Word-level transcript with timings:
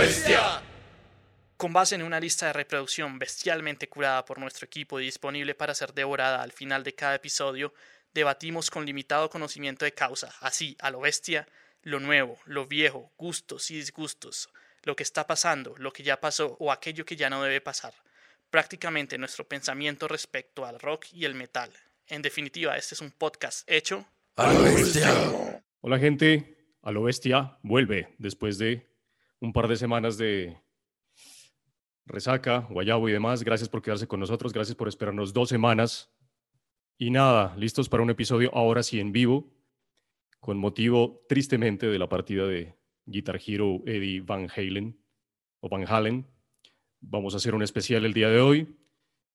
bestia! 0.00 0.62
Con 1.58 1.74
base 1.74 1.94
en 1.94 2.02
una 2.02 2.18
lista 2.18 2.46
de 2.46 2.54
reproducción 2.54 3.18
bestialmente 3.18 3.88
curada 3.88 4.24
por 4.24 4.38
nuestro 4.38 4.64
equipo 4.64 4.98
y 4.98 5.04
disponible 5.04 5.54
para 5.54 5.74
ser 5.74 5.92
devorada 5.92 6.42
al 6.42 6.52
final 6.52 6.82
de 6.82 6.94
cada 6.94 7.16
episodio, 7.16 7.74
debatimos 8.14 8.70
con 8.70 8.86
limitado 8.86 9.28
conocimiento 9.28 9.84
de 9.84 9.92
causa, 9.92 10.32
así, 10.40 10.74
a 10.80 10.90
lo 10.90 11.00
bestia, 11.00 11.46
lo 11.82 12.00
nuevo, 12.00 12.38
lo 12.46 12.66
viejo, 12.66 13.12
gustos 13.18 13.70
y 13.70 13.76
disgustos, 13.76 14.48
lo 14.84 14.96
que 14.96 15.02
está 15.02 15.26
pasando, 15.26 15.74
lo 15.76 15.92
que 15.92 16.02
ya 16.02 16.18
pasó 16.18 16.56
o 16.58 16.72
aquello 16.72 17.04
que 17.04 17.16
ya 17.16 17.28
no 17.28 17.42
debe 17.42 17.60
pasar. 17.60 17.92
Prácticamente 18.48 19.18
nuestro 19.18 19.46
pensamiento 19.46 20.08
respecto 20.08 20.64
al 20.64 20.80
rock 20.80 21.08
y 21.12 21.26
el 21.26 21.34
metal. 21.34 21.70
En 22.06 22.22
definitiva, 22.22 22.76
este 22.78 22.94
es 22.94 23.02
un 23.02 23.10
podcast 23.10 23.70
hecho 23.70 24.06
a 24.36 24.50
lo 24.50 24.62
bestia. 24.62 25.12
Hola 25.82 25.98
gente, 25.98 26.56
a 26.82 26.90
lo 26.90 27.02
bestia 27.02 27.58
vuelve 27.62 28.14
después 28.18 28.56
de 28.56 28.89
un 29.40 29.52
par 29.52 29.68
de 29.68 29.76
semanas 29.76 30.18
de 30.18 30.56
resaca, 32.06 32.66
guayabo 32.70 33.08
y 33.08 33.12
demás. 33.12 33.42
Gracias 33.42 33.68
por 33.68 33.82
quedarse 33.82 34.06
con 34.06 34.20
nosotros, 34.20 34.52
gracias 34.52 34.76
por 34.76 34.88
esperarnos 34.88 35.32
dos 35.32 35.48
semanas. 35.48 36.12
Y 36.98 37.10
nada, 37.10 37.56
listos 37.56 37.88
para 37.88 38.02
un 38.02 38.10
episodio 38.10 38.50
ahora 38.54 38.82
sí 38.82 39.00
en 39.00 39.12
vivo, 39.12 39.50
con 40.38 40.58
motivo 40.58 41.24
tristemente 41.28 41.86
de 41.86 41.98
la 41.98 42.08
partida 42.08 42.46
de 42.46 42.76
Guitar 43.06 43.40
Hero 43.44 43.82
Eddie 43.86 44.20
Van 44.20 44.48
Halen 44.54 45.02
o 45.60 45.68
Van 45.68 45.86
Halen. 45.88 46.26
Vamos 47.00 47.32
a 47.32 47.38
hacer 47.38 47.54
un 47.54 47.62
especial 47.62 48.04
el 48.04 48.12
día 48.12 48.28
de 48.28 48.40
hoy 48.40 48.76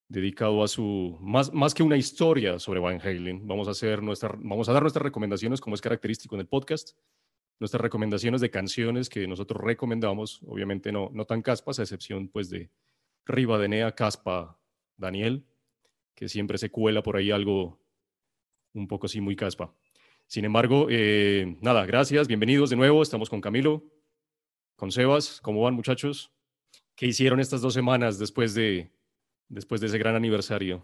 dedicado 0.07 0.63
a 0.63 0.67
su 0.67 1.17
más, 1.19 1.51
más 1.51 1.73
que 1.73 1.81
una 1.81 1.97
historia 1.97 2.59
sobre 2.59 2.79
Van 2.79 3.01
Halen. 3.01 3.47
Vamos 3.47 3.67
a 3.67 3.71
hacer 3.71 4.03
nuestra, 4.03 4.35
vamos 4.37 4.69
a 4.69 4.73
dar 4.73 4.83
nuestras 4.83 5.01
recomendaciones 5.01 5.59
como 5.59 5.73
es 5.73 5.81
característico 5.81 6.35
en 6.35 6.41
el 6.41 6.47
podcast 6.47 6.95
nuestras 7.59 7.81
recomendaciones 7.81 8.41
de 8.41 8.51
canciones 8.51 9.09
que 9.09 9.27
nosotros 9.27 9.61
recomendamos, 9.63 10.41
obviamente 10.45 10.91
no, 10.91 11.09
no 11.13 11.25
tan 11.25 11.41
caspas, 11.41 11.79
a 11.79 11.83
excepción 11.83 12.27
pues 12.27 12.49
de 12.49 12.69
Rivadenea, 13.25 13.93
Caspa, 13.93 14.59
Daniel, 14.97 15.45
que 16.13 16.29
siempre 16.29 16.57
se 16.57 16.69
cuela 16.69 17.01
por 17.01 17.17
ahí 17.17 17.31
algo 17.31 17.79
un 18.73 18.87
poco 18.87 19.05
así 19.05 19.21
muy 19.21 19.35
caspa. 19.35 19.73
Sin 20.27 20.45
embargo, 20.45 20.87
eh, 20.89 21.57
nada, 21.61 21.85
gracias, 21.85 22.27
bienvenidos 22.27 22.69
de 22.69 22.75
nuevo, 22.75 23.01
estamos 23.01 23.29
con 23.29 23.41
Camilo, 23.41 23.83
con 24.75 24.91
Sebas, 24.91 25.39
¿cómo 25.41 25.61
van 25.61 25.75
muchachos? 25.75 26.31
¿Qué 26.95 27.07
hicieron 27.07 27.39
estas 27.39 27.61
dos 27.61 27.73
semanas 27.73 28.19
después 28.19 28.53
de, 28.53 28.91
después 29.47 29.81
de 29.81 29.87
ese 29.87 29.97
gran 29.97 30.15
aniversario? 30.15 30.83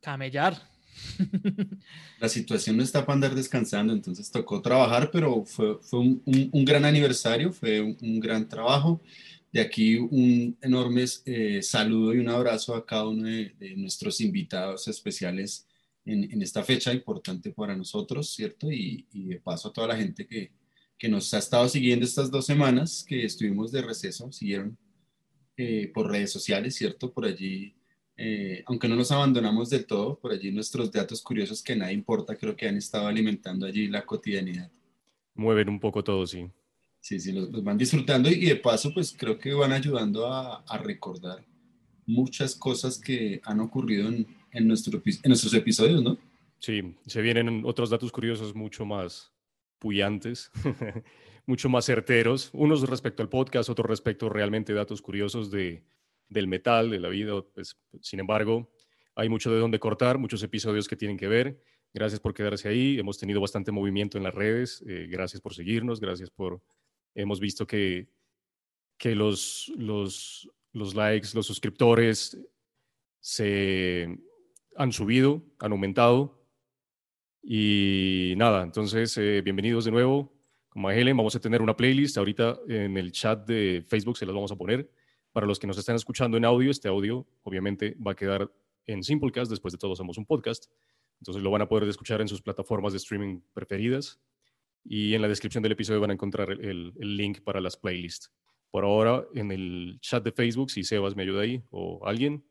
Camellar. 0.00 0.75
La 2.20 2.28
situación 2.28 2.76
no 2.76 2.82
está 2.82 3.04
para 3.04 3.14
andar 3.14 3.34
descansando, 3.34 3.92
entonces 3.92 4.30
tocó 4.30 4.60
trabajar, 4.62 5.10
pero 5.10 5.44
fue, 5.44 5.78
fue 5.80 6.00
un, 6.00 6.22
un, 6.52 6.64
gran 6.64 6.84
aniversario, 6.84 7.52
fue 7.52 7.80
un, 7.80 8.20
gran 8.20 8.48
trabajo. 8.48 9.00
De 9.52 9.60
aquí 9.60 9.96
un 9.96 10.56
enorme 10.60 11.04
eh, 11.24 11.62
saludo 11.62 12.14
y 12.14 12.18
un 12.18 12.28
abrazo 12.28 12.74
a 12.74 12.84
cada 12.84 13.08
uno 13.08 13.24
de, 13.24 13.74
nuestros 13.76 14.20
invitados 14.20 14.86
especiales 14.88 15.66
en, 16.04 16.30
en, 16.30 16.42
esta 16.42 16.62
fecha 16.62 16.92
importante 16.92 17.52
para 17.52 17.76
nosotros, 17.76 18.30
¿cierto? 18.30 18.70
Y, 18.70 19.06
y, 19.12 19.24
de 19.28 19.40
paso 19.40 19.68
a 19.68 19.72
toda 19.72 19.88
la 19.88 19.96
gente 19.96 20.26
que, 20.26 20.52
que 20.98 21.08
nos 21.08 21.32
ha 21.34 21.38
estado 21.38 21.68
siguiendo 21.68 22.04
estas 22.04 22.30
dos 22.30 22.46
semanas 22.46 23.04
que 23.06 23.24
estuvimos 23.24 23.72
de 23.72 23.82
receso, 23.82 24.30
siguieron 24.32 24.76
eh, 25.56 25.90
por 25.94 26.10
redes 26.10 26.30
sociales, 26.32 26.74
¿cierto? 26.74 27.12
Por 27.12 27.24
allí 27.24 27.74
eh, 28.18 28.62
aunque 28.66 28.88
no 28.88 28.96
nos 28.96 29.12
abandonamos 29.12 29.68
del 29.68 29.84
todo, 29.84 30.18
por 30.18 30.32
allí 30.32 30.50
nuestros 30.50 30.90
datos 30.90 31.20
curiosos 31.22 31.62
que 31.62 31.76
nada 31.76 31.92
importa, 31.92 32.36
creo 32.36 32.56
que 32.56 32.66
han 32.66 32.76
estado 32.76 33.06
alimentando 33.06 33.66
allí 33.66 33.88
la 33.88 34.06
cotidianidad. 34.06 34.70
Mueven 35.34 35.68
un 35.68 35.78
poco 35.78 36.02
todo, 36.02 36.26
sí. 36.26 36.50
Sí, 37.00 37.20
sí, 37.20 37.32
los, 37.32 37.50
van 37.62 37.76
disfrutando 37.76 38.30
y, 38.30 38.46
de 38.46 38.56
paso, 38.56 38.92
pues 38.92 39.14
creo 39.16 39.38
que 39.38 39.52
van 39.52 39.72
ayudando 39.72 40.26
a, 40.26 40.64
recordar 40.82 41.44
muchas 42.06 42.56
cosas 42.56 42.98
que 42.98 43.40
han 43.44 43.60
ocurrido 43.60 44.08
en, 44.08 44.26
en, 44.50 44.66
nuestro, 44.66 45.02
en 45.04 45.28
nuestros 45.28 45.52
episodios, 45.54 46.02
¿no? 46.02 46.18
Sí, 46.58 46.96
se 47.06 47.20
vienen 47.20 47.62
otros 47.64 47.90
datos 47.90 48.10
curiosos 48.10 48.54
mucho 48.54 48.86
más 48.86 49.30
puyantes, 49.78 50.50
mucho 51.46 51.68
más 51.68 51.84
certeros, 51.84 52.50
unos 52.54 52.88
respecto 52.88 53.22
al 53.22 53.28
podcast, 53.28 53.68
otros 53.68 53.88
respecto 53.88 54.28
realmente 54.28 54.72
datos 54.72 55.02
curiosos 55.02 55.50
de, 55.50 55.84
del 56.28 56.46
metal, 56.46 56.90
de 56.90 57.00
la 57.00 57.08
vida. 57.08 57.42
Pues, 57.54 57.76
sin 58.00 58.20
embargo, 58.20 58.70
hay 59.14 59.28
mucho 59.28 59.52
de 59.52 59.58
dónde 59.58 59.78
cortar, 59.78 60.18
muchos 60.18 60.42
episodios 60.42 60.88
que 60.88 60.96
tienen 60.96 61.16
que 61.16 61.28
ver. 61.28 61.60
Gracias 61.92 62.20
por 62.20 62.34
quedarse 62.34 62.68
ahí. 62.68 62.98
Hemos 62.98 63.18
tenido 63.18 63.40
bastante 63.40 63.72
movimiento 63.72 64.18
en 64.18 64.24
las 64.24 64.34
redes. 64.34 64.84
Eh, 64.86 65.06
gracias 65.10 65.40
por 65.40 65.54
seguirnos. 65.54 66.00
Gracias 66.00 66.30
por... 66.30 66.60
Hemos 67.14 67.40
visto 67.40 67.66
que, 67.66 68.08
que 68.98 69.14
los, 69.14 69.72
los, 69.76 70.50
los 70.72 70.94
likes, 70.94 71.28
los 71.34 71.46
suscriptores 71.46 72.38
se 73.20 74.18
han 74.76 74.92
subido, 74.92 75.42
han 75.58 75.72
aumentado. 75.72 76.46
Y 77.42 78.34
nada, 78.36 78.62
entonces, 78.62 79.16
eh, 79.16 79.40
bienvenidos 79.40 79.84
de 79.86 79.92
nuevo. 79.92 80.32
Como 80.68 80.90
Helen, 80.90 81.16
vamos 81.16 81.34
a 81.34 81.40
tener 81.40 81.62
una 81.62 81.76
playlist. 81.76 82.18
Ahorita 82.18 82.58
en 82.68 82.98
el 82.98 83.12
chat 83.12 83.46
de 83.46 83.82
Facebook 83.86 84.18
se 84.18 84.26
las 84.26 84.34
vamos 84.34 84.52
a 84.52 84.56
poner. 84.56 84.90
Para 85.36 85.46
los 85.46 85.58
que 85.58 85.66
nos 85.66 85.76
están 85.76 85.96
escuchando 85.96 86.38
en 86.38 86.46
audio, 86.46 86.70
este 86.70 86.88
audio 86.88 87.26
obviamente 87.42 87.94
va 87.96 88.12
a 88.12 88.14
quedar 88.14 88.50
en 88.86 89.02
Simplecast, 89.02 89.50
después 89.50 89.70
de 89.70 89.76
todo 89.76 89.94
somos 89.94 90.16
un 90.16 90.24
podcast, 90.24 90.64
entonces 91.20 91.42
lo 91.42 91.50
van 91.50 91.60
a 91.60 91.68
poder 91.68 91.86
escuchar 91.90 92.22
en 92.22 92.28
sus 92.28 92.40
plataformas 92.40 92.94
de 92.94 92.96
streaming 92.96 93.42
preferidas 93.52 94.18
y 94.82 95.12
en 95.12 95.20
la 95.20 95.28
descripción 95.28 95.62
del 95.62 95.72
episodio 95.72 96.00
van 96.00 96.08
a 96.08 96.14
encontrar 96.14 96.52
el, 96.52 96.94
link 96.98 97.42
para 97.42 97.60
las 97.60 97.76
playlists. 97.76 98.32
Por 98.70 98.84
ahora, 98.84 99.26
en 99.34 99.52
el 99.52 99.98
chat 100.00 100.24
de 100.24 100.32
Facebook, 100.32 100.70
si 100.70 100.82
Sebas 100.82 101.14
me 101.14 101.24
ayuda 101.24 101.42
ahí 101.42 101.62
o 101.68 102.00
alguien, 102.06 102.42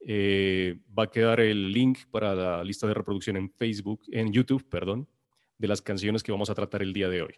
eh, 0.00 0.80
va 0.98 1.02
a 1.02 1.10
quedar 1.10 1.40
el 1.40 1.70
link 1.70 1.98
para 2.10 2.34
la 2.34 2.64
lista 2.64 2.86
de 2.86 2.94
reproducción 2.94 3.36
en 3.36 3.50
Facebook, 3.50 4.00
en 4.10 4.32
YouTube, 4.32 4.66
perdón, 4.70 5.06
de 5.58 5.68
las 5.68 5.82
canciones 5.82 6.22
que 6.22 6.32
vamos 6.32 6.48
a 6.48 6.54
tratar 6.54 6.80
el 6.80 6.94
día 6.94 7.10
de 7.10 7.20
hoy. 7.20 7.34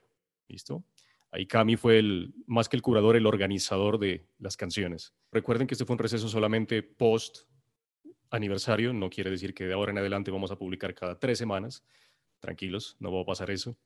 ¿Listo? 0.46 0.84
Ahí 1.30 1.46
Cami 1.46 1.76
fue 1.76 1.98
el, 1.98 2.34
más 2.46 2.68
que 2.68 2.76
el 2.76 2.82
curador, 2.82 3.16
el 3.16 3.26
organizador 3.26 3.98
de 3.98 4.26
las 4.38 4.56
canciones. 4.56 5.14
Recuerden 5.30 5.66
que 5.66 5.74
este 5.74 5.84
fue 5.84 5.94
un 5.94 5.98
receso 5.98 6.28
solamente 6.28 6.82
post 6.82 7.40
aniversario, 8.30 8.92
no 8.92 9.10
quiere 9.10 9.30
decir 9.30 9.54
que 9.54 9.64
de 9.64 9.74
ahora 9.74 9.92
en 9.92 9.98
adelante 9.98 10.30
vamos 10.30 10.50
a 10.50 10.56
publicar 10.56 10.94
cada 10.94 11.18
tres 11.18 11.38
semanas. 11.38 11.84
Tranquilos, 12.40 12.96
no 13.00 13.12
va 13.12 13.22
a 13.22 13.26
pasar 13.26 13.50
eso. 13.50 13.76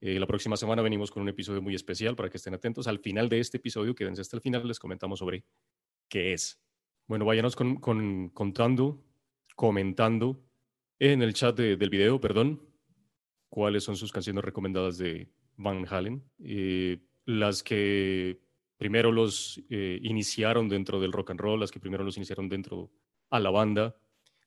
Eh, 0.00 0.18
la 0.18 0.26
próxima 0.26 0.56
semana 0.56 0.80
venimos 0.82 1.10
con 1.10 1.22
un 1.22 1.28
episodio 1.28 1.60
muy 1.60 1.74
especial 1.74 2.16
para 2.16 2.30
que 2.30 2.38
estén 2.38 2.54
atentos. 2.54 2.88
Al 2.88 2.98
final 2.98 3.28
de 3.28 3.40
este 3.40 3.58
episodio, 3.58 3.94
quédense 3.94 4.22
hasta 4.22 4.36
el 4.36 4.42
final, 4.42 4.66
les 4.66 4.78
comentamos 4.78 5.18
sobre 5.18 5.44
qué 6.08 6.32
es. 6.32 6.60
Bueno, 7.06 7.24
váyanos 7.24 7.54
con, 7.54 7.76
contando, 8.30 9.04
comentando 9.54 10.42
en 10.98 11.22
el 11.22 11.34
chat 11.34 11.56
del 11.56 11.90
video, 11.90 12.20
perdón, 12.20 12.62
cuáles 13.48 13.84
son 13.84 13.96
sus 13.96 14.12
canciones 14.12 14.44
recomendadas 14.44 14.96
de 14.96 15.28
Van 15.60 15.86
Halen, 15.88 16.24
eh, 16.38 16.98
las 17.26 17.62
que 17.62 18.40
primero 18.78 19.12
los 19.12 19.62
eh, 19.68 19.98
iniciaron 20.02 20.68
dentro 20.68 21.00
del 21.00 21.12
rock 21.12 21.30
and 21.30 21.40
roll, 21.40 21.60
las 21.60 21.70
que 21.70 21.80
primero 21.80 22.02
los 22.02 22.16
iniciaron 22.16 22.48
dentro 22.48 22.90
a 23.28 23.38
la 23.38 23.50
banda, 23.50 23.94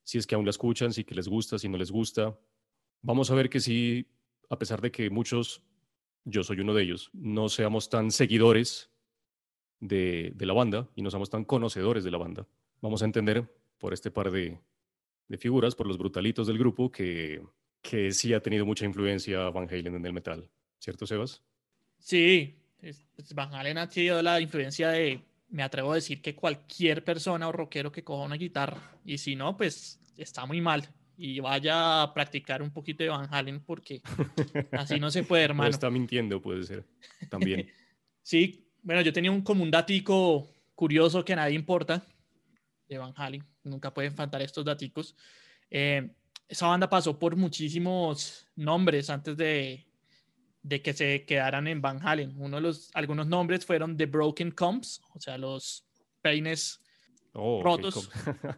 si 0.04 0.18
es 0.18 0.26
que 0.26 0.34
aún 0.34 0.46
la 0.46 0.50
escuchan, 0.50 0.92
si 0.92 1.04
que 1.04 1.14
les 1.14 1.28
gusta, 1.28 1.60
si 1.60 1.70
no 1.70 1.78
les 1.78 1.92
gusta. 1.92 2.38
Vamos 3.04 3.30
a 3.30 3.36
ver 3.36 3.50
que 3.50 3.60
sí, 3.60 4.08
a 4.50 4.58
pesar 4.58 4.82
de 4.82 4.92
que 4.92 5.12
muchos, 5.12 5.62
yo 6.26 6.44
soy 6.44 6.60
uno 6.62 6.74
de 6.74 6.82
ellos, 6.82 7.12
no 7.14 7.48
seamos 7.48 7.90
tan 7.90 8.10
seguidores 8.10 8.90
de, 9.80 10.34
la 10.40 10.54
banda 10.54 10.90
y 10.96 11.04
no 11.04 11.12
seamos 11.12 11.30
tan 11.30 11.46
conocedores 11.46 12.04
de 12.04 12.12
la 12.12 12.18
banda, 12.18 12.48
vamos 12.82 13.04
a 13.04 13.06
entender 13.06 13.54
por 13.78 13.94
este 13.94 14.10
par 14.10 14.32
de, 14.32 14.60
figuras, 15.38 15.76
por 15.76 15.88
los 15.88 15.98
brutalitos 15.98 16.48
del 16.48 16.58
grupo, 16.58 16.92
que, 16.92 17.42
que 17.82 18.12
sí 18.12 18.34
ha 18.34 18.42
tenido 18.42 18.66
mucha 18.66 18.86
influencia 18.86 19.50
Van 19.50 19.68
Halen 19.70 19.96
en 19.96 20.06
el 20.06 20.14
metal. 20.14 20.50
¿Cierto, 20.84 21.08
Sebas? 21.08 21.42
Sí, 21.98 22.60
Van 23.34 23.54
Halen 23.54 23.78
ha 23.78 23.90
sido 23.90 24.22
la 24.22 24.42
influencia 24.42 24.90
de, 24.90 25.22
me 25.50 25.64
atrevo 25.64 25.94
a 25.94 25.96
decir 25.96 26.22
que 26.22 26.36
cualquier 26.36 27.06
persona 27.06 27.48
o 27.48 27.52
rockero 27.54 27.92
que 27.92 28.04
coja 28.04 28.26
una 28.26 28.36
guitarra, 28.36 28.82
y 29.06 29.18
si 29.18 29.36
no, 29.36 29.56
pues 29.56 30.02
está 30.18 30.46
muy 30.46 30.60
mal. 30.60 30.88
Y 31.16 31.40
vaya 31.40 32.02
a 32.02 32.14
practicar 32.14 32.62
un 32.62 32.72
poquito 32.72 33.04
de 33.04 33.10
Van 33.10 33.34
Halen 33.34 33.62
porque 33.62 34.02
así 34.72 35.00
no 35.00 35.10
se 35.10 35.24
puede, 35.24 35.44
hermano. 35.44 35.70
está 35.70 35.90
mintiendo, 35.90 36.42
puede 36.42 36.64
ser, 36.64 36.84
también. 37.30 37.70
sí, 38.22 38.68
bueno, 38.82 39.02
yo 39.02 39.14
tenía 39.14 39.32
un, 39.32 39.42
como 39.42 39.64
un 39.64 39.72
datico 39.72 40.50
curioso 40.76 41.24
que 41.24 41.34
a 41.34 41.38
nadie 41.38 41.56
importa 41.56 42.04
de 42.90 42.98
Van 42.98 43.14
Halen, 43.16 43.44
nunca 43.64 43.94
pueden 43.94 44.14
faltar 44.14 44.42
estos 44.42 44.66
daticos. 44.66 45.16
Eh, 45.70 46.10
esa 46.50 46.68
banda 46.68 46.90
pasó 46.90 47.18
por 47.18 47.38
muchísimos 47.38 48.48
nombres 48.56 49.10
antes 49.10 49.38
de, 49.38 49.86
de 50.64 50.82
que 50.82 50.94
se 50.94 51.26
quedaran 51.26 51.68
en 51.68 51.82
Van 51.82 52.00
Halen. 52.02 52.34
Uno 52.38 52.58
de 52.58 52.62
los, 52.62 52.90
algunos 52.94 53.28
nombres 53.28 53.66
fueron 53.66 53.98
The 53.98 54.06
Broken 54.06 54.52
Combs, 54.52 55.02
o 55.14 55.20
sea, 55.20 55.38
los 55.38 55.86
peines 56.22 56.82
oh, 57.34 57.62
rotos. 57.62 58.10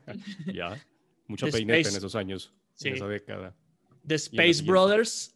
ya, 0.54 0.81
mucho 1.28 1.48
peineta 1.50 1.90
en 1.90 1.96
esos 1.96 2.16
años, 2.16 2.54
en 2.81 2.94
esa 2.94 3.07
década. 3.07 3.56
The 4.07 4.16
Space 4.16 4.62
Brothers, 4.63 5.36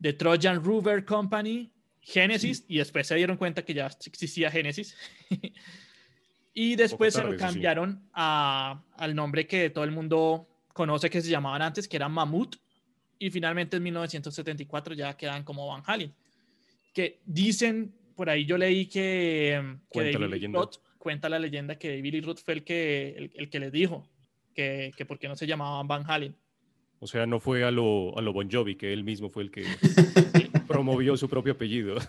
The 0.00 0.12
Trojan 0.12 0.62
Rover 0.62 1.04
Company, 1.04 1.72
Genesis 2.02 2.64
y 2.68 2.78
después 2.78 3.06
se 3.06 3.14
dieron 3.14 3.36
cuenta 3.36 3.64
que 3.64 3.74
ya 3.74 3.86
existía 3.86 4.50
Genesis. 4.50 4.96
y 6.54 6.76
después 6.76 7.14
se 7.14 7.24
lo 7.24 7.36
cambiaron 7.36 8.08
a, 8.12 8.82
al 8.96 9.14
nombre 9.14 9.46
que 9.46 9.70
todo 9.70 9.84
el 9.84 9.92
mundo 9.92 10.48
conoce 10.72 11.08
que 11.08 11.22
se 11.22 11.30
llamaban 11.30 11.62
antes, 11.62 11.88
que 11.88 11.96
era 11.96 12.08
Mammoth. 12.08 12.56
Y 13.22 13.30
finalmente 13.30 13.76
en 13.76 13.84
1974 13.84 14.94
ya 14.94 15.16
quedan 15.16 15.44
como 15.44 15.68
Van 15.68 15.84
Halen. 15.86 16.12
Que 16.92 17.20
dicen, 17.24 17.94
por 18.16 18.28
ahí 18.28 18.44
yo 18.44 18.58
leí 18.58 18.86
que, 18.86 19.76
cuenta, 19.88 20.18
la 20.18 20.26
leyenda. 20.26 20.68
cuenta 20.98 21.28
la 21.28 21.38
leyenda 21.38 21.78
que 21.78 22.02
Billy 22.02 22.20
Roth 22.20 22.40
fue 22.40 22.54
el 22.54 22.64
que, 22.64 23.30
el, 23.36 23.48
que 23.48 23.60
les 23.60 23.70
dijo 23.70 24.10
que, 24.56 24.90
que 24.96 25.06
por 25.06 25.20
qué 25.20 25.28
no 25.28 25.36
se 25.36 25.46
llamaban 25.46 25.86
Van 25.86 26.02
Halen. 26.04 26.34
O 26.98 27.06
sea, 27.06 27.24
no 27.24 27.38
fue 27.38 27.62
a 27.62 27.70
lo, 27.70 28.18
a 28.18 28.22
lo 28.22 28.32
Bon 28.32 28.50
Jovi, 28.50 28.74
que 28.74 28.92
él 28.92 29.04
mismo 29.04 29.30
fue 29.30 29.44
el 29.44 29.52
que 29.52 29.66
promovió 30.66 31.16
su 31.16 31.28
propio 31.28 31.52
apellido. 31.52 32.00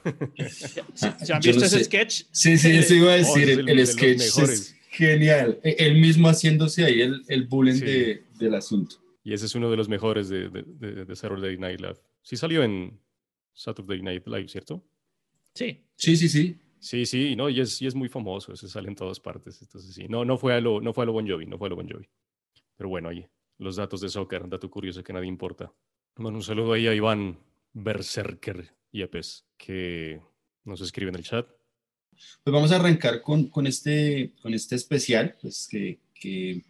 ¿Se 0.95 1.31
han 1.31 1.42
visto 1.42 1.63
ese 1.63 1.83
sketch? 1.83 2.24
Sí, 2.31 2.57
sí, 2.57 2.71
eso 2.71 2.95
iba 2.95 3.12
a 3.12 3.16
oh, 3.18 3.18
decir. 3.18 3.63
el, 3.68 3.86
sketch 3.86 4.19
es 4.19 4.75
genial. 4.89 5.59
E, 5.63 5.75
él 5.77 6.00
mismo 6.00 6.27
haciéndose 6.27 6.86
ahí 6.86 7.01
el, 7.01 7.21
el 7.27 7.44
bullying 7.44 7.80
de, 7.81 8.24
del 8.39 8.56
asunto. 8.56 9.02
Y 9.23 9.33
ese 9.33 9.45
es 9.45 9.55
uno 9.55 9.71
de 9.71 9.77
los 9.77 9.87
mejores 9.87 10.27
de, 10.29 10.49
de, 10.49 11.05
de, 11.05 11.15
Saturday 11.15 11.57
Night 11.57 11.79
Live. 11.79 11.99
Sí 12.21 12.35
salió 12.35 12.61
en 12.63 12.99
Saturday 13.53 14.01
Night 14.01 14.27
Live, 14.27 14.49
¿cierto? 14.49 14.83
Sí. 15.53 15.85
Sí, 15.95 16.17
sí, 16.17 16.27
sí. 16.27 16.59
Sí, 16.79 17.05
sí, 17.05 17.37
no, 17.37 17.47
y 17.47 17.61
es, 17.61 17.81
y 17.81 17.87
es 17.87 17.95
muy 17.95 18.09
famoso, 18.09 18.51
ese 18.51 18.67
sale 18.67 18.89
en 18.89 18.95
todas 18.95 19.21
partes. 19.21 19.61
Entonces, 19.61 19.93
sí, 19.93 20.07
no, 20.09 20.25
no 20.25 20.37
fue 20.37 20.53
a 20.53 20.59
lo, 20.59 20.81
no 20.81 20.93
fue 20.93 21.03
a 21.03 21.05
lo 21.05 21.13
Bon 21.13 21.25
Jovi, 21.25 21.45
no 21.45 21.57
fue 21.57 21.67
a 21.67 21.69
lo 21.69 21.77
Bon 21.77 21.87
Jovi. 21.89 22.09
Pero 22.75 22.89
bueno, 22.89 23.07
oye, 23.07 23.29
los 23.57 23.77
datos 23.77 24.01
de 24.01 24.09
soccer, 24.09 24.49
dato 24.49 24.69
curioso 24.69 25.01
que 25.01 25.13
nadie 25.13 25.29
importa. 25.29 25.71
Bueno, 26.17 26.39
un 26.39 26.43
saludo 26.43 26.73
ahí 26.73 26.87
a 26.87 26.93
Iván 26.93 27.39
Berserker 27.71 28.75
Yepes, 28.91 29.45
que 29.57 30.21
nos 30.65 30.81
escribe 30.81 31.09
en 31.09 31.15
el 31.15 31.23
chat. 31.23 31.47
Pues 32.43 32.53
vamos 32.53 32.73
a 32.73 32.75
arrancar 32.75 33.21
con, 33.21 33.47
con 33.47 33.65
este, 33.65 34.33
con 34.41 34.53
este 34.53 34.75
especial, 34.75 35.37
pues 35.41 35.67
que, 35.71 35.99
que 36.13 36.63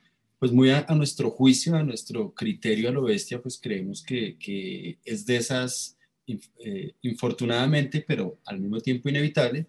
pues 0.43 0.51
muy 0.51 0.71
a, 0.71 0.85
nuestro 0.89 1.31
juicio, 1.31 1.73
a 1.73 1.83
nuestro 1.83 2.33
criterio 2.33 2.89
a 2.89 2.91
lo 2.91 3.03
bestia, 3.03 3.41
pues 3.41 3.57
creemos 3.57 4.03
que, 4.03 4.99
es 5.05 5.25
de 5.25 5.37
esas, 5.37 5.97
eh, 6.27 6.91
infortunadamente, 7.03 8.03
pero 8.05 8.41
al 8.43 8.59
mismo 8.59 8.81
tiempo 8.81 9.07
inevitable, 9.07 9.67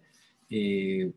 eh, 0.49 1.13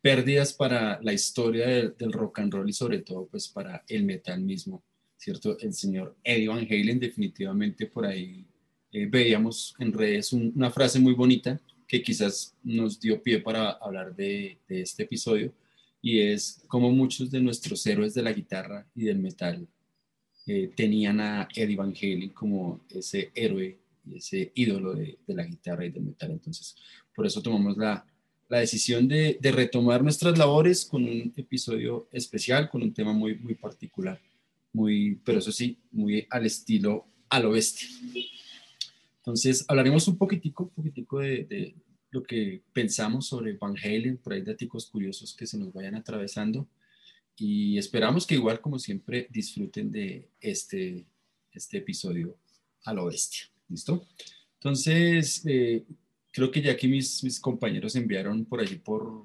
pérdidas 0.00 0.52
para 0.52 1.00
la 1.02 1.12
historia 1.12 1.66
del 1.66 2.12
rock 2.12 2.38
and 2.38 2.54
roll 2.54 2.68
y 2.68 2.72
sobre 2.72 3.00
todo 3.00 3.26
pues 3.26 3.48
para 3.48 3.82
el 3.88 4.04
metal 4.04 4.40
mismo. 4.40 4.84
¿cierto? 5.16 5.58
El 5.58 5.72
señor 5.72 6.14
Eddie 6.22 6.46
Van 6.46 6.64
Halen, 6.70 7.00
definitivamente 7.00 7.86
por 7.86 8.06
ahí 8.06 8.46
eh, 8.92 9.06
veíamos 9.06 9.74
en 9.80 9.92
redes 9.92 10.32
una 10.32 10.70
frase 10.70 11.00
muy 11.00 11.14
bonita 11.14 11.60
que 11.88 12.04
quizás 12.04 12.54
nos 12.62 13.00
dio 13.00 13.20
pie 13.20 13.40
para 13.40 13.70
hablar 13.70 14.14
de, 14.14 14.60
este 14.68 15.02
episodio, 15.02 15.52
y 16.06 16.20
es 16.20 16.62
como 16.68 16.92
muchos 16.92 17.32
de 17.32 17.40
nuestros 17.40 17.84
héroes 17.84 18.14
de 18.14 18.22
la 18.22 18.32
guitarra 18.32 18.86
y 18.94 19.06
del 19.06 19.18
metal 19.18 19.66
eh, 20.46 20.70
tenían 20.76 21.18
a 21.18 21.48
Eddie 21.52 21.74
Van 21.74 21.92
Halen 22.00 22.28
como 22.28 22.80
ese 22.90 23.32
héroe 23.34 23.76
y 24.04 24.16
ese 24.18 24.52
ídolo 24.54 24.94
de, 24.94 25.18
la 25.26 25.42
guitarra 25.42 25.84
y 25.84 25.90
del 25.90 26.04
metal. 26.04 26.30
Entonces, 26.30 26.76
por 27.12 27.26
eso 27.26 27.42
tomamos 27.42 27.76
la, 27.76 28.06
la 28.48 28.60
decisión 28.60 29.08
de, 29.08 29.36
retomar 29.42 30.04
nuestras 30.04 30.38
labores 30.38 30.84
con 30.84 31.02
un 31.02 31.32
episodio 31.36 32.06
especial, 32.12 32.70
con 32.70 32.82
un 32.82 32.94
tema 32.94 33.12
muy, 33.12 33.34
muy 33.34 33.56
particular 33.56 34.20
muy, 34.76 35.18
pero 35.24 35.38
eso 35.38 35.50
sí, 35.50 35.78
muy 35.90 36.26
al 36.30 36.44
estilo 36.44 37.06
a 37.30 37.40
lo 37.40 37.50
bestia. 37.52 37.88
Entonces, 39.18 39.64
hablaremos 39.66 40.06
un 40.06 40.18
poquitico, 40.18 40.64
un 40.64 40.70
poquitico 40.70 41.18
de, 41.18 41.74
lo 42.10 42.22
que 42.22 42.62
pensamos 42.72 43.26
sobre 43.26 43.54
Van 43.54 43.74
por 44.22 44.32
ahí 44.32 44.42
datos 44.42 44.86
curiosos 44.86 45.34
que 45.34 45.46
se 45.46 45.58
nos 45.58 45.72
vayan 45.72 45.94
atravesando. 45.94 46.68
Y 47.36 47.76
esperamos 47.76 48.26
que 48.26 48.34
igual, 48.34 48.60
como 48.60 48.78
siempre, 48.78 49.28
disfruten 49.30 49.90
de 49.90 50.28
este, 50.40 51.04
este 51.52 51.78
episodio 51.78 52.36
a 52.84 52.94
lo 52.94 53.06
bestia. 53.06 53.46
¿Listo? 53.68 54.06
Entonces, 54.54 55.44
eh, 55.44 55.84
creo 56.32 56.50
que 56.50 56.62
ya 56.62 56.72
aquí 56.72 56.88
mis, 56.88 57.22
mis 57.22 57.38
compañeros 57.38 57.94
enviaron 57.96 58.44
por 58.44 58.60
allí 58.60 58.76
por, 58.76 59.24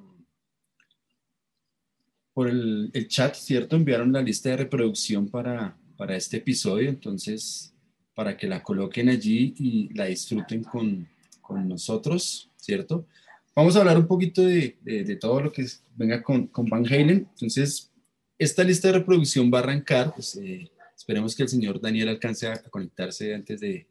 por 2.33 2.49
el, 2.49 2.89
el, 2.93 3.07
chat, 3.07 3.35
¿cierto? 3.35 3.75
Enviaron 3.75 4.11
la 4.11 4.21
lista 4.21 4.49
de 4.49 4.57
reproducción 4.57 5.29
para, 5.29 5.77
para 5.95 6.17
este 6.17 6.37
episodio, 6.37 6.89
entonces, 6.89 7.73
para 8.13 8.35
que 8.35 8.47
la 8.47 8.61
coloquen 8.61 9.09
allí 9.09 9.53
y 9.57 9.93
la 9.93 10.05
disfruten 10.05 10.63
con, 10.63 11.07
con 11.39 11.67
nosotros, 11.67 12.50
¿cierto? 12.61 13.07
Vamos 13.53 13.75
a 13.75 13.79
hablar 13.79 13.97
un 13.97 14.07
poquito 14.07 14.43
de, 14.43 14.77
de, 14.81 15.15
todo 15.17 15.41
lo 15.41 15.51
que 15.51 15.65
venga 15.97 16.23
con, 16.23 16.47
con, 16.47 16.69
Van 16.69 16.85
Halen. 16.85 17.27
Entonces, 17.31 17.91
esta 18.39 18.63
lista 18.63 18.87
de 18.87 18.99
reproducción 18.99 19.51
va 19.53 19.59
a 19.59 19.63
arrancar, 19.63 20.13
pues, 20.13 20.37
eh, 20.37 20.71
esperemos 20.95 21.35
que 21.35 21.43
el 21.43 21.49
señor 21.49 21.81
Daniel 21.81 22.09
alcance 22.09 22.47
a, 22.47 22.61
conectarse 22.63 23.35
antes 23.35 23.59
de, 23.59 23.87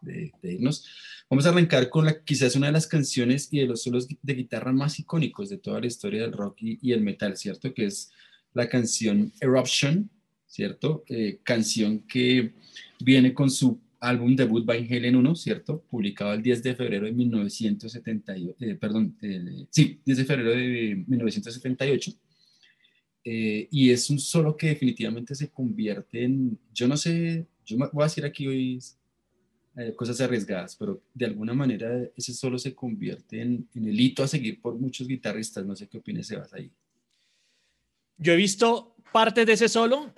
de, 0.00 0.32
irnos. 0.42 0.86
Vamos 1.28 1.46
a 1.46 1.48
arrancar 1.48 1.88
con 1.90 2.04
la, 2.04 2.22
quizás 2.22 2.54
una 2.54 2.68
de 2.68 2.72
las 2.72 2.86
canciones 2.86 3.48
y 3.50 3.58
de 3.60 3.66
los 3.66 3.82
solos 3.82 4.06
de 4.08 4.34
guitarra 4.34 4.72
más 4.72 4.98
icónicos 5.00 5.48
de 5.48 5.58
toda 5.58 5.80
la 5.80 5.86
historia 5.86 6.22
del 6.22 6.32
rock 6.32 6.58
y, 6.60 6.92
el 6.92 7.00
metal, 7.00 7.36
¿cierto? 7.36 7.74
Que 7.74 7.86
es 7.86 8.12
la 8.52 8.68
canción 8.68 9.32
Eruption, 9.40 10.08
¿cierto? 10.46 11.04
Eh, 11.08 11.40
canción 11.42 12.00
que 12.00 12.52
viene 13.00 13.34
con 13.34 13.50
su 13.50 13.80
álbum 14.00 14.34
debut 14.34 14.64
Van 14.64 14.78
Halen 14.78 15.16
1, 15.16 15.36
¿cierto? 15.36 15.82
Publicado 15.82 16.32
el 16.32 16.42
10 16.42 16.62
de 16.62 16.74
febrero 16.74 17.06
de 17.06 17.12
1978, 17.12 18.56
eh, 18.60 18.74
perdón, 18.74 19.16
sí, 19.70 20.00
10 20.04 20.18
de 20.18 20.24
febrero 20.24 20.50
de 20.50 21.04
1978. 21.06 22.12
Eh, 23.22 23.68
y 23.70 23.90
es 23.90 24.08
un 24.08 24.18
solo 24.18 24.56
que 24.56 24.68
definitivamente 24.68 25.34
se 25.34 25.50
convierte 25.50 26.24
en, 26.24 26.58
yo 26.72 26.88
no 26.88 26.96
sé, 26.96 27.46
yo 27.66 27.76
voy 27.76 28.02
a 28.02 28.06
decir 28.06 28.24
aquí 28.24 28.46
hoy 28.46 28.78
eh, 29.76 29.94
cosas 29.94 30.18
arriesgadas, 30.22 30.74
pero 30.74 31.02
de 31.12 31.26
alguna 31.26 31.52
manera 31.52 32.02
ese 32.16 32.32
solo 32.32 32.58
se 32.58 32.74
convierte 32.74 33.42
en, 33.42 33.68
el 33.74 34.00
hito 34.00 34.22
a 34.22 34.28
seguir 34.28 34.60
por 34.60 34.74
muchos 34.78 35.06
guitarristas. 35.06 35.66
No 35.66 35.76
sé 35.76 35.86
qué 35.86 35.98
opinas, 35.98 36.26
Sebas, 36.26 36.52
ahí. 36.54 36.70
Yo 38.16 38.32
he 38.32 38.36
visto 38.36 38.96
partes 39.12 39.46
de 39.46 39.52
ese 39.52 39.68
solo 39.68 40.12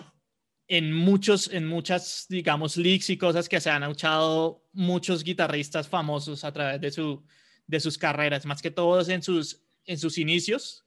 en 0.73 0.91
muchos, 0.91 1.53
en 1.53 1.67
muchas, 1.67 2.25
digamos, 2.31 2.79
leaks 2.79 3.11
y 3.11 3.19
cosas 3.19 3.47
que 3.47 3.61
se 3.61 3.69
han 3.69 3.83
escuchado 3.83 4.65
muchos 4.73 5.23
guitarristas 5.23 5.87
famosos 5.87 6.45
a 6.45 6.53
través 6.55 6.81
de, 6.81 6.91
su, 6.91 7.23
de 7.67 7.79
sus 7.79 7.99
carreras, 7.99 8.47
más 8.47 8.63
que 8.63 8.71
todos 8.71 9.11
en 9.11 9.23
sus, 9.23 9.63
en 9.85 9.99
sus 9.99 10.17
inicios. 10.17 10.87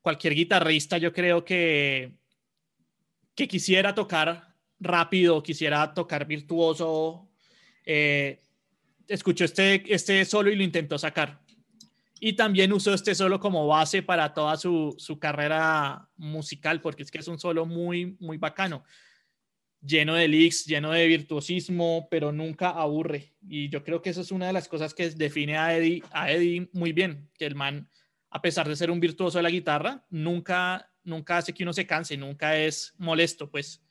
Cualquier 0.00 0.34
guitarrista, 0.34 0.98
yo 0.98 1.12
creo 1.12 1.44
que, 1.44 2.16
que 3.36 3.46
quisiera 3.46 3.94
tocar 3.94 4.56
rápido, 4.80 5.40
quisiera 5.40 5.94
tocar 5.94 6.26
virtuoso 6.26 7.30
eh, 7.84 8.42
escuchó 9.06 9.44
este, 9.44 9.84
este 9.94 10.24
solo 10.24 10.50
y 10.50 10.56
lo 10.56 10.64
intentó 10.64 10.98
sacar. 10.98 11.40
Y 12.18 12.32
también 12.32 12.72
usó 12.72 12.92
este 12.92 13.14
solo 13.14 13.38
como 13.38 13.68
base 13.68 14.02
para 14.02 14.34
toda 14.34 14.56
su, 14.56 14.96
su 14.98 15.20
carrera 15.20 16.08
musical, 16.16 16.80
porque 16.80 17.04
es 17.04 17.10
que 17.12 17.18
es 17.18 17.28
un 17.28 17.38
solo 17.38 17.66
muy, 17.66 18.16
muy 18.18 18.36
bacano 18.36 18.82
lleno 19.84 20.14
de 20.14 20.28
leaks, 20.28 20.64
lleno 20.64 20.92
de 20.92 21.06
virtuosismo, 21.06 22.08
pero 22.10 22.32
nunca 22.32 22.70
aburre. 22.70 23.34
Y 23.46 23.68
yo 23.68 23.82
creo 23.82 24.00
que 24.00 24.10
eso 24.10 24.20
es 24.20 24.30
una 24.30 24.46
de 24.46 24.52
las 24.52 24.68
cosas 24.68 24.94
que 24.94 25.10
define 25.10 25.58
a 25.58 25.76
Eddie, 25.76 26.02
a 26.12 26.30
Eddie 26.30 26.68
muy 26.72 26.92
bien, 26.92 27.30
que 27.36 27.46
el 27.46 27.54
man, 27.54 27.90
a 28.30 28.40
pesar 28.40 28.68
de 28.68 28.76
ser 28.76 28.90
un 28.90 29.00
virtuoso 29.00 29.38
de 29.38 29.42
la 29.42 29.50
guitarra, 29.50 30.06
nunca, 30.10 30.90
nunca 31.04 31.38
hace 31.38 31.52
que 31.52 31.64
uno 31.64 31.72
se 31.72 31.86
canse, 31.86 32.16
nunca 32.16 32.56
es 32.56 32.94
molesto, 32.98 33.50
pues. 33.50 33.82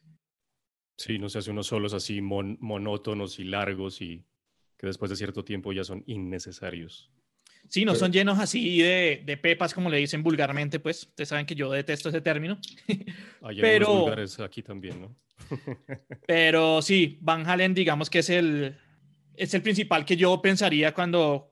Sí, 0.97 1.19
no 1.19 1.29
se 1.29 1.39
hace 1.39 1.51
unos 1.51 1.67
solos 1.67 1.93
así 1.93 2.21
monótonos 2.21 3.39
y 3.39 3.43
largos 3.43 4.01
y 4.01 4.23
que 4.77 4.87
después 4.87 5.09
de 5.09 5.17
cierto 5.17 5.43
tiempo 5.43 5.73
ya 5.73 5.83
son 5.83 6.03
innecesarios. 6.07 7.11
Sí, 7.71 7.85
no 7.85 7.95
son 7.95 8.11
llenos 8.11 8.37
así 8.37 8.79
de, 8.79 9.23
de, 9.25 9.37
pepas, 9.37 9.73
como 9.73 9.89
le 9.89 9.97
dicen 9.97 10.21
vulgarmente, 10.21 10.79
pues. 10.79 11.03
Ustedes 11.03 11.29
saben 11.29 11.45
que 11.45 11.55
yo 11.55 11.71
detesto 11.71 12.09
ese 12.09 12.19
término. 12.19 12.59
Hay 13.41 13.61
pero 13.61 14.01
vulgares 14.01 14.37
aquí 14.41 14.61
también, 14.61 15.01
¿no? 15.01 15.15
pero 16.27 16.81
sí, 16.81 17.17
Van 17.21 17.47
Halen, 17.47 17.73
digamos 17.73 18.09
que 18.09 18.19
es 18.19 18.29
el, 18.29 18.77
es 19.37 19.53
el 19.53 19.61
principal 19.61 20.03
que 20.03 20.17
yo 20.17 20.41
pensaría 20.41 20.93
cuando, 20.93 21.49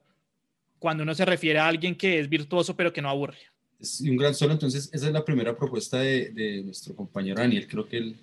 cuando 0.77 1.03
uno 1.03 1.15
se 1.15 1.23
refiere 1.23 1.57
a 1.59 1.67
alguien 1.67 1.95
que 1.95 2.19
es 2.19 2.27
virtuoso, 2.27 2.75
pero 2.75 2.91
que 2.91 3.01
no 3.01 3.09
aburre. 3.09 3.37
Es 3.79 4.01
un 4.01 4.17
gran 4.17 4.35
solo, 4.35 4.51
entonces 4.51 4.89
esa 4.91 5.07
es 5.07 5.13
la 5.13 5.23
primera 5.23 5.55
propuesta 5.55 5.99
de, 5.99 6.31
de 6.31 6.63
nuestro 6.63 6.95
compañero 6.97 7.39
Daniel. 7.39 7.65
Creo 7.65 7.87
que 7.87 7.97
él 7.97 8.17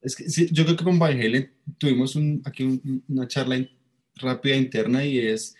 es 0.00 0.16
que, 0.16 0.30
sí, 0.30 0.48
yo 0.50 0.64
creo 0.64 0.76
que 0.76 0.84
con 0.84 0.98
Van 0.98 1.18
Halen 1.18 1.52
tuvimos 1.78 2.16
un, 2.16 2.40
aquí 2.44 2.80
una 3.08 3.28
charla 3.28 3.68
rápida 4.14 4.56
interna 4.56 5.04
y 5.04 5.18
es, 5.18 5.56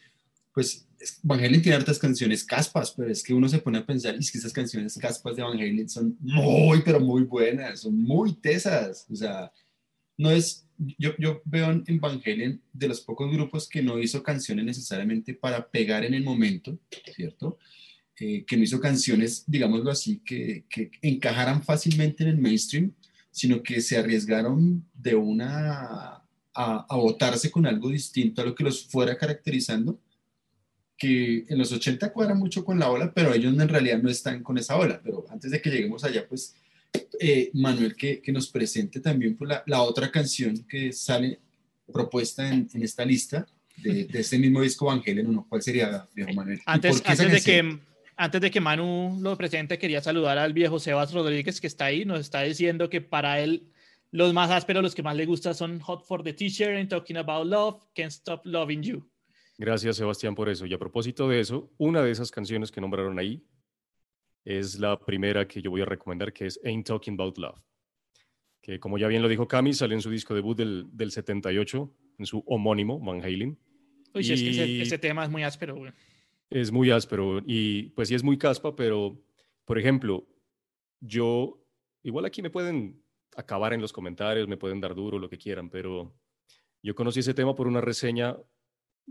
pues, 0.54 0.86
Van 1.22 1.40
Halen 1.40 1.62
tiene 1.62 1.76
hartas 1.76 1.98
canciones 1.98 2.44
caspas, 2.44 2.92
pero 2.92 3.10
es 3.10 3.22
que 3.22 3.32
uno 3.32 3.48
se 3.48 3.58
pone 3.58 3.78
a 3.78 3.86
pensar, 3.86 4.14
y 4.14 4.18
es 4.18 4.30
que 4.30 4.38
esas 4.38 4.52
canciones 4.52 4.98
caspas 4.98 5.36
de 5.36 5.42
Van 5.42 5.58
Halen 5.58 5.88
son 5.88 6.16
muy, 6.20 6.82
pero 6.82 7.00
muy 7.00 7.22
buenas, 7.22 7.80
son 7.80 8.00
muy 8.00 8.34
tesas. 8.34 9.06
O 9.10 9.16
sea, 9.16 9.50
no 10.16 10.30
es, 10.30 10.66
yo, 10.98 11.12
yo 11.18 11.40
veo 11.44 11.70
en 11.70 12.00
Van 12.00 12.20
Halen 12.24 12.60
de 12.72 12.88
los 12.88 13.00
pocos 13.00 13.32
grupos 13.32 13.68
que 13.68 13.82
no 13.82 13.98
hizo 13.98 14.22
canciones 14.22 14.64
necesariamente 14.64 15.34
para 15.34 15.66
pegar 15.68 16.04
en 16.04 16.14
el 16.14 16.22
momento, 16.22 16.78
¿cierto? 17.14 17.58
Eh, 18.18 18.44
que 18.44 18.56
no 18.58 18.64
hizo 18.64 18.80
canciones, 18.80 19.44
digámoslo 19.46 19.90
así, 19.90 20.18
que, 20.18 20.64
que, 20.68 20.90
encajaran 21.00 21.62
fácilmente 21.62 22.22
en 22.22 22.30
el 22.30 22.38
mainstream, 22.38 22.92
sino 23.30 23.62
que 23.62 23.80
se 23.80 23.96
arriesgaron 23.96 24.84
de 24.92 25.14
una 25.14 26.22
a, 26.52 26.86
a 26.86 26.96
votarse 26.96 27.50
con 27.50 27.66
algo 27.66 27.88
distinto 27.88 28.42
a 28.42 28.44
lo 28.44 28.54
que 28.54 28.64
los 28.64 28.84
fuera 28.84 29.16
caracterizando, 29.16 29.98
que 31.00 31.46
en 31.48 31.56
los 31.56 31.72
80 31.72 32.12
cuadra 32.12 32.34
mucho 32.34 32.62
con 32.62 32.78
la 32.78 32.90
ola, 32.90 33.10
pero 33.12 33.32
ellos 33.32 33.54
en 33.58 33.68
realidad 33.68 34.02
no 34.02 34.10
están 34.10 34.42
con 34.42 34.58
esa 34.58 34.76
ola. 34.76 35.00
Pero 35.02 35.24
antes 35.30 35.50
de 35.50 35.60
que 35.62 35.70
lleguemos 35.70 36.04
allá, 36.04 36.28
pues 36.28 36.54
eh, 37.18 37.50
Manuel, 37.54 37.96
que, 37.96 38.20
que, 38.20 38.30
nos 38.30 38.48
presente 38.48 39.00
también 39.00 39.34
pues, 39.34 39.48
la, 39.48 39.62
la, 39.66 39.80
otra 39.80 40.10
canción 40.10 40.62
que 40.68 40.92
sale 40.92 41.40
propuesta 41.90 42.46
en, 42.46 42.68
en 42.74 42.82
esta 42.82 43.02
lista 43.06 43.46
de, 43.78 44.04
de, 44.04 44.20
este 44.20 44.38
mismo 44.38 44.60
disco 44.60 44.92
Evangelion, 44.92 45.32
¿no? 45.32 45.46
¿Cuál 45.48 45.62
sería, 45.62 46.06
viejo 46.14 46.34
Manuel? 46.34 46.60
Antes, 46.66 47.02
antes 47.06 47.32
de 47.32 47.40
que 47.40 47.78
antes 48.16 48.40
de 48.42 48.50
que 48.50 48.60
Manu 48.60 49.18
lo 49.22 49.34
presente, 49.38 49.78
quería 49.78 50.02
saludar 50.02 50.36
al 50.36 50.52
viejo 50.52 50.78
Sebas 50.78 51.14
Rodríguez 51.14 51.62
que 51.62 51.66
está 51.66 51.86
ahí. 51.86 52.04
Nos 52.04 52.20
está 52.20 52.42
diciendo 52.42 52.90
que 52.90 53.00
para 53.00 53.40
él 53.40 53.70
los 54.10 54.34
más 54.34 54.50
ásperos, 54.50 54.82
los 54.82 54.94
que 54.94 55.02
más 55.02 55.16
le 55.16 55.24
gustan 55.24 55.54
son 55.54 55.80
Hot 55.80 56.04
for 56.04 56.22
the 56.22 56.34
Teacher 56.34 56.76
and 56.76 56.90
Talking 56.90 57.16
About 57.16 57.46
Love, 57.46 57.82
Can't 57.94 58.12
Stop 58.12 58.42
Loving 58.44 58.82
You. 58.82 59.10
Gracias, 59.60 59.96
Sebastián, 59.96 60.34
por 60.34 60.48
eso. 60.48 60.64
Y 60.64 60.72
a 60.72 60.78
propósito 60.78 61.28
de 61.28 61.38
eso, 61.38 61.70
una 61.76 62.02
de 62.02 62.10
esas 62.10 62.30
canciones 62.30 62.70
que 62.70 62.80
nombraron 62.80 63.18
ahí 63.18 63.44
es 64.42 64.78
la 64.78 64.98
primera 64.98 65.46
que 65.46 65.60
yo 65.60 65.70
voy 65.70 65.82
a 65.82 65.84
recomendar, 65.84 66.32
que 66.32 66.46
es 66.46 66.58
Ain't 66.64 66.86
Talking 66.86 67.12
About 67.12 67.36
Love. 67.36 67.60
Que 68.62 68.80
como 68.80 68.96
ya 68.96 69.06
bien 69.06 69.20
lo 69.20 69.28
dijo 69.28 69.46
Cami, 69.46 69.74
sale 69.74 69.94
en 69.94 70.00
su 70.00 70.08
disco 70.08 70.34
debut 70.34 70.56
del, 70.56 70.86
del 70.90 71.10
78, 71.10 71.94
en 72.20 72.24
su 72.24 72.42
homónimo, 72.46 72.98
Van 73.00 73.22
Halen. 73.22 73.58
Uy, 74.14 74.22
y... 74.26 74.32
es 74.32 74.40
que 74.40 74.50
ese, 74.50 74.80
ese, 74.80 74.98
tema 74.98 75.24
es 75.24 75.30
muy 75.30 75.42
áspero, 75.42 75.76
güey. 75.76 75.92
Es 76.48 76.72
muy 76.72 76.90
áspero 76.90 77.42
y 77.46 77.90
pues 77.90 78.08
sí 78.08 78.14
es 78.14 78.24
muy 78.24 78.38
caspa, 78.38 78.74
pero 78.74 79.22
por 79.66 79.78
ejemplo, 79.78 80.26
yo, 81.00 81.62
igual 82.02 82.24
aquí 82.24 82.40
me 82.40 82.48
pueden 82.48 83.04
acabar 83.36 83.74
en 83.74 83.82
los 83.82 83.92
comentarios, 83.92 84.48
me 84.48 84.56
pueden 84.56 84.80
dar 84.80 84.94
duro, 84.94 85.18
lo 85.18 85.28
que 85.28 85.36
quieran, 85.36 85.68
pero 85.68 86.14
yo 86.82 86.94
conocí 86.94 87.20
ese 87.20 87.34
tema 87.34 87.54
por 87.54 87.66
una 87.66 87.82
reseña 87.82 88.38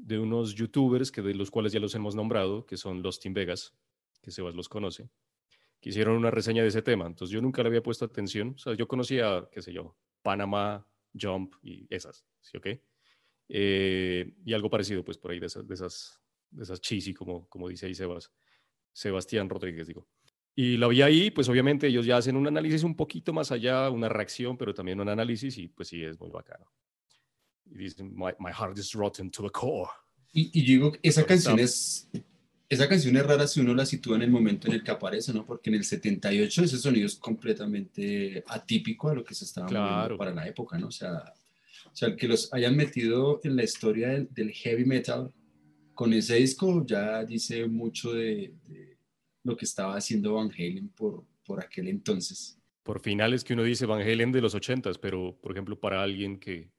de 0.06 0.20
unos 0.20 0.56
youtubers 0.56 1.12
que 1.12 1.22
de 1.22 1.34
los 1.34 1.52
cuales 1.52 1.72
ya 1.72 1.80
los 1.80 1.96
hemos 1.96 2.16
nombrado, 2.16 2.66
que 2.66 2.78
son 2.78 3.02
los 3.02 3.20
Team 3.20 3.34
Vegas, 3.34 3.74
que 4.22 4.32
Sebas 4.32 4.56
los 4.56 4.70
conoce, 4.70 5.10
que 5.80 5.90
hicieron 5.90 6.18
una 6.18 6.32
reseña 6.32 6.62
de 6.62 6.70
ese 6.70 6.82
tema. 6.82 7.06
Entonces 7.06 7.34
yo 7.34 7.42
nunca 7.42 7.62
le 7.64 7.70
había 7.70 7.84
puesto 7.84 8.06
atención. 8.06 8.54
O 8.56 8.58
sea, 8.58 8.74
yo 8.74 8.88
conocía, 8.88 9.48
qué 9.52 9.62
sé 9.62 9.74
yo, 9.74 9.96
Panamá, 10.22 10.86
Jump 11.20 11.56
y 11.62 11.88
esas, 11.94 12.26
¿sí 12.42 12.58
o 12.58 12.62
qué? 12.62 12.84
Eh, 13.48 14.36
y 14.46 14.54
algo 14.54 14.70
parecido, 14.70 15.04
pues 15.04 15.18
por 15.18 15.32
ahí 15.32 15.40
de 15.40 15.48
esas, 15.48 15.68
de 15.68 15.74
esas, 15.74 16.22
de 16.52 16.64
esas 16.64 16.82
como, 17.18 17.48
como 17.48 17.68
dice 17.68 17.88
ahí 17.88 17.96
Sebas, 17.96 18.32
Sebastián 18.92 19.50
Rodríguez, 19.50 19.88
digo. 19.88 20.08
Y 20.56 20.78
la 20.78 20.88
vi 20.88 21.02
ahí, 21.02 21.32
pues 21.32 21.48
obviamente 21.48 21.88
ellos 21.88 22.06
ya 22.06 22.18
hacen 22.18 22.36
un 22.36 22.46
análisis 22.48 22.84
un 22.84 22.96
poquito 22.96 23.32
más 23.34 23.52
allá, 23.52 23.90
una 23.90 24.10
reacción, 24.10 24.58
pero 24.58 24.74
también 24.74 25.00
un 25.00 25.10
análisis 25.10 25.58
y 25.58 25.70
pues 25.70 25.88
sí, 25.88 26.04
es 26.04 26.20
muy 26.20 26.30
bacano. 26.30 26.66
Y 27.72 28.04
my, 28.04 28.32
my 28.40 28.52
heart 28.52 28.78
is 28.78 28.94
rotten 28.94 29.30
to 29.32 29.44
the 29.44 29.50
core. 29.50 29.90
Y, 30.34 30.52
y 30.54 30.64
digo, 30.64 30.94
esa 31.02 31.26
canción 31.26 31.60
es, 31.60 32.08
esa 32.68 32.88
canción 32.88 33.18
es 33.18 33.26
rara 33.26 33.48
si 33.48 33.60
uno 33.60 33.74
la 33.74 33.86
sitúa 33.86 34.16
en 34.16 34.24
el 34.24 34.32
momento 34.32 34.68
en 34.68 34.74
el 34.74 34.84
que 34.84 34.92
aparece, 34.92 35.34
¿no? 35.34 35.46
Porque 35.46 35.70
en 35.70 35.78
el 35.78 35.84
78 35.84 36.64
ese 36.64 36.78
sonido 36.78 37.08
es 37.08 37.16
completamente 37.16 38.44
atípico 38.48 39.10
a 39.10 39.16
lo 39.16 39.24
que 39.24 39.34
se 39.34 39.46
estaba 39.46 39.68
claro. 39.68 40.18
para 40.18 40.34
la 40.34 40.48
época, 40.48 40.78
¿no? 40.78 40.88
O 40.88 40.92
sea, 40.92 41.34
o 41.92 41.96
sea, 41.96 42.10
el 42.10 42.16
que 42.16 42.28
los 42.28 42.54
hayan 42.54 42.76
metido 42.76 43.42
en 43.44 43.56
la 43.56 43.64
historia 43.64 44.10
del, 44.10 44.28
del 44.32 44.52
heavy 44.52 44.86
metal 44.86 45.32
con 45.96 46.14
ese 46.14 46.36
disco 46.36 46.86
ya 46.86 47.26
dice 47.26 47.68
mucho 47.68 48.14
de, 48.14 48.54
de, 48.68 48.98
lo 49.44 49.58
que 49.58 49.66
estaba 49.66 49.96
haciendo 49.96 50.36
Van 50.36 50.52
Halen 50.52 50.90
por, 50.90 51.26
por 51.44 51.60
aquel 51.60 51.88
entonces. 51.88 52.58
Por 52.84 53.02
finales 53.02 53.44
que 53.44 53.54
uno 53.54 53.64
dice 53.64 53.86
Van 53.86 54.02
Halen 54.02 54.32
de 54.32 54.42
los 54.42 54.56
80s, 54.56 55.00
pero 55.02 55.38
por 55.42 55.52
ejemplo 55.52 55.80
para 55.80 56.02
alguien 56.02 56.40
que, 56.40 56.72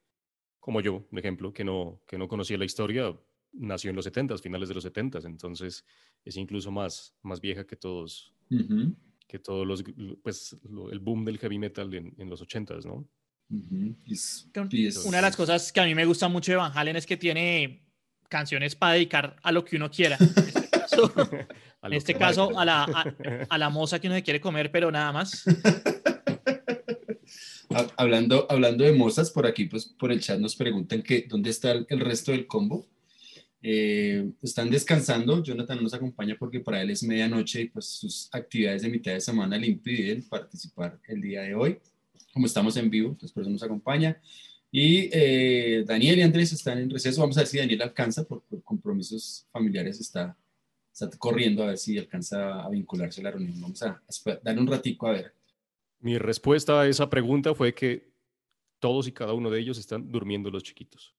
como 0.61 0.81
yo, 0.81 1.07
un 1.11 1.19
ejemplo, 1.19 1.53
que 1.53 1.65
no, 1.65 2.01
que 2.07 2.19
no 2.19 2.29
conocía 2.29 2.59
la 2.59 2.67
historia, 2.67 3.17
nació 3.53 3.91
en 3.91 3.97
los 3.97 4.07
70s, 4.07 4.41
finales 4.41 4.69
de 4.69 4.75
los 4.75 4.85
70s, 4.85 5.25
entonces 5.25 5.85
es 6.25 6.37
incluso 6.37 6.71
más, 6.71 7.15
más 7.23 7.41
vieja 7.41 7.67
que 7.67 7.77
todos, 7.77 8.33
uh 8.51 8.57
-huh. 8.57 8.97
que 9.27 9.39
todos 9.39 9.67
los, 9.67 9.83
pues 10.23 10.57
lo, 10.69 10.91
el 10.91 11.01
boom 11.01 11.25
del 11.25 11.39
heavy 11.39 11.59
metal 11.59 11.93
en, 11.95 12.15
en 12.19 12.31
los 12.31 12.43
80s, 12.43 12.85
¿no? 12.85 13.09
Uh 13.49 13.57
-huh. 13.57 13.97
es, 14.07 14.49
es, 14.73 15.05
Una 15.05 15.17
de 15.19 15.23
las 15.23 15.37
cosas 15.37 15.73
que 15.73 15.81
a 15.81 15.85
mí 15.85 15.95
me 15.95 16.05
gusta 16.05 16.29
mucho 16.29 16.53
de 16.53 16.57
Van 16.57 16.73
Halen 16.73 16.97
es 16.97 17.07
que 17.07 17.17
tiene 17.17 17.85
canciones 18.29 18.77
para 18.77 18.95
dedicar 18.95 19.37
a 19.43 19.51
lo 19.51 19.65
que 19.65 19.77
uno 19.77 19.91
quiera. 19.91 20.17
En 20.21 20.47
este 20.47 20.71
caso, 20.71 21.13
a, 21.83 21.87
en 21.89 21.93
este 21.95 22.15
caso 22.15 22.59
a, 22.59 22.65
la, 22.65 22.85
a, 22.85 23.05
a, 23.49 23.59
la 23.59 23.71
moza 23.71 23.99
que 23.99 24.07
uno 24.07 24.15
se 24.15 24.23
quiere 24.23 24.41
comer, 24.41 24.71
pero 24.71 24.93
nada 24.93 25.11
más. 25.13 25.45
hablando, 27.97 28.47
hablando 28.51 28.85
de 28.85 28.93
mozas, 28.93 29.31
por 29.31 29.47
aquí, 29.47 29.67
pues 29.67 29.87
por 29.87 30.13
el 30.13 30.21
chat 30.21 30.39
nos 30.39 30.57
preguntan 30.57 31.03
que 31.03 31.27
dónde 31.29 31.51
está 31.51 31.73
el, 31.73 31.87
el 31.89 32.01
resto 32.01 32.33
del 32.33 32.47
combo. 32.47 32.87
Eh, 33.63 34.31
están 34.41 34.71
descansando, 34.71 35.43
Jonathan 35.43 35.83
nos 35.83 35.93
acompaña 35.93 36.35
porque 36.39 36.61
para 36.61 36.81
él 36.81 36.91
es 36.91 37.03
medianoche 37.03 37.63
y 37.63 37.69
pues 37.69 37.87
sus 37.87 38.29
actividades 38.33 38.83
de 38.83 38.89
mitad 38.89 39.13
de 39.13 39.21
semana 39.21 39.59
le 39.59 39.67
impiden 39.67 40.27
participar 40.27 40.99
el 41.07 41.21
día 41.21 41.43
de 41.43 41.55
hoy. 41.55 41.79
Como 42.33 42.47
estamos 42.47 42.77
en 42.77 42.89
vivo, 42.89 43.17
pues 43.19 43.33
por 43.33 43.43
eso 43.43 43.51
nos 43.51 43.63
acompaña. 43.63 44.21
Y 44.73 45.11
eh, 45.13 45.85
Daniel 45.87 46.21
y 46.21 46.23
Andrés 46.23 46.53
están 46.53 46.79
en 46.79 46.91
receso. 46.91 47.21
Vamos 47.21 47.37
a 47.37 47.41
ver 47.41 47.49
si 47.49 47.59
Daniel 47.59 47.83
alcanza, 47.83 48.25
por, 48.25 48.43
por 48.43 48.63
compromisos 48.63 49.47
familiares 49.53 50.01
está, 50.01 50.37
está, 50.93 51.11
corriendo 51.19 51.65
a 51.65 51.69
ver 51.69 51.79
si 51.79 51.99
alcanza 51.99 52.63
a 52.63 52.71
vincularse 52.71 53.21
a 53.21 53.25
la 53.25 53.31
reunión. 53.33 53.61
Vamos 53.61 53.83
a, 53.83 53.89
a 53.89 54.41
darle 54.43 54.61
un 54.61 54.69
ratico 54.69 55.09
a 55.09 55.13
ver. 55.13 55.40
Mi 56.01 56.19
respuesta 56.19 56.81
a 56.81 56.89
esa 56.89 57.09
pregunta 57.11 57.55
fue 57.55 57.75
que 57.75 58.11
todos 58.79 59.07
y 59.07 59.13
cada 59.13 59.35
uno 59.35 59.51
de 59.51 59.61
ellos 59.61 59.79
están 59.79 60.11
durmiendo 60.11 60.51
los 60.51 60.63
chiquitos. 60.63 61.15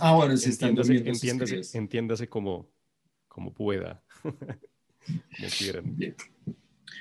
ah, 0.00 0.14
bueno, 0.14 0.36
sí 0.36 0.50
están 0.50 0.70
entiéndase, 0.70 0.92
durmiendo. 0.94 1.10
Entiéndase, 1.10 1.78
entiéndase 1.78 2.28
como, 2.28 2.70
como 3.26 3.52
pueda, 3.52 4.04
como 4.22 5.48
quieran. 5.58 5.96
Bien. 5.96 6.14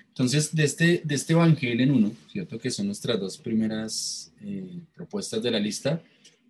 Entonces, 0.07 0.53
de 0.55 0.63
este, 0.63 1.01
de 1.03 1.15
este 1.15 1.33
Evangelion 1.33 1.91
1, 1.91 2.11
¿cierto? 2.31 2.59
Que 2.59 2.71
son 2.71 2.87
nuestras 2.87 3.19
dos 3.19 3.37
primeras 3.37 4.33
eh, 4.41 4.79
propuestas 4.93 5.43
de 5.43 5.51
la 5.51 5.59
lista. 5.59 6.01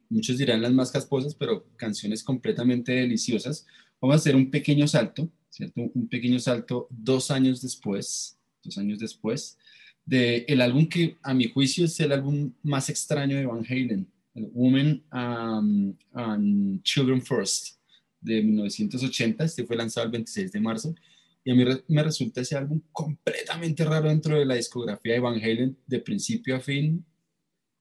Muchos 0.10 0.38
dirán 0.38 0.62
las 0.62 0.72
más 0.72 0.92
casposas, 0.92 1.36
pero 1.36 1.66
canciones 1.78 2.24
completamente 2.24 2.92
deliciosas. 2.92 3.66
Vamos 4.00 4.16
a 4.16 4.18
hacer 4.18 4.36
un 4.36 4.52
pequeño 4.52 4.88
salto, 4.88 5.30
¿cierto? 5.50 5.82
Un 5.94 6.08
pequeño 6.10 6.40
salto 6.40 6.88
dos 6.90 7.32
años 7.32 7.62
después, 7.62 8.38
dos 8.64 8.78
años 8.78 9.00
después, 9.00 9.58
del 10.06 10.46
el 10.48 10.62
álbum 10.62 10.88
que 10.88 11.18
a 11.22 11.34
mi 11.34 11.50
juicio 11.50 11.86
es 11.86 12.00
el 12.00 12.12
álbum 12.12 12.52
más 12.64 12.90
extraño 12.90 13.38
de 13.38 13.46
Van 13.46 13.66
Halen, 13.68 14.08
Women 14.34 15.04
um, 15.12 15.94
and 16.14 16.84
Children 16.84 17.22
First, 17.22 17.78
de 18.20 18.42
1980. 18.42 19.44
Este 19.44 19.66
fue 19.66 19.76
lanzado 19.76 20.06
el 20.06 20.12
26 20.12 20.52
de 20.52 20.60
marzo. 20.60 20.96
Y 21.44 21.52
a 21.52 21.56
mí 21.56 21.66
me 21.88 22.04
resulta 22.04 22.42
ese 22.42 22.56
álbum 22.56 22.82
completamente 22.92 23.84
raro 23.84 24.10
dentro 24.10 24.38
de 24.38 24.46
la 24.46 24.56
discografía 24.56 25.14
de 25.14 25.20
Van 25.20 25.42
Halen, 25.42 25.76
de 25.88 26.00
principio 26.00 26.56
a 26.56 26.60
fin. 26.60 27.04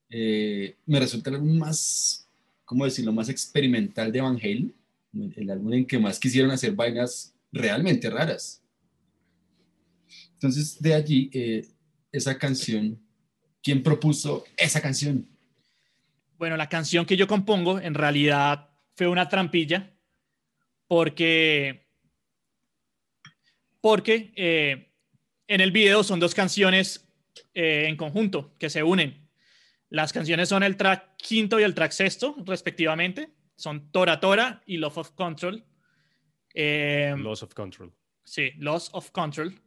Eh, 0.08 0.76
me 0.86 0.98
resulta 0.98 1.30
el 1.30 1.36
álbum 1.36 1.58
más, 1.58 2.26
¿cómo 2.64 2.84
decirlo?, 2.84 3.12
más 3.12 3.28
experimental 3.28 4.10
de 4.10 4.20
Van 4.20 4.36
Halen. 4.36 4.74
El 5.36 5.50
álbum 5.50 5.72
en 5.74 5.86
que 5.86 5.98
más 5.98 6.18
quisieron 6.18 6.50
hacer 6.50 6.72
vainas 6.72 7.34
realmente 7.52 8.08
raras. 8.08 8.62
Entonces, 10.34 10.80
de 10.80 10.94
allí, 10.94 11.30
eh, 11.34 11.66
esa 12.12 12.38
canción, 12.38 13.00
¿quién 13.62 13.82
propuso 13.82 14.44
esa 14.56 14.80
canción? 14.80 15.28
Bueno, 16.38 16.56
la 16.56 16.68
canción 16.68 17.04
que 17.04 17.16
yo 17.16 17.26
compongo 17.26 17.78
en 17.80 17.94
realidad 17.94 18.70
fue 18.94 19.08
una 19.08 19.28
trampilla 19.28 19.92
porque, 20.86 21.86
porque 23.80 24.32
eh, 24.36 24.92
en 25.46 25.60
el 25.60 25.70
video 25.70 26.02
son 26.02 26.18
dos 26.18 26.34
canciones 26.34 27.06
eh, 27.54 27.86
en 27.88 27.96
conjunto 27.96 28.54
que 28.58 28.70
se 28.70 28.82
unen. 28.82 29.28
Las 29.88 30.12
canciones 30.12 30.48
son 30.48 30.62
el 30.62 30.76
track 30.76 31.16
quinto 31.16 31.58
y 31.60 31.64
el 31.64 31.74
track 31.74 31.92
sexto, 31.92 32.36
respectivamente. 32.46 33.30
Son 33.56 33.90
Tora 33.90 34.20
Tora 34.20 34.62
y 34.66 34.78
Love 34.78 34.98
of 34.98 35.10
Control. 35.10 35.64
Eh, 36.54 37.14
Loss 37.18 37.42
of 37.42 37.54
Control. 37.54 37.92
Sí, 38.24 38.52
Loss 38.56 38.90
of 38.92 39.10
Control. 39.10 39.60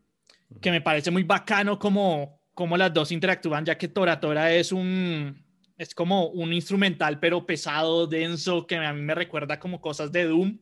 Que 0.62 0.72
me 0.72 0.82
parece 0.82 1.12
muy 1.12 1.24
bacano 1.24 1.78
como, 1.78 2.40
como 2.54 2.78
las 2.78 2.94
dos 2.94 3.12
interactúan, 3.12 3.66
ya 3.66 3.78
que 3.78 3.88
Tora 3.88 4.20
Tora 4.20 4.54
es 4.54 4.72
un, 4.72 5.44
es 5.78 5.94
como 5.94 6.28
un 6.28 6.54
instrumental, 6.54 7.20
pero 7.20 7.46
pesado, 7.46 8.08
denso, 8.08 8.66
que 8.68 8.76
a 8.76 8.94
mí 8.94 9.02
me 9.02 9.16
recuerda 9.16 9.60
como 9.60 9.82
cosas 9.82 10.12
de 10.12 10.26
Doom. 10.26 10.60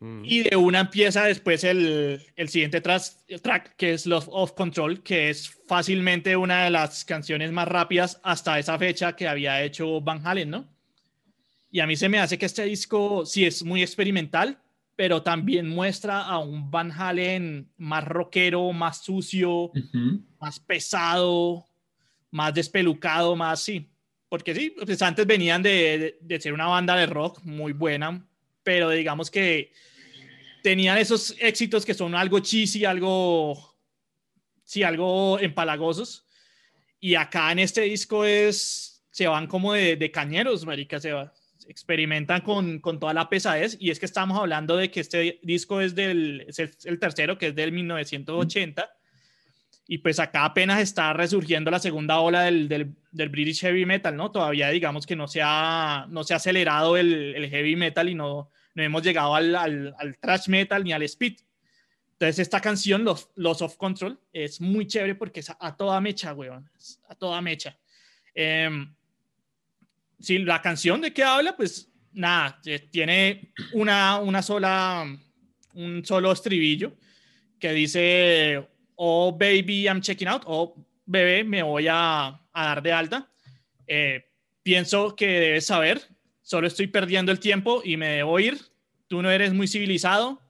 mm. 0.00 0.24
y 0.24 0.42
de 0.42 0.56
una 0.56 0.80
empieza 0.80 1.24
después 1.24 1.64
el, 1.64 2.20
el 2.36 2.48
siguiente 2.48 2.80
track, 2.80 3.76
que 3.76 3.94
es 3.94 4.06
Love 4.06 4.28
of 4.30 4.52
Control, 4.52 5.02
que 5.02 5.30
es 5.30 5.50
fácilmente 5.66 6.36
una 6.36 6.64
de 6.64 6.70
las 6.70 7.04
canciones 7.04 7.52
más 7.52 7.68
rápidas 7.68 8.20
hasta 8.22 8.58
esa 8.58 8.78
fecha 8.78 9.14
que 9.16 9.28
había 9.28 9.62
hecho 9.62 10.00
Van 10.00 10.24
Halen, 10.26 10.50
¿no? 10.50 10.68
Y 11.70 11.80
a 11.80 11.86
mí 11.86 11.96
se 11.96 12.08
me 12.08 12.18
hace 12.18 12.38
que 12.38 12.46
este 12.46 12.64
disco 12.64 13.26
sí 13.26 13.44
es 13.44 13.62
muy 13.62 13.82
experimental, 13.82 14.58
pero 14.98 15.22
también 15.22 15.68
muestra 15.68 16.22
a 16.22 16.38
un 16.38 16.72
Van 16.72 16.90
Halen 16.90 17.70
más 17.76 18.02
rockero, 18.02 18.72
más 18.72 19.04
sucio, 19.04 19.70
más 20.40 20.58
pesado, 20.58 21.64
más 22.32 22.52
despelucado, 22.52 23.36
más 23.36 23.62
sí. 23.62 23.88
Porque 24.28 24.52
sí, 24.56 24.74
pues 24.84 25.00
antes 25.00 25.24
venían 25.24 25.62
de, 25.62 26.18
de, 26.20 26.40
ser 26.40 26.52
una 26.52 26.66
banda 26.66 26.96
de 26.96 27.06
rock 27.06 27.40
muy 27.44 27.72
buena, 27.72 28.26
pero 28.64 28.90
digamos 28.90 29.30
que 29.30 29.70
tenían 30.64 30.98
esos 30.98 31.32
éxitos 31.38 31.86
que 31.86 31.94
son 31.94 32.16
algo 32.16 32.40
cheesy, 32.40 32.84
algo, 32.84 33.78
sí, 34.64 34.82
algo 34.82 35.38
empalagosos. 35.38 36.26
Y 36.98 37.14
acá 37.14 37.52
en 37.52 37.60
este 37.60 37.82
disco 37.82 38.24
es, 38.24 39.06
se 39.12 39.28
van 39.28 39.46
como 39.46 39.74
de, 39.74 39.94
de 39.94 40.10
cañeros, 40.10 40.66
marica, 40.66 40.98
se 40.98 41.12
va, 41.12 41.32
experimentan 41.68 42.40
con, 42.40 42.80
con, 42.80 42.98
toda 42.98 43.12
la 43.12 43.28
pesadez 43.28 43.76
y 43.78 43.90
es 43.90 44.00
que 44.00 44.06
estamos 44.06 44.38
hablando 44.38 44.76
de 44.76 44.90
que 44.90 45.00
este 45.00 45.38
disco 45.42 45.80
es 45.80 45.94
del 45.94 46.46
es 46.48 46.58
el, 46.58 46.98
tercero 46.98 47.36
que 47.36 47.48
es 47.48 47.54
del 47.54 47.72
1980 47.72 48.90
y 49.86 49.98
pues 49.98 50.18
acá 50.18 50.46
apenas 50.46 50.80
está 50.80 51.12
resurgiendo 51.12 51.70
la 51.70 51.78
segunda 51.78 52.20
ola 52.20 52.42
del, 52.42 52.68
del, 52.68 52.94
del, 53.10 53.28
British 53.28 53.60
Heavy 53.60 53.86
Metal, 53.86 54.14
¿no? 54.16 54.30
Todavía 54.30 54.68
digamos 54.70 55.06
que 55.06 55.16
no 55.16 55.28
se 55.28 55.40
ha, 55.42 56.06
no 56.08 56.24
se 56.24 56.34
ha 56.34 56.38
acelerado 56.38 56.96
el, 56.96 57.34
el 57.34 57.48
Heavy 57.48 57.76
Metal 57.76 58.08
y 58.08 58.14
no, 58.14 58.50
no 58.74 58.82
hemos 58.82 59.02
llegado 59.02 59.34
al, 59.34 59.54
al, 59.54 59.94
al, 59.98 60.18
Thrash 60.18 60.48
Metal 60.48 60.82
ni 60.82 60.92
al 60.92 61.02
Speed. 61.02 61.36
Entonces 62.12 62.38
esta 62.40 62.60
canción, 62.60 63.04
Los, 63.04 63.30
Los 63.34 63.62
of 63.62 63.76
Control, 63.76 64.18
es 64.32 64.60
muy 64.60 64.86
chévere 64.86 65.14
porque 65.14 65.40
es 65.40 65.50
a, 65.50 65.76
toda 65.76 66.00
mecha, 66.00 66.34
weón, 66.34 66.68
a 67.08 67.14
toda 67.14 67.40
mecha. 67.40 67.78
Eh, 68.34 68.68
si 70.20 70.38
la 70.38 70.60
canción 70.62 71.00
de 71.00 71.12
qué 71.12 71.22
habla, 71.22 71.56
pues 71.56 71.90
nada, 72.12 72.60
eh, 72.64 72.78
tiene 72.78 73.52
una, 73.72 74.18
una 74.18 74.42
sola, 74.42 75.06
un 75.74 76.04
solo 76.04 76.32
estribillo 76.32 76.96
que 77.58 77.72
dice, 77.72 78.68
oh 78.96 79.32
baby, 79.32 79.84
I'm 79.84 80.00
checking 80.00 80.28
out, 80.28 80.42
oh 80.46 80.74
bebé, 81.06 81.44
me 81.44 81.62
voy 81.62 81.86
a, 81.88 82.26
a 82.28 82.64
dar 82.64 82.82
de 82.82 82.92
alta. 82.92 83.30
Eh, 83.86 84.30
pienso 84.62 85.16
que 85.16 85.26
debes 85.26 85.66
saber, 85.66 86.02
solo 86.42 86.66
estoy 86.66 86.86
perdiendo 86.88 87.32
el 87.32 87.40
tiempo 87.40 87.82
y 87.84 87.96
me 87.96 88.08
debo 88.08 88.38
ir. 88.38 88.58
Tú 89.06 89.22
no 89.22 89.30
eres 89.30 89.54
muy 89.54 89.66
civilizado. 89.66 90.42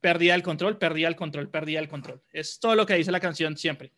Perdía 0.00 0.34
el 0.34 0.42
control, 0.42 0.78
perdía 0.78 1.08
el 1.08 1.16
control, 1.16 1.48
perdía 1.48 1.80
el 1.80 1.88
control. 1.88 2.22
Es 2.32 2.60
todo 2.60 2.74
lo 2.74 2.86
que 2.86 2.94
dice 2.94 3.10
la 3.10 3.20
canción 3.20 3.56
siempre. 3.56 3.92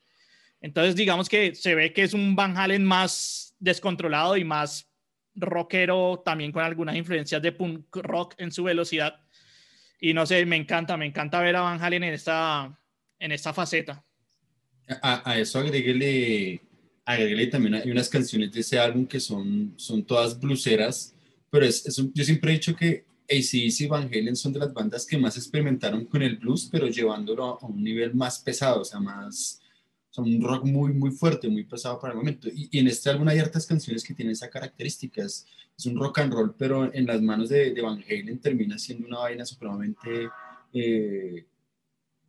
Entonces, 0.60 0.96
digamos 0.96 1.28
que 1.28 1.54
se 1.54 1.74
ve 1.74 1.92
que 1.92 2.02
es 2.02 2.14
un 2.14 2.36
Van 2.36 2.56
Halen 2.56 2.84
más 2.84 3.49
descontrolado 3.60 4.36
y 4.36 4.44
más 4.44 4.90
rockero, 5.34 6.22
también 6.24 6.50
con 6.50 6.64
algunas 6.64 6.96
influencias 6.96 7.40
de 7.40 7.52
punk 7.52 7.94
rock 7.96 8.34
en 8.38 8.50
su 8.50 8.64
velocidad. 8.64 9.20
Y 10.00 10.12
no 10.14 10.26
sé, 10.26 10.44
me 10.46 10.56
encanta, 10.56 10.96
me 10.96 11.06
encanta 11.06 11.40
ver 11.40 11.56
a 11.56 11.60
Van 11.60 11.80
Halen 11.80 12.02
en 12.04 12.14
esta, 12.14 12.76
en 13.18 13.32
esta 13.32 13.52
faceta. 13.52 14.04
A, 15.02 15.38
eso 15.38 15.60
agréguele, 15.60 16.60
agréguele 17.04 17.46
también 17.46 17.74
hay 17.74 17.90
unas 17.90 18.08
canciones 18.08 18.50
de 18.50 18.60
ese 18.60 18.78
álbum 18.78 19.06
que 19.06 19.20
son, 19.20 19.74
son 19.76 20.04
todas 20.04 20.40
bluseras, 20.40 21.14
pero 21.48 21.64
es, 21.64 21.84
yo 22.12 22.24
siempre 22.24 22.50
he 22.50 22.54
dicho 22.54 22.74
que 22.74 23.04
ACDC 23.30 23.80
y 23.82 23.86
Van 23.86 24.08
Halen 24.12 24.34
son 24.34 24.52
de 24.52 24.58
las 24.58 24.72
bandas 24.72 25.06
que 25.06 25.16
más 25.16 25.36
experimentaron 25.36 26.06
con 26.06 26.22
el 26.22 26.38
blues, 26.38 26.68
pero 26.72 26.88
llevándolo 26.88 27.60
a 27.60 27.66
un 27.66 27.84
nivel 27.84 28.14
más 28.14 28.40
pesado, 28.40 28.80
o 28.80 28.84
sea, 28.84 28.98
más, 28.98 29.59
son 30.10 30.24
un 30.26 30.42
rock 30.42 30.64
muy, 30.64 30.92
muy 30.92 31.12
fuerte, 31.12 31.48
muy 31.48 31.64
pesado 31.64 31.98
para 31.98 32.12
el 32.12 32.18
momento. 32.18 32.48
Y, 32.52 32.78
en 32.78 32.88
este 32.88 33.10
álbum 33.10 33.28
hay 33.28 33.38
hartas 33.38 33.66
canciones 33.66 34.04
que 34.04 34.14
tienen 34.14 34.32
esa 34.32 34.50
característica. 34.50 35.24
Es, 35.24 35.46
un 35.86 35.96
rock 35.96 36.18
and 36.18 36.34
roll, 36.34 36.54
pero 36.58 36.92
en 36.92 37.06
las 37.06 37.22
manos 37.22 37.48
de, 37.48 37.72
de 37.72 37.80
Van 37.80 38.04
Halen 38.06 38.38
termina 38.38 38.78
siendo 38.78 39.06
una 39.06 39.20
vaina 39.20 39.46
supremamente 39.46 40.28
eh, 40.74 41.46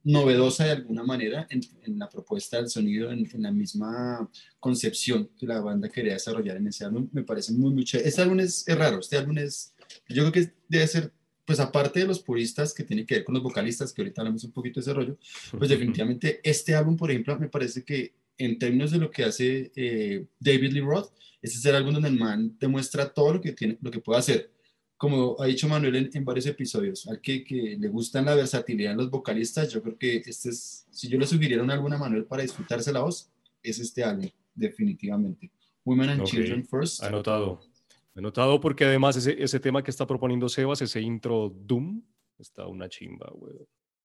novedosa 0.05 0.63
de 0.63 0.71
alguna 0.71 1.03
manera 1.03 1.47
en, 1.49 1.59
en, 1.83 1.99
la 1.99 2.07
propuesta 2.07 2.55
del 2.55 2.69
sonido, 2.69 3.11
en, 3.11 3.29
en, 3.29 3.41
la 3.41 3.51
misma 3.51 4.29
concepción 4.57 5.29
que 5.37 5.45
la 5.45 5.59
banda 5.59 5.89
quería 5.89 6.13
desarrollar 6.13 6.55
en 6.55 6.67
ese 6.67 6.85
álbum. 6.85 7.09
Me 7.11 7.23
parece 7.23 7.51
muy, 7.51 7.73
muy 7.73 7.83
chévere. 7.83 8.07
Este 8.07 8.21
álbum 8.21 8.39
es, 8.39 8.65
es 8.65 8.77
raro. 8.77 8.99
Este 8.99 9.17
álbum 9.17 9.37
es, 9.37 9.73
yo 10.07 10.23
creo 10.23 10.31
que 10.31 10.53
debe 10.69 10.87
ser 10.87 11.11
pues 11.45 11.59
aparte 11.59 11.99
de 11.99 12.07
los 12.07 12.19
puristas 12.19 12.73
que 12.73 12.83
tienen 12.83 13.05
que 13.05 13.15
ver 13.15 13.23
con 13.23 13.33
los 13.33 13.43
vocalistas, 13.43 13.93
que 13.93 14.01
ahorita 14.01 14.21
hablamos 14.21 14.43
un 14.43 14.51
poquito 14.51 14.79
de 14.79 14.81
ese 14.81 14.93
rollo, 14.93 15.17
pues 15.57 15.69
definitivamente 15.69 16.39
este 16.43 16.75
álbum, 16.75 16.95
por 16.95 17.11
ejemplo, 17.11 17.37
me 17.39 17.49
parece 17.49 17.83
que 17.83 18.13
en 18.37 18.57
términos 18.57 18.91
de 18.91 18.97
lo 18.97 19.11
que 19.11 19.23
hace 19.23 19.71
eh, 19.75 20.25
David 20.39 20.71
Lee 20.71 20.81
Roth, 20.81 21.11
este 21.41 21.57
es 21.57 21.65
el 21.65 21.75
álbum 21.75 21.93
donde 21.93 22.09
el 22.09 22.19
man 22.19 22.55
demuestra 22.59 23.11
todo 23.11 23.33
lo 23.33 23.41
que, 23.41 23.51
tiene, 23.51 23.77
lo 23.81 23.91
que 23.91 23.99
puede 23.99 24.19
hacer. 24.19 24.51
Como 24.97 25.35
ha 25.39 25.47
dicho 25.47 25.67
Manuel 25.67 26.11
en, 26.13 26.25
varios 26.25 26.45
episodios, 26.45 27.07
al 27.07 27.19
que, 27.19 27.43
que, 27.43 27.75
le 27.79 27.87
gustan 27.87 28.25
la 28.25 28.35
versatilidad 28.35 28.91
en 28.91 28.99
los 28.99 29.09
vocalistas, 29.09 29.73
yo 29.73 29.81
creo 29.81 29.97
que 29.97 30.17
este 30.17 30.49
es, 30.49 30.85
si 30.91 31.07
yo 31.07 31.17
le 31.17 31.25
sugiriera 31.25 31.63
un 31.63 31.71
álbum 31.71 31.91
a 31.93 31.97
Manuel 31.97 32.25
para 32.25 32.43
disfrutarse 32.43 32.93
la 32.93 33.01
voz, 33.01 33.29
es 33.63 33.79
este 33.79 34.03
álbum, 34.03 34.29
definitivamente. 34.53 35.51
Women 35.83 36.09
and 36.09 36.23
Children 36.25 36.65
First. 36.65 37.03
Anotado. 37.03 37.70
He 38.15 38.21
notado 38.21 38.59
porque 38.59 38.85
además 38.85 39.15
ese, 39.15 39.41
ese 39.41 39.59
tema 39.59 39.83
que 39.83 39.91
está 39.91 40.05
proponiendo 40.05 40.49
Sebas, 40.49 40.81
ese 40.81 41.01
intro 41.01 41.49
Doom, 41.49 42.03
está 42.37 42.67
una 42.67 42.89
chimba, 42.89 43.29
güey. 43.33 43.55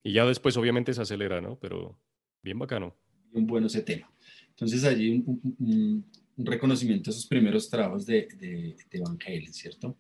Y 0.05 0.13
ya 0.13 0.25
después 0.25 0.57
obviamente 0.57 0.95
se 0.95 1.03
acelera, 1.03 1.41
¿no? 1.41 1.59
Pero 1.59 1.99
bien 2.43 2.59
bacano. 2.59 2.97
Un 3.33 3.47
bueno 3.47 3.67
ese 3.67 3.83
tema. 3.83 4.09
Entonces 4.51 4.85
allí 4.85 5.25
un, 5.27 6.05
reconocimiento 6.39 7.11
a 7.11 7.13
esos 7.13 7.27
primeros 7.27 7.69
trabajos 7.69 8.07
de, 8.07 8.29
de, 8.39 9.01
Van 9.01 9.19
Halen, 9.27 9.53
¿cierto? 9.53 9.97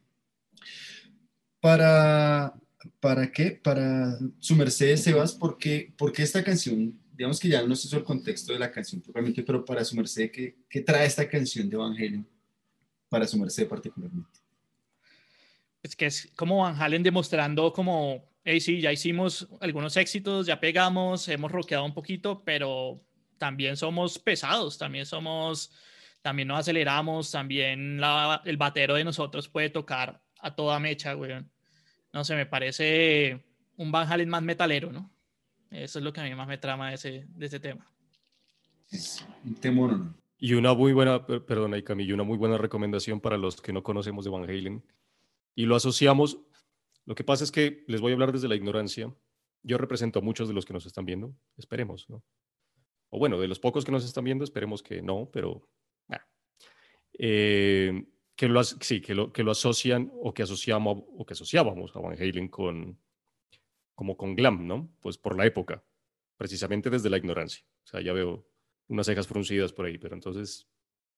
Para, 1.60 2.54
¿Para 3.00 3.32
qué? 3.32 3.58
Para 3.62 4.18
su 4.38 4.54
merced, 4.54 4.96
Sebas, 4.96 5.34
porque, 5.34 5.92
porque 5.96 6.22
esta 6.22 6.44
canción, 6.44 6.96
digamos 7.12 7.40
que 7.40 7.48
ya 7.48 7.66
no 7.66 7.74
sé 7.74 7.94
el 7.96 8.04
contexto 8.04 8.52
de 8.52 8.58
la 8.58 8.70
canción 8.70 9.00
propiamente, 9.00 9.42
pero 9.42 9.64
para 9.64 9.84
su 9.84 9.96
merced, 9.96 10.30
¿qué, 10.30 10.56
¿qué 10.68 10.82
trae 10.82 11.06
esta 11.06 11.28
canción 11.28 11.68
de 11.68 11.76
Van 11.76 11.94
Halen? 11.94 12.26
Para 13.16 13.26
su 13.26 13.38
merced 13.38 13.66
particularmente. 13.66 14.40
Es 15.82 15.96
que 15.96 16.04
es 16.04 16.30
como 16.36 16.58
Van 16.58 16.76
Halen 16.76 17.02
demostrando 17.02 17.72
como, 17.72 18.28
hey, 18.44 18.60
sí, 18.60 18.78
ya 18.78 18.92
hicimos 18.92 19.48
algunos 19.58 19.96
éxitos, 19.96 20.46
ya 20.46 20.60
pegamos, 20.60 21.26
hemos 21.28 21.50
rockeado 21.50 21.86
un 21.86 21.94
poquito, 21.94 22.42
pero 22.44 23.00
también 23.38 23.78
somos 23.78 24.18
pesados, 24.18 24.76
también 24.76 25.06
somos, 25.06 25.72
también 26.20 26.48
nos 26.48 26.58
aceleramos, 26.58 27.30
también 27.30 27.98
el 28.44 28.56
batero 28.58 28.96
de 28.96 29.04
nosotros 29.04 29.48
puede 29.48 29.70
tocar 29.70 30.20
a 30.40 30.54
toda 30.54 30.78
mecha, 30.78 31.14
güey. 31.14 31.42
No 32.12 32.22
sé, 32.22 32.34
me 32.34 32.44
parece 32.44 33.42
un 33.78 33.90
Van 33.90 34.12
Halen 34.12 34.28
más 34.28 34.42
metalero, 34.42 34.92
¿no? 34.92 35.10
Eso 35.70 36.00
es 36.00 36.04
lo 36.04 36.12
que 36.12 36.20
a 36.20 36.24
mí 36.24 36.34
más 36.34 36.48
me 36.48 36.58
trama 36.58 36.90
de 36.90 36.96
ese, 36.96 37.26
de 37.30 37.46
ese 37.46 37.60
tema. 37.60 37.90
un 39.42 39.54
tema, 39.54 39.86
¿no? 39.88 40.25
Y 40.38 40.54
una 40.54 40.74
muy 40.74 40.92
buena, 40.92 41.26
perdona, 41.26 41.82
Camille, 41.82 42.12
una 42.12 42.22
muy 42.22 42.36
buena 42.36 42.58
recomendación 42.58 43.20
para 43.20 43.38
los 43.38 43.60
que 43.60 43.72
no 43.72 43.82
conocemos 43.82 44.24
de 44.24 44.30
Van 44.30 44.44
Halen. 44.44 44.84
Y 45.54 45.64
lo 45.64 45.76
asociamos. 45.76 46.38
Lo 47.06 47.14
que 47.14 47.24
pasa 47.24 47.44
es 47.44 47.50
que 47.50 47.84
les 47.86 48.00
voy 48.00 48.12
a 48.12 48.14
hablar 48.14 48.32
desde 48.32 48.48
la 48.48 48.56
ignorancia. 48.56 49.14
Yo 49.62 49.78
represento 49.78 50.18
a 50.18 50.22
muchos 50.22 50.48
de 50.48 50.54
los 50.54 50.66
que 50.66 50.74
nos 50.74 50.84
están 50.84 51.06
viendo. 51.06 51.34
Esperemos, 51.56 52.08
¿no? 52.10 52.22
O 53.08 53.18
bueno, 53.18 53.40
de 53.40 53.48
los 53.48 53.58
pocos 53.58 53.84
que 53.84 53.92
nos 53.92 54.04
están 54.04 54.24
viendo, 54.24 54.44
esperemos 54.44 54.82
que 54.82 55.00
no, 55.00 55.30
pero. 55.32 55.68
Eh, 57.18 58.04
que 58.36 58.46
lo, 58.48 58.62
sí, 58.62 59.00
que 59.00 59.14
lo, 59.14 59.32
que 59.32 59.42
lo 59.42 59.52
asocian 59.52 60.12
o 60.20 60.34
que 60.34 60.42
asociamos 60.42 61.02
o 61.16 61.24
que 61.24 61.32
asociábamos 61.32 61.96
a 61.96 62.00
Van 62.00 62.12
Halen 62.12 62.48
con 62.48 63.00
como 63.94 64.18
con 64.18 64.36
glam, 64.36 64.66
¿no? 64.66 64.94
Pues 65.00 65.16
por 65.16 65.36
la 65.38 65.46
época, 65.46 65.82
precisamente 66.36 66.90
desde 66.90 67.08
la 67.08 67.16
ignorancia. 67.16 67.64
O 67.84 67.86
sea, 67.86 68.02
ya 68.02 68.12
veo 68.12 68.46
unas 68.88 69.06
cejas 69.06 69.26
fruncidas 69.26 69.72
por 69.72 69.86
ahí, 69.86 69.98
pero 69.98 70.14
entonces 70.14 70.68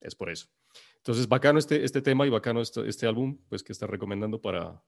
es 0.01 0.15
por 0.15 0.31
eso. 0.31 0.49
Entonces, 0.97 1.29
bacano 1.29 1.59
este, 1.59 1.85
este 1.85 2.03
tema 2.03 2.27
y 2.27 2.31
bacano 2.31 2.61
este, 2.61 2.89
este 2.89 3.07
álbum, 3.07 3.39
pues 3.49 3.63
que 3.63 3.73
está 3.73 3.87
recomendando 3.87 4.41
para, 4.41 4.83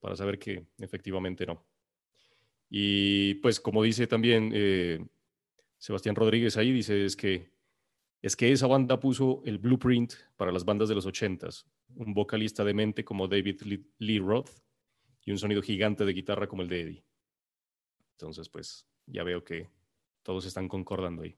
para 0.00 0.16
saber 0.16 0.38
que 0.38 0.66
efectivamente 0.78 1.46
no. 1.46 1.64
Y 2.68 3.34
pues 3.34 3.60
como 3.60 3.82
dice 3.82 4.06
también 4.06 4.50
eh, 4.54 5.04
Sebastián 5.78 6.16
Rodríguez 6.16 6.56
ahí, 6.56 6.72
dice 6.72 7.04
es 7.04 7.16
que, 7.16 7.52
es 8.22 8.34
que 8.34 8.50
esa 8.50 8.66
banda 8.66 8.98
puso 8.98 9.42
el 9.44 9.58
blueprint 9.58 10.14
para 10.36 10.52
las 10.52 10.64
bandas 10.64 10.88
de 10.88 10.94
los 10.94 11.06
ochentas, 11.06 11.66
un 11.94 12.14
vocalista 12.14 12.64
de 12.64 12.74
mente 12.74 13.04
como 13.04 13.28
David 13.28 13.60
Lee 13.98 14.18
Roth 14.18 14.50
y 15.24 15.32
un 15.32 15.38
sonido 15.38 15.60
gigante 15.60 16.04
de 16.04 16.12
guitarra 16.12 16.46
como 16.46 16.62
el 16.62 16.68
de 16.68 16.80
Eddie. 16.80 17.04
Entonces, 18.12 18.48
pues 18.48 18.86
ya 19.06 19.22
veo 19.22 19.44
que 19.44 19.68
todos 20.22 20.46
están 20.46 20.68
concordando 20.68 21.22
ahí. 21.22 21.36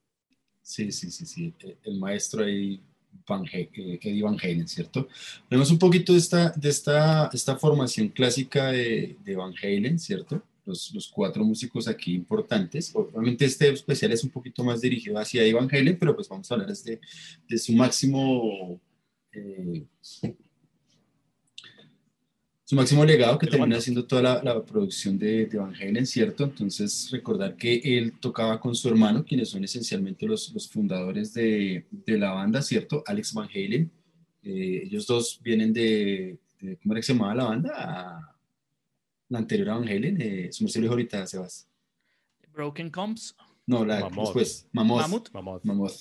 Sí, 0.65 0.91
sí, 0.91 1.11
sí, 1.11 1.27
sí. 1.27 1.55
E, 1.61 1.77
el 1.85 1.99
maestro 1.99 2.43
ahí 2.43 2.81
Van, 3.29 3.45
Eddie 3.53 4.23
Van 4.23 4.39
Halen, 4.43 4.67
¿cierto? 4.67 5.07
Vemos 5.49 5.71
un 5.71 5.79
poquito 5.79 6.13
de 6.15 6.19
esta, 6.19 6.51
de 6.51 6.69
esta, 6.69 7.31
esta 7.33 7.57
formación 7.57 8.09
clásica 8.09 8.73
de, 8.73 9.17
de 9.23 9.37
Van 9.37 9.55
Halen, 9.63 9.99
¿cierto? 9.99 10.43
Los, 10.67 10.93
los, 10.95 11.09
cuatro 11.09 11.45
músicos 11.45 11.87
aquí 11.87 12.15
importantes. 12.15 12.91
Obviamente 12.95 13.45
este 13.45 13.69
especial 13.69 14.13
es 14.13 14.25
un 14.25 14.31
poquito 14.31 14.65
más 14.65 14.81
dirigido 14.81 15.19
hacia 15.19 15.43
Eddie 15.43 15.53
Van 15.53 15.69
Halen, 15.71 15.99
pero 15.99 16.17
pues 16.17 16.29
vamos 16.29 16.51
a 16.51 16.55
hablar 16.55 16.75
de, 16.75 17.01
de 17.49 17.59
su 17.59 17.73
máximo... 17.75 18.81
Eh, 19.33 19.85
su 22.65 22.77
máximo 22.77 23.05
legado 23.05 23.39
que 23.39 23.47
termina 23.47 23.77
haciendo 23.77 24.07
toda 24.07 24.23
la, 24.23 24.43
la 24.43 24.65
producción 24.65 25.19
de, 25.19 25.47
de, 25.47 25.59
Van 25.59 25.75
Halen, 25.75 26.07
¿cierto? 26.07 26.45
Entonces, 26.45 27.11
recordar 27.11 27.57
que 27.57 27.75
él 27.85 28.19
tocaba 28.19 28.59
con 28.59 28.75
su 28.75 28.89
hermano, 28.89 29.25
quienes 29.25 29.51
son 29.51 29.63
esencialmente 29.65 30.27
los, 30.27 30.53
los 30.55 30.69
fundadores 30.71 31.35
de, 31.35 31.87
de, 31.91 32.19
la 32.19 32.33
banda, 32.33 32.63
¿cierto? 32.63 33.03
Alex 33.07 33.35
Van 33.35 33.49
Halen. 33.49 33.91
Eh, 34.43 34.83
ellos 34.85 35.07
dos 35.07 35.41
vienen 35.43 35.75
de, 35.75 36.39
de, 36.61 36.79
¿cómo 36.79 36.95
era 36.95 37.01
que 37.01 37.07
se 37.07 37.13
llamaba 37.13 37.35
la 37.35 37.45
banda? 37.45 38.31
la 39.29 39.39
anterior 39.39 39.71
a 39.71 39.75
Van 39.75 39.89
Halen, 39.89 40.21
eh, 40.21 40.49
su 40.53 40.65
merced 40.65 40.85
ahorita, 40.87 41.27
Sebas. 41.27 41.69
Broken 42.53 42.91
Combs. 42.91 43.35
No, 43.67 43.85
la 43.85 44.01
Mammoth. 44.01 44.27
después, 44.27 44.69
Mammoth. 44.73 45.31
Mammoth. 45.33 45.65
Mammoth. 45.65 45.97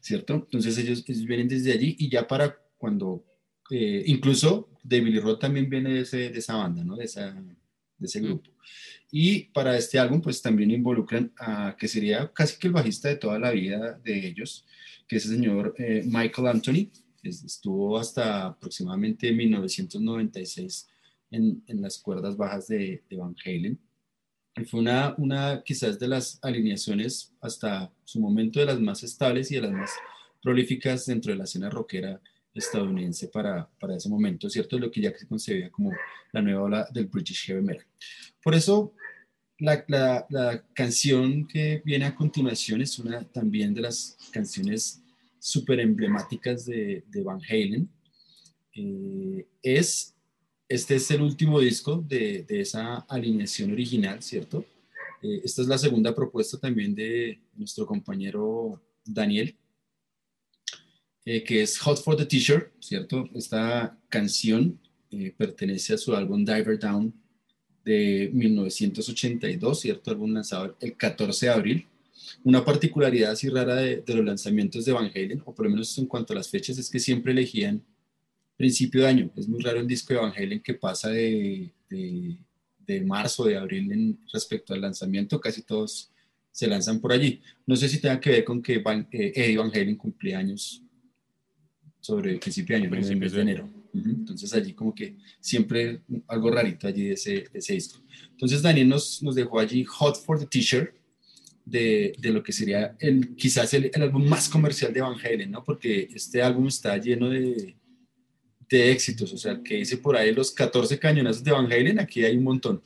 ¿Cierto? 0.00 0.34
Entonces 0.34 0.78
ellos, 0.78 1.04
ellos 1.06 1.24
vienen 1.24 1.48
desde 1.48 1.72
allí 1.72 1.96
y 1.98 2.08
ya 2.08 2.26
para 2.26 2.56
cuando 2.78 3.24
eh, 3.70 4.04
incluso 4.06 4.69
David 4.82 5.14
Lee 5.14 5.20
Roth 5.20 5.40
también 5.40 5.68
viene 5.68 5.94
de, 5.94 6.00
ese, 6.00 6.30
de 6.30 6.38
esa 6.38 6.56
banda, 6.56 6.84
¿no? 6.84 6.96
De, 6.96 7.04
esa, 7.04 7.32
de 7.32 8.06
ese 8.06 8.20
grupo. 8.20 8.50
Y 9.10 9.44
para 9.46 9.76
este 9.76 9.98
álbum, 9.98 10.20
pues 10.20 10.40
también 10.40 10.70
involucran 10.70 11.32
a, 11.38 11.76
que 11.78 11.88
sería 11.88 12.30
casi 12.32 12.58
que 12.58 12.68
el 12.68 12.72
bajista 12.72 13.08
de 13.08 13.16
toda 13.16 13.38
la 13.38 13.50
vida 13.50 13.98
de 14.04 14.26
ellos, 14.26 14.64
que 15.08 15.16
es 15.16 15.24
el 15.26 15.32
señor 15.32 15.74
eh, 15.78 16.02
Michael 16.06 16.48
Anthony, 16.48 16.90
que 17.20 17.28
estuvo 17.28 17.98
hasta 17.98 18.46
aproximadamente 18.46 19.32
1996 19.32 20.88
en, 21.32 21.62
en 21.66 21.82
las 21.82 21.98
cuerdas 21.98 22.36
bajas 22.36 22.68
de, 22.68 23.02
de 23.08 23.16
Van 23.16 23.34
Halen. 23.44 23.78
Y 24.56 24.64
fue 24.64 24.80
una, 24.80 25.14
una 25.18 25.62
quizás 25.64 25.98
de 25.98 26.08
las 26.08 26.38
alineaciones 26.42 27.34
hasta 27.40 27.92
su 28.04 28.20
momento 28.20 28.60
de 28.60 28.66
las 28.66 28.80
más 28.80 29.02
estables 29.02 29.50
y 29.50 29.56
de 29.56 29.62
las 29.62 29.72
más 29.72 29.90
prolíficas 30.42 31.06
dentro 31.06 31.32
de 31.32 31.38
la 31.38 31.44
escena 31.44 31.70
rockera 31.70 32.20
estadounidense 32.54 33.28
para, 33.28 33.68
para 33.78 33.96
ese 33.96 34.08
momento, 34.08 34.48
¿cierto? 34.48 34.78
Lo 34.78 34.90
que 34.90 35.00
ya 35.00 35.16
se 35.16 35.26
concebía 35.26 35.70
como 35.70 35.92
la 36.32 36.42
nueva 36.42 36.62
ola 36.62 36.88
del 36.92 37.06
British 37.06 37.46
Heavy 37.46 37.62
Metal. 37.62 37.86
Por 38.42 38.54
eso, 38.54 38.94
la, 39.58 39.84
la, 39.88 40.26
la, 40.30 40.64
canción 40.74 41.46
que 41.46 41.82
viene 41.84 42.06
a 42.06 42.14
continuación 42.14 42.80
es 42.80 42.98
una 42.98 43.22
también 43.24 43.74
de 43.74 43.82
las 43.82 44.16
canciones 44.32 45.02
súper 45.38 45.80
emblemáticas 45.80 46.66
de, 46.66 47.04
de, 47.08 47.22
Van 47.22 47.40
Halen. 47.48 47.88
Eh, 48.74 49.46
es, 49.62 50.14
este 50.68 50.96
es 50.96 51.10
el 51.10 51.22
último 51.22 51.60
disco 51.60 52.04
de, 52.06 52.44
de 52.44 52.60
esa 52.60 52.96
alineación 53.08 53.72
original, 53.72 54.22
¿cierto? 54.22 54.64
Eh, 55.22 55.42
esta 55.44 55.62
es 55.62 55.68
la 55.68 55.78
segunda 55.78 56.14
propuesta 56.14 56.58
también 56.58 56.94
de 56.94 57.40
nuestro 57.54 57.86
compañero 57.86 58.82
Daniel, 59.04 59.56
eh, 61.32 61.44
que 61.44 61.62
es 61.62 61.78
Hot 61.78 62.02
for 62.02 62.16
the 62.16 62.26
T-shirt, 62.26 62.72
¿cierto? 62.80 63.30
Esta 63.36 63.96
canción 64.08 64.80
eh, 65.12 65.32
pertenece 65.36 65.94
a 65.94 65.96
su 65.96 66.12
álbum 66.12 66.44
Diver 66.44 66.76
Down 66.76 67.14
de 67.84 68.30
1982, 68.32 69.78
¿cierto? 69.78 70.10
Álbum 70.10 70.34
lanzado 70.34 70.76
el 70.80 70.96
14 70.96 71.46
de 71.46 71.52
abril. 71.52 71.86
Una 72.42 72.64
particularidad 72.64 73.30
así 73.30 73.48
rara 73.48 73.76
de, 73.76 73.98
de, 73.98 74.14
los 74.14 74.24
lanzamientos 74.24 74.84
de 74.84 74.90
Van 74.90 75.08
Halen, 75.14 75.40
o 75.44 75.54
por 75.54 75.66
lo 75.66 75.70
menos 75.70 75.96
en 75.98 76.06
cuanto 76.06 76.32
a 76.32 76.36
las 76.36 76.48
fechas, 76.48 76.78
es 76.78 76.90
que 76.90 76.98
siempre 76.98 77.30
elegían 77.30 77.80
principio 78.56 79.02
de 79.02 79.06
año. 79.06 79.30
Es 79.36 79.46
muy 79.46 79.62
raro 79.62 79.78
el 79.78 79.86
disco 79.86 80.12
de 80.12 80.18
Van 80.18 80.32
Halen 80.36 80.60
que 80.60 80.74
pasa 80.74 81.10
de, 81.10 81.72
de, 81.88 82.36
de 82.84 83.00
marzo, 83.02 83.44
de 83.44 83.56
abril 83.56 83.92
en, 83.92 84.18
respecto 84.32 84.74
al 84.74 84.80
lanzamiento, 84.80 85.40
casi 85.40 85.62
todos 85.62 86.10
se 86.50 86.66
lanzan 86.66 86.98
por 87.00 87.12
allí. 87.12 87.40
No 87.68 87.76
sé 87.76 87.88
si 87.88 88.00
tenga 88.00 88.18
que 88.18 88.30
ver 88.30 88.44
con 88.44 88.60
que 88.60 88.78
Van, 88.78 89.06
eh, 89.12 89.30
Eddie 89.32 89.58
Van 89.58 89.70
Halen 89.72 89.94
cumplía 89.94 90.40
años 90.40 90.82
sobre 92.00 92.32
el 92.32 92.38
principio 92.38 92.76
de 92.76 92.82
año, 92.82 92.96
en 92.96 93.04
el 93.04 93.16
mes 93.16 93.32
de 93.32 93.40
enero. 93.42 93.68
Uh 93.92 93.98
-huh. 93.98 94.10
Entonces 94.10 94.52
allí 94.54 94.72
como 94.72 94.94
que 94.94 95.16
siempre 95.40 96.00
algo 96.28 96.50
rarito 96.50 96.86
allí 96.86 97.04
de 97.04 97.12
ese, 97.14 97.30
de 97.52 97.58
ese 97.58 97.74
disco. 97.74 98.00
Entonces 98.30 98.62
Daniel 98.62 98.88
nos, 98.88 99.22
nos 99.22 99.34
dejó 99.34 99.58
allí 99.60 99.84
Hot 99.84 100.16
for 100.16 100.38
the 100.38 100.46
T-shirt 100.46 100.94
de, 101.64 102.14
de, 102.18 102.30
lo 102.30 102.42
que 102.42 102.52
sería 102.52 102.96
el, 102.98 103.36
quizás 103.36 103.72
el, 103.74 103.90
el, 103.92 104.02
álbum 104.02 104.26
más 104.28 104.48
comercial 104.48 104.92
de 104.92 105.02
Van 105.02 105.18
Halen, 105.20 105.50
¿no? 105.50 105.62
Porque 105.62 106.08
este 106.14 106.42
álbum 106.42 106.66
está 106.66 106.96
lleno 106.96 107.28
de, 107.28 107.76
de 108.68 108.92
éxitos, 108.92 109.32
o 109.32 109.36
sea, 109.36 109.60
que 109.62 109.76
dice 109.76 109.98
por 109.98 110.16
ahí 110.16 110.32
los 110.32 110.52
14 110.52 110.98
cañonazos 110.98 111.44
de 111.44 111.50
Van 111.50 111.66
Halen, 111.66 111.98
aquí 111.98 112.24
hay 112.24 112.36
un 112.36 112.44
montón. 112.44 112.82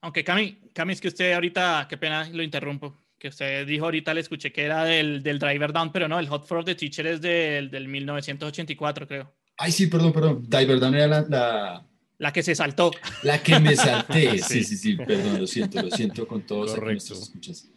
Aunque 0.00 0.22
Cami, 0.22 0.58
Cami, 0.72 0.92
es 0.92 1.00
que 1.00 1.08
usted 1.08 1.32
ahorita, 1.32 1.86
qué 1.88 1.96
pena, 1.96 2.28
lo 2.28 2.42
interrumpo, 2.42 2.96
que 3.18 3.28
usted 3.28 3.66
dijo 3.66 3.84
ahorita, 3.84 4.14
le 4.14 4.20
escuché 4.20 4.52
que 4.52 4.64
era 4.64 4.84
del, 4.84 5.22
del 5.22 5.38
Driver 5.38 5.72
Down, 5.72 5.92
pero 5.92 6.08
no, 6.08 6.18
el 6.18 6.28
Hot 6.28 6.46
for 6.46 6.64
the 6.64 6.74
Teacher 6.74 7.06
es 7.06 7.20
del, 7.20 7.70
del 7.70 7.88
1984, 7.88 9.06
creo. 9.06 9.34
Ay, 9.56 9.72
sí, 9.72 9.88
perdón, 9.88 10.12
perdón. 10.12 10.44
Driver 10.48 10.78
Down 10.78 10.94
era 10.94 11.06
la, 11.06 11.20
la... 11.28 11.86
La 12.18 12.32
que 12.32 12.42
se 12.42 12.54
saltó. 12.54 12.90
La 13.22 13.42
que 13.42 13.58
me 13.60 13.76
salté. 13.76 14.38
sí, 14.42 14.64
sí, 14.64 14.76
sí, 14.76 14.96
perdón, 14.96 15.40
lo 15.40 15.46
siento, 15.46 15.82
lo 15.82 15.90
siento 15.90 16.26
con 16.26 16.42
todos 16.42 16.80
nuestros 16.80 17.22
escuchas. 17.22 17.68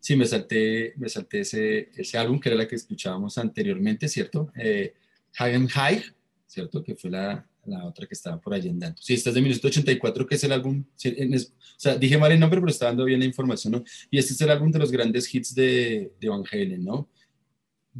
Sí, 0.00 0.16
me 0.16 0.26
salté, 0.26 0.94
me 0.96 1.08
salté 1.08 1.40
ese, 1.40 1.90
ese 1.96 2.18
álbum 2.18 2.38
que 2.38 2.48
era 2.48 2.58
la 2.58 2.68
que 2.68 2.76
escuchábamos 2.76 3.38
anteriormente, 3.38 4.08
¿cierto? 4.08 4.52
Eh, 4.56 4.94
High 5.34 5.54
and 5.54 5.70
High, 5.70 6.04
¿cierto? 6.46 6.82
Que 6.82 6.94
fue 6.94 7.10
la, 7.10 7.46
la 7.66 7.84
otra 7.84 8.06
que 8.06 8.14
estaba 8.14 8.40
por 8.40 8.54
allí 8.54 8.68
andando. 8.68 9.00
Sí, 9.00 9.14
esta 9.14 9.30
es 9.30 9.34
de 9.34 9.40
1984, 9.40 10.26
que 10.26 10.34
es 10.34 10.44
el 10.44 10.52
álbum, 10.52 10.84
o 10.84 11.38
sea, 11.76 11.96
dije 11.96 12.18
mal 12.18 12.32
el 12.32 12.40
nombre, 12.40 12.60
pero 12.60 12.70
está 12.70 12.86
dando 12.86 13.04
bien 13.04 13.20
la 13.20 13.26
información, 13.26 13.72
¿no? 13.72 13.84
Y 14.10 14.18
este 14.18 14.32
es 14.32 14.40
el 14.40 14.50
álbum 14.50 14.70
de 14.70 14.78
los 14.78 14.90
grandes 14.90 15.32
hits 15.32 15.54
de, 15.54 16.12
de 16.20 16.28
Van 16.28 16.44
Halen, 16.50 16.84
¿no? 16.84 17.08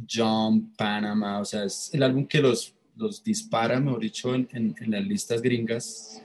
Jump, 0.09 0.75
Panama, 0.77 1.39
o 1.39 1.45
sea, 1.45 1.63
es 1.63 1.89
el 1.93 2.03
álbum 2.03 2.27
que 2.27 2.39
los, 2.39 2.73
los 2.95 3.23
dispara, 3.23 3.79
mejor 3.79 4.01
dicho, 4.01 4.33
en, 4.35 4.47
en, 4.51 4.75
en 4.79 4.91
las 4.91 5.03
listas 5.05 5.41
gringas. 5.41 6.21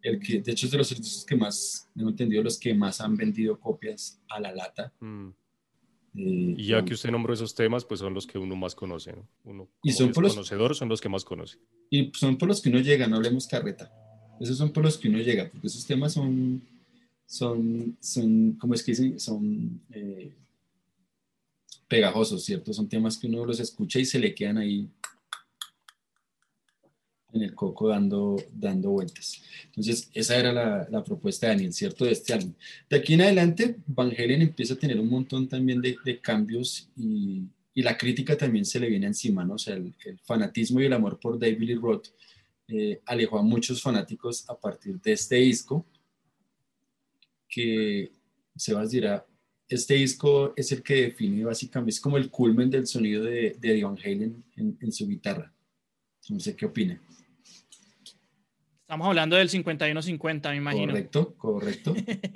El 0.00 0.20
que, 0.20 0.40
de 0.40 0.52
hecho, 0.52 0.66
es 0.66 0.72
de 0.72 0.78
los 0.78 0.88
discos 0.88 1.24
que 1.26 1.36
más, 1.36 1.88
no 1.94 2.08
entendido, 2.08 2.42
los 2.42 2.58
que 2.58 2.72
más 2.72 3.00
han 3.00 3.16
vendido 3.16 3.58
copias 3.58 4.20
a 4.28 4.40
la 4.40 4.52
lata. 4.52 4.92
Mm. 5.00 5.30
Eh, 6.18 6.54
y 6.56 6.66
ya 6.66 6.84
que 6.84 6.94
usted 6.94 7.10
nombró 7.10 7.32
esos 7.32 7.54
temas, 7.54 7.84
pues 7.84 8.00
son 8.00 8.12
los 8.12 8.26
que 8.26 8.38
uno 8.38 8.56
más 8.56 8.74
conoce, 8.74 9.12
¿no? 9.12 9.28
Uno 9.44 9.68
y 9.84 9.92
son 9.92 10.12
por 10.12 10.24
los 10.24 10.34
conocedor 10.34 10.74
son 10.74 10.88
los 10.88 11.00
que 11.00 11.08
más 11.08 11.24
conoce. 11.24 11.58
Y 11.90 12.10
son 12.12 12.36
por 12.36 12.48
los 12.48 12.60
que 12.60 12.70
uno 12.70 12.80
llega, 12.80 13.06
no 13.06 13.16
hablemos 13.16 13.46
carreta. 13.46 13.92
Esos 14.40 14.58
son 14.58 14.72
por 14.72 14.82
los 14.82 14.98
que 14.98 15.08
uno 15.08 15.18
llega, 15.18 15.48
porque 15.48 15.68
esos 15.68 15.86
temas 15.86 16.14
son, 16.14 16.60
son, 17.24 17.96
son 18.00 18.52
¿cómo 18.54 18.74
es 18.74 18.82
que 18.82 18.92
dicen? 18.92 19.20
Son 19.20 19.80
eh, 19.92 20.32
pegajosos, 21.86 22.44
¿cierto? 22.44 22.72
Son 22.72 22.88
temas 22.88 23.16
que 23.16 23.28
uno 23.28 23.44
los 23.44 23.60
escucha 23.60 24.00
y 24.00 24.04
se 24.04 24.18
le 24.18 24.34
quedan 24.34 24.58
ahí 24.58 24.88
en 27.32 27.42
el 27.42 27.54
coco 27.54 27.88
dando, 27.88 28.36
dando 28.52 28.90
vueltas. 28.90 29.42
Entonces, 29.66 30.10
esa 30.14 30.36
era 30.36 30.52
la, 30.52 30.88
la, 30.90 31.04
propuesta 31.04 31.46
de 31.46 31.54
Daniel, 31.54 31.72
¿cierto? 31.72 32.04
De 32.04 32.12
este 32.12 32.32
álbum. 32.32 32.54
De 32.88 32.96
aquí 32.96 33.14
en 33.14 33.22
adelante, 33.22 33.76
Van 33.86 34.10
Halen 34.10 34.42
empieza 34.42 34.74
a 34.74 34.78
tener 34.78 34.98
un 34.98 35.08
montón 35.08 35.48
también 35.48 35.80
de, 35.80 35.96
de 36.04 36.20
cambios 36.20 36.88
y, 36.96 37.42
y, 37.74 37.82
la 37.82 37.96
crítica 37.98 38.36
también 38.36 38.64
se 38.64 38.80
le 38.80 38.88
viene 38.88 39.06
encima, 39.06 39.44
¿no? 39.44 39.54
O 39.54 39.58
sea, 39.58 39.74
el, 39.74 39.94
el 40.04 40.18
fanatismo 40.20 40.80
y 40.80 40.86
el 40.86 40.92
amor 40.92 41.18
por 41.20 41.38
David 41.38 41.60
Lee 41.60 41.74
Roth 41.74 42.08
eh, 42.68 43.00
alejó 43.06 43.38
a 43.38 43.42
muchos 43.42 43.80
fanáticos 43.80 44.48
a 44.48 44.58
partir 44.58 45.00
de 45.00 45.12
este 45.12 45.36
disco, 45.36 45.86
que 47.48 48.12
Sebas 48.56 48.90
dirá, 48.90 49.26
este 49.68 49.94
disco 49.94 50.54
es 50.56 50.72
el 50.72 50.82
que 50.82 51.02
define 51.02 51.44
básicamente, 51.44 51.90
es 51.90 52.00
como 52.00 52.16
el 52.16 52.30
culmen 52.30 52.70
del 52.70 52.86
sonido 52.86 53.24
de, 53.24 53.56
de 53.58 53.84
Van 53.84 53.98
Halen 53.98 54.44
en, 54.56 54.78
en 54.80 54.92
su 54.92 55.06
guitarra. 55.06 55.52
No 56.28 56.40
sé 56.40 56.54
qué 56.54 56.66
opina. 56.66 57.00
Estamos 58.88 59.08
hablando 59.08 59.36
del 59.36 59.50
51-50, 59.50 60.48
me 60.48 60.56
imagino. 60.56 60.86
Correcto, 60.86 61.34
correcto. 61.36 61.94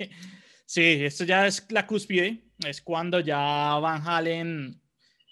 sí, 0.67 0.99
esto 1.01 1.23
ya 1.23 1.47
es 1.47 1.65
la 1.71 1.87
cúspide, 1.87 2.43
es 2.59 2.79
cuando 2.79 3.19
ya 3.21 3.79
Van 3.81 4.07
Halen, 4.07 4.79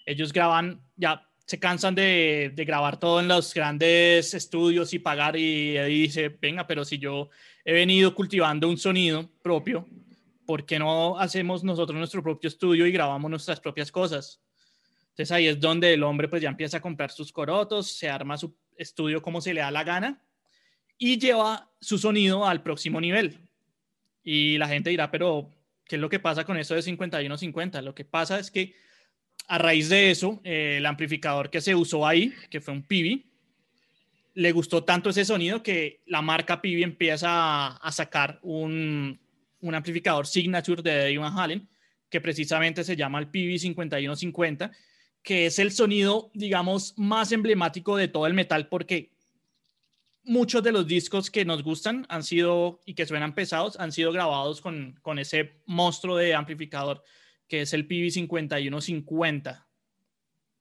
ellos 0.04 0.32
graban, 0.32 0.82
ya 0.96 1.24
se 1.46 1.60
cansan 1.60 1.94
de, 1.94 2.50
de 2.52 2.64
grabar 2.64 2.98
todo 2.98 3.20
en 3.20 3.28
los 3.28 3.54
grandes 3.54 4.34
estudios 4.34 4.92
y 4.94 4.98
pagar 4.98 5.36
y, 5.36 5.78
y 5.78 6.02
dice, 6.02 6.28
venga, 6.28 6.66
pero 6.66 6.84
si 6.84 6.98
yo 6.98 7.30
he 7.64 7.72
venido 7.72 8.16
cultivando 8.16 8.68
un 8.68 8.76
sonido 8.76 9.30
propio, 9.44 9.86
¿por 10.44 10.66
qué 10.66 10.80
no 10.80 11.16
hacemos 11.20 11.62
nosotros 11.62 11.96
nuestro 11.96 12.20
propio 12.20 12.48
estudio 12.48 12.84
y 12.84 12.90
grabamos 12.90 13.30
nuestras 13.30 13.60
propias 13.60 13.92
cosas? 13.92 14.42
Entonces 15.10 15.30
ahí 15.30 15.46
es 15.46 15.60
donde 15.60 15.94
el 15.94 16.02
hombre 16.02 16.26
pues 16.26 16.42
ya 16.42 16.48
empieza 16.48 16.78
a 16.78 16.82
comprar 16.82 17.12
sus 17.12 17.30
corotos, 17.30 17.92
se 17.92 18.10
arma 18.10 18.36
su 18.36 18.56
estudio 18.76 19.22
como 19.22 19.40
se 19.40 19.54
le 19.54 19.60
da 19.60 19.70
la 19.70 19.84
gana 19.84 20.20
y 21.02 21.18
lleva 21.18 21.68
su 21.80 21.98
sonido 21.98 22.46
al 22.46 22.62
próximo 22.62 23.00
nivel. 23.00 23.36
Y 24.22 24.56
la 24.58 24.68
gente 24.68 24.90
dirá, 24.90 25.10
pero 25.10 25.50
¿qué 25.84 25.96
es 25.96 26.00
lo 26.00 26.08
que 26.08 26.20
pasa 26.20 26.44
con 26.44 26.56
eso 26.56 26.76
de 26.76 26.80
51-50? 26.80 27.82
Lo 27.82 27.92
que 27.92 28.04
pasa 28.04 28.38
es 28.38 28.52
que 28.52 28.76
a 29.48 29.58
raíz 29.58 29.88
de 29.88 30.12
eso, 30.12 30.40
eh, 30.44 30.76
el 30.78 30.86
amplificador 30.86 31.50
que 31.50 31.60
se 31.60 31.74
usó 31.74 32.06
ahí, 32.06 32.32
que 32.50 32.60
fue 32.60 32.72
un 32.72 32.84
Pibi, 32.84 33.26
le 34.34 34.52
gustó 34.52 34.84
tanto 34.84 35.10
ese 35.10 35.24
sonido 35.24 35.60
que 35.60 36.02
la 36.06 36.22
marca 36.22 36.62
Pibi 36.62 36.84
empieza 36.84 37.78
a, 37.78 37.90
sacar 37.90 38.38
un, 38.42 39.18
un, 39.60 39.74
amplificador 39.74 40.28
signature 40.28 40.82
de 40.82 41.06
Eddie 41.06 41.18
Van 41.18 41.36
Halen, 41.36 41.68
que 42.08 42.20
precisamente 42.20 42.84
se 42.84 42.94
llama 42.94 43.18
el 43.18 43.26
Pibi 43.26 43.58
5150, 43.58 44.70
que 45.24 45.46
es 45.46 45.58
el 45.58 45.72
sonido, 45.72 46.30
digamos, 46.32 46.94
más 46.96 47.32
emblemático 47.32 47.96
de 47.96 48.06
todo 48.06 48.28
el 48.28 48.34
metal, 48.34 48.68
porque 48.68 49.11
muchos 50.24 50.62
de 50.62 50.72
los 50.72 50.86
discos 50.86 51.30
que 51.30 51.44
nos 51.44 51.62
gustan 51.62 52.06
han 52.08 52.22
sido 52.22 52.80
y 52.86 52.94
que 52.94 53.06
suenan 53.06 53.34
pesados 53.34 53.78
han 53.78 53.92
sido 53.92 54.12
grabados 54.12 54.60
con, 54.60 54.98
con 55.02 55.18
ese 55.18 55.52
monstruo 55.66 56.16
de 56.16 56.34
amplificador 56.34 57.02
que 57.48 57.62
es 57.62 57.74
el 57.74 57.86
PV 57.86 58.10
5150, 58.10 59.66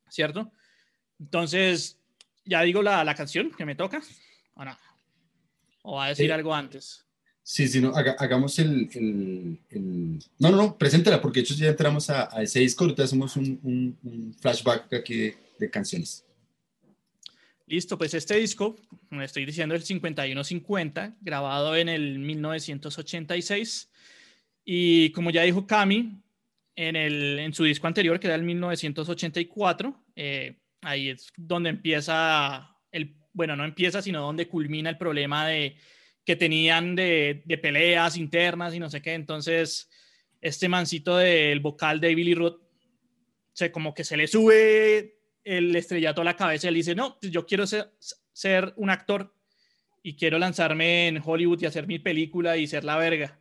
¿cierto? 0.09 0.51
Entonces, 1.19 1.97
ya 2.43 2.61
digo 2.63 2.81
la, 2.81 3.05
la 3.05 3.15
canción 3.15 3.51
que 3.51 3.65
me 3.65 3.75
toca, 3.75 4.01
¿o 4.55 4.65
no? 4.65 4.77
¿O 5.83 5.95
va 5.95 6.05
a 6.05 6.09
decir 6.09 6.33
algo 6.33 6.53
antes? 6.53 7.05
Sí, 7.43 7.67
sí, 7.67 7.79
no, 7.79 7.95
hagamos 7.95 8.59
el, 8.59 8.89
el, 9.69 10.19
No, 10.37 10.51
no, 10.51 10.57
no, 10.57 10.77
preséntela, 10.77 11.21
porque 11.21 11.39
de 11.39 11.43
hecho 11.45 11.53
ya 11.55 11.69
entramos 11.69 12.09
a, 12.09 12.35
a 12.35 12.43
ese 12.43 12.59
disco, 12.59 12.83
ahorita 12.83 13.03
hacemos 13.03 13.35
un, 13.35 13.57
un, 14.03 14.35
flashback 14.39 14.93
aquí 14.93 15.15
de, 15.15 15.37
de, 15.59 15.69
canciones. 15.69 16.25
Listo, 17.71 17.97
pues 17.97 18.13
este 18.13 18.35
disco, 18.35 18.75
me 19.11 19.23
estoy 19.23 19.45
diciendo 19.45 19.73
el 19.73 19.81
5150, 19.81 21.15
grabado 21.21 21.77
en 21.77 21.87
el 21.87 22.19
1986, 22.19 23.89
y 24.65 25.09
como 25.13 25.29
ya 25.29 25.43
dijo 25.43 25.65
Cami, 25.65 26.21
en, 26.75 26.97
el, 26.97 27.39
en 27.39 27.53
su 27.53 27.63
disco 27.63 27.87
anterior, 27.87 28.19
que 28.19 28.27
era 28.27 28.35
el 28.35 28.43
1984. 28.43 30.03
Eh, 30.17 30.57
ahí 30.81 31.11
es 31.11 31.31
donde 31.37 31.69
empieza 31.69 32.75
el, 32.91 33.15
bueno, 33.31 33.55
no 33.55 33.63
empieza, 33.63 34.01
sino 34.01 34.21
donde 34.21 34.49
culmina 34.49 34.89
el 34.89 34.97
problema 34.97 35.47
de 35.47 35.77
que 36.25 36.35
tenían 36.35 36.93
de, 36.93 37.41
peleas 37.61 38.17
internas 38.17 38.75
y 38.75 38.79
no 38.79 38.89
sé 38.89 39.01
qué. 39.01 39.13
Entonces, 39.13 39.89
este 40.41 40.67
mancito 40.67 41.15
del 41.15 41.61
vocal 41.61 42.01
de 42.01 42.15
Billy 42.15 42.35
Roth, 42.35 42.61
se, 43.53 43.71
como 43.71 43.93
que 43.93 44.03
se 44.03 44.17
le 44.17 44.27
sube 44.27 45.20
el 45.43 45.75
estrellato 45.75 46.21
a 46.21 46.25
la 46.25 46.35
cabeza 46.35 46.67
y 46.67 46.69
él 46.69 46.75
dice, 46.75 46.95
no, 46.95 47.17
pues 47.19 47.31
yo 47.31 47.45
quiero 47.45 47.65
ser, 47.67 47.93
ser 48.33 48.73
un 48.77 48.89
actor 48.89 49.35
y 50.03 50.15
quiero 50.15 50.39
lanzarme 50.39 51.07
en 51.07 51.21
Hollywood 51.23 51.61
y 51.61 51.65
hacer 51.65 51.87
mi 51.87 51.99
película 51.99 52.57
y 52.57 52.67
ser 52.67 52.83
la 52.83 52.97
verga. 52.97 53.39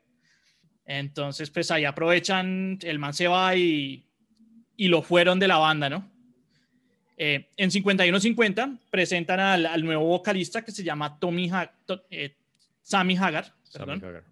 Entonces, 0.84 1.50
pues 1.50 1.70
ahí 1.70 1.84
aprovechan, 1.84 2.78
el 2.82 2.98
man 2.98 3.14
se 3.14 3.28
va 3.28 3.54
y, 3.56 4.08
y 4.76 4.88
lo 4.88 5.02
fueron 5.02 5.38
de 5.38 5.48
la 5.48 5.58
banda, 5.58 5.88
¿no? 5.88 6.10
Eh, 7.22 7.50
en 7.58 7.70
51-50 7.70 8.78
presentan 8.90 9.40
al, 9.40 9.66
al, 9.66 9.84
nuevo 9.84 10.06
vocalista 10.06 10.64
que 10.64 10.72
se 10.72 10.82
llama 10.82 11.18
Tommy 11.18 11.50
eh, 12.08 12.34
Sammy 12.80 13.14
Hagar, 13.14 13.54
perdón, 13.74 14.24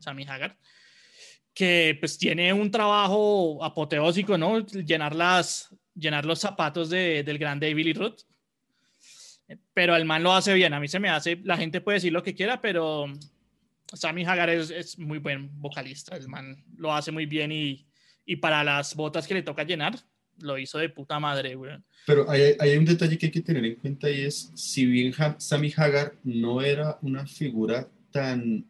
Sammy 0.00 0.24
Hagar. 0.24 0.58
que 1.54 1.96
pues 2.00 2.18
tiene 2.18 2.52
un 2.52 2.68
trabajo 2.72 3.62
apoteósico, 3.64 4.36
¿no? 4.36 4.58
Llenar, 4.66 5.14
las, 5.14 5.72
llenar 5.94 6.24
los 6.24 6.40
zapatos 6.40 6.90
de, 6.90 7.22
del 7.22 7.38
gran 7.38 7.60
David 7.60 7.84
Lee 7.84 7.92
Roth. 7.92 8.22
Pero 9.74 9.96
el 9.96 10.04
man 10.04 10.22
lo 10.22 10.32
hace 10.32 10.54
bien, 10.54 10.72
a 10.72 10.80
mí 10.80 10.88
se 10.88 11.00
me 11.00 11.10
hace, 11.10 11.40
la 11.44 11.56
gente 11.56 11.80
puede 11.80 11.96
decir 11.96 12.12
lo 12.12 12.22
que 12.22 12.34
quiera, 12.34 12.60
pero 12.60 13.06
Sammy 13.92 14.24
Hagar 14.24 14.48
es, 14.48 14.70
es, 14.70 14.98
muy 14.98 15.18
buen 15.18 15.50
vocalista, 15.60 16.16
el 16.16 16.28
man 16.28 16.64
lo 16.76 16.94
hace 16.94 17.12
muy 17.12 17.26
bien 17.26 17.52
y, 17.52 17.86
y, 18.24 18.36
para 18.36 18.64
las 18.64 18.94
botas 18.94 19.26
que 19.26 19.34
le 19.34 19.42
toca 19.42 19.64
llenar, 19.64 19.98
lo 20.38 20.56
hizo 20.56 20.78
de 20.78 20.88
puta 20.88 21.20
madre, 21.20 21.54
güey. 21.54 21.72
Pero 22.06 22.30
hay, 22.30 22.54
hay, 22.58 22.76
un 22.76 22.84
detalle 22.84 23.18
que 23.18 23.26
hay 23.26 23.32
que 23.32 23.42
tener 23.42 23.64
en 23.64 23.74
cuenta 23.76 24.10
y 24.10 24.22
es, 24.22 24.50
si 24.54 24.86
bien 24.86 25.12
Sammy 25.38 25.72
Hagar 25.76 26.14
no 26.24 26.62
era 26.62 26.98
una 27.02 27.26
figura 27.26 27.88
tan, 28.10 28.64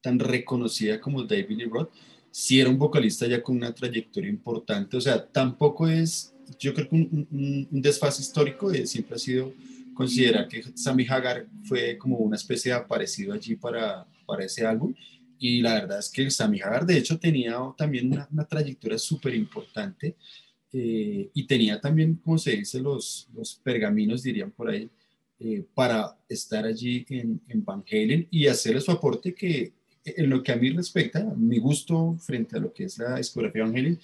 tan 0.00 0.18
reconocida 0.18 1.00
como 1.00 1.22
David 1.22 1.56
Lee 1.56 1.64
Roth, 1.64 1.90
sí 2.30 2.60
era 2.60 2.70
un 2.70 2.78
vocalista 2.78 3.26
ya 3.26 3.42
con 3.42 3.56
una 3.56 3.74
trayectoria 3.74 4.30
importante, 4.30 4.96
o 4.96 5.00
sea, 5.00 5.26
tampoco 5.26 5.88
es, 5.88 6.34
yo 6.58 6.74
creo 6.74 6.88
que 6.88 6.94
un, 6.94 7.68
un, 7.70 7.82
desfase 7.82 8.22
histórico, 8.22 8.72
eh, 8.72 8.86
siempre 8.86 9.16
ha 9.16 9.18
sido 9.18 9.52
considerar 9.94 10.46
que 10.48 10.62
Sammy 10.74 11.06
Hagar 11.08 11.46
fue 11.64 11.98
como 11.98 12.18
una 12.18 12.36
especie 12.36 12.72
de 12.72 12.78
aparecido 12.78 13.32
allí 13.32 13.56
para, 13.56 14.06
para 14.26 14.44
ese 14.44 14.64
álbum. 14.64 14.94
Y 15.38 15.60
la 15.60 15.74
verdad 15.74 15.98
es 15.98 16.10
que 16.10 16.30
Sammy 16.30 16.60
Hagar, 16.60 16.86
de 16.86 16.98
hecho, 16.98 17.18
tenía 17.18 17.58
también 17.76 18.12
una, 18.30 18.44
trayectoria 18.44 18.98
súper 18.98 19.34
importante 19.34 20.16
eh, 20.72 21.30
y 21.32 21.46
tenía 21.46 21.80
también, 21.80 22.16
como 22.16 22.38
se 22.38 22.56
dice, 22.56 22.80
los, 22.80 23.28
los 23.34 23.54
pergaminos, 23.56 24.22
dirían 24.22 24.50
por 24.50 24.70
ahí, 24.70 24.90
eh, 25.40 25.64
para 25.74 26.18
estar 26.28 26.64
allí 26.64 27.06
en, 27.08 27.40
en 27.48 27.64
Van 27.64 27.84
Halen 27.90 28.26
y 28.30 28.48
hacerle 28.48 28.80
su 28.80 28.90
aporte 28.90 29.34
que, 29.34 29.72
en 30.04 30.30
lo 30.30 30.42
que 30.42 30.52
a 30.52 30.56
mí 30.56 30.70
respecta, 30.70 31.24
mi 31.36 31.58
gusto 31.58 32.16
frente 32.18 32.56
a 32.56 32.60
lo 32.60 32.72
que 32.72 32.84
es 32.84 32.98
la 32.98 33.16
discografía 33.16 33.62
Van 33.62 33.76
Halen, 33.76 34.00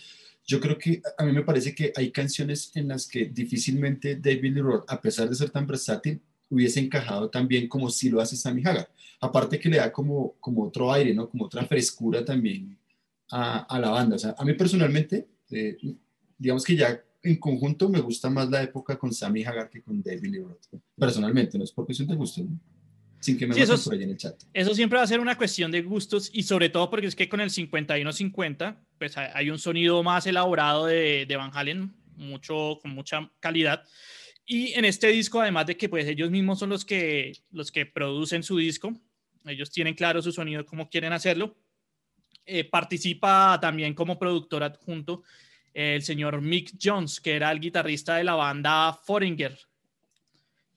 yo 0.46 0.61
creo 0.61 0.78
que 0.78 1.02
a 1.16 1.24
mí 1.24 1.33
me 1.33 1.42
parece 1.42 1.74
que 1.74 1.92
hay 1.96 2.11
canciones 2.11 2.70
en 2.74 2.88
las 2.88 3.07
que 3.07 3.26
difícilmente 3.26 4.16
David 4.16 4.54
Lee 4.54 4.61
Roth, 4.61 4.85
a 4.88 5.00
pesar 5.00 5.28
de 5.28 5.35
ser 5.35 5.50
tan 5.50 5.66
versátil, 5.66 6.20
hubiese 6.50 6.80
encajado 6.80 7.30
tan 7.30 7.48
bien 7.48 7.68
como 7.68 7.88
si 7.90 8.11
lo 8.11 8.20
hace 8.20 8.37
Sammy 8.37 8.62
Hagar. 8.64 8.88
Aparte 9.20 9.59
que 9.59 9.68
le 9.68 9.78
da 9.78 9.90
como, 9.90 10.35
como 10.40 10.64
otro 10.64 10.92
aire, 10.92 11.14
¿no? 11.14 11.28
Como 11.28 11.46
otra 11.46 11.64
frescura 11.64 12.24
también 12.24 12.76
a, 13.30 13.61
a 13.61 13.78
la 13.78 13.90
banda. 13.90 14.16
O 14.16 14.18
sea, 14.18 14.35
a 14.37 14.44
mí 14.44 14.52
personalmente, 14.52 15.26
eh, 15.50 15.76
digamos 16.38 16.64
que 16.64 16.76
ya 16.76 17.00
en 17.22 17.37
conjunto 17.37 17.88
me 17.88 18.00
gusta 18.00 18.28
más 18.28 18.50
la 18.50 18.62
época 18.62 18.98
con 18.98 19.12
Sammy 19.12 19.44
Hagar 19.44 19.70
que 19.70 19.83
con 19.83 20.02
David 20.02 20.30
Lee 20.30 20.40
Roth. 20.40 20.66
Personalmente, 20.96 21.57
no 21.57 21.64
es 21.64 21.72
por 21.72 21.87
cuestión 21.87 22.07
de 22.09 22.16
gusto, 22.16 22.42
¿no? 22.42 22.61
Sin 23.18 23.38
que 23.38 23.46
me 23.46 23.54
sí, 23.54 23.62
eso, 23.62 23.83
por 23.83 23.94
ahí 23.94 24.02
en 24.02 24.11
el 24.11 24.18
chat. 24.18 24.42
Eso 24.52 24.74
siempre 24.74 24.98
va 24.98 25.04
a 25.04 25.07
ser 25.07 25.18
una 25.18 25.38
cuestión 25.38 25.70
de 25.70 25.80
gustos 25.80 26.28
y 26.30 26.42
sobre 26.42 26.68
todo 26.68 26.90
porque 26.90 27.07
es 27.07 27.16
que 27.16 27.26
con 27.26 27.40
el 27.40 27.48
51-50, 27.48 28.76
pues 29.05 29.19
hay 29.19 29.51
un 29.51 29.59
sonido 29.59 30.03
más 30.03 30.27
elaborado 30.27 30.87
de, 30.87 31.27
Van 31.37 31.51
Halen, 31.53 31.95
mucho, 32.17 32.79
con 32.81 32.93
mucha 32.93 33.31
calidad. 33.38 33.85
Y 34.47 34.73
en 34.73 34.87
este 34.87 35.09
disco, 35.09 35.43
además 35.43 35.67
de 35.67 35.77
que 35.77 35.90
pues 35.90 36.07
ellos 36.07 36.31
mismos 36.31 36.59
son 36.59 36.71
los 36.71 36.87
que, 36.87 37.33
los 37.51 37.71
que 37.71 37.85
producen 37.85 38.43
su 38.43 38.57
disco, 38.57 38.95
ellos 39.45 39.71
tienen 39.71 39.93
claro 39.93 40.23
su 40.23 40.33
sonido, 40.33 40.64
cómo 40.64 40.88
quieren 40.88 41.12
hacerlo. 41.12 41.55
Eh, 42.47 42.64
participa 42.64 43.59
también 43.61 43.93
como 43.93 44.19
productor 44.19 44.62
adjunto 44.62 45.23
el 45.75 46.01
señor 46.03 46.40
Mick 46.40 46.73
Jones, 46.83 47.21
que 47.21 47.37
era 47.37 47.51
el 47.51 47.61
guitarrista 47.61 48.17
de 48.17 48.25
la 48.25 48.37
banda 48.37 48.99
Foringer, 49.05 49.59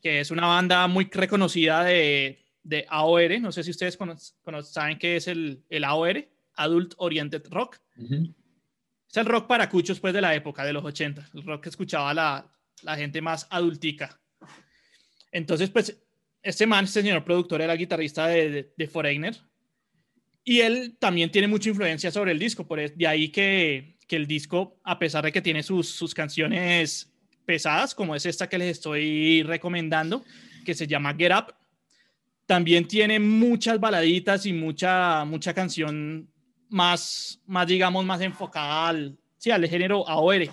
que 0.02 0.20
es 0.20 0.32
una 0.32 0.48
banda 0.48 0.86
muy 0.88 1.06
reconocida 1.06 1.86
de, 1.86 2.44
de 2.62 2.86
AOR. 2.90 3.40
No 3.40 3.54
sé 3.54 3.63
si 3.63 3.72
ustedes 3.72 3.98
saben 4.63 5.00
qué 5.00 5.16
es 5.16 5.30
el, 5.30 5.63
el 5.70 5.86
AOR, 5.86 6.28
Adult 6.58 6.93
Oriented 6.98 7.48
Rock. 7.50 7.80
Es 7.98 9.17
el 9.17 9.26
rock 9.26 9.48
para 9.48 9.70
cuchos 9.70 10.00
pues, 10.00 10.13
de 10.13 10.22
la 10.22 10.36
época, 10.36 10.65
de 10.65 10.74
los 10.74 10.84
80, 10.84 11.30
el 11.34 11.43
rock 11.43 11.63
que 11.63 11.70
escuchaba 11.70 12.13
la, 12.13 12.52
la 12.84 12.98
gente 12.98 13.22
más 13.22 13.48
adultica. 13.50 14.20
Entonces, 15.32 15.70
pues, 15.70 15.98
este 16.41 16.65
man, 16.65 16.86
este 16.86 17.02
señor 17.02 17.24
productor, 17.24 17.62
era 17.62 17.76
guitarrista 17.76 18.28
de, 18.28 18.74
de, 18.76 18.88
Foreigner. 18.88 19.36
Y 20.43 20.62
él 20.62 20.98
también 21.00 21.30
tiene 21.30 21.48
mucha 21.48 21.70
influencia 21.70 22.12
sobre 22.12 22.32
el 22.32 22.39
disco, 22.39 22.67
por 22.67 22.80
de 22.80 23.08
ahí 23.08 23.30
que, 23.30 23.98
que 24.08 24.15
el 24.15 24.28
disco, 24.28 24.80
a 24.84 24.98
pesar 24.98 25.26
de 25.26 25.32
que 25.32 25.41
tiene 25.41 25.62
sus, 25.62 25.89
sus 25.89 26.13
canciones 26.13 27.13
pesadas, 27.46 27.93
como 27.93 28.15
es 28.15 28.26
esta 28.26 28.48
que 28.48 28.58
les 28.58 28.72
estoy 28.72 29.43
recomendando, 29.43 30.24
que 30.65 30.74
se 30.74 30.88
llama 30.88 31.15
Get 31.15 31.34
Up, 31.34 31.54
también 32.46 32.88
tiene 32.88 33.20
muchas 33.20 33.80
baladitas 33.80 34.46
y 34.46 34.54
mucha, 34.54 35.26
mucha 35.26 35.54
canción 35.54 36.30
más, 36.69 37.41
más, 37.45 37.67
digamos, 37.67 38.06
más 38.06 38.21
enfocada 38.21 38.89
al, 38.89 39.17
sí, 39.38 39.51
al 39.51 39.67
género 39.67 40.08
AOR 40.08 40.49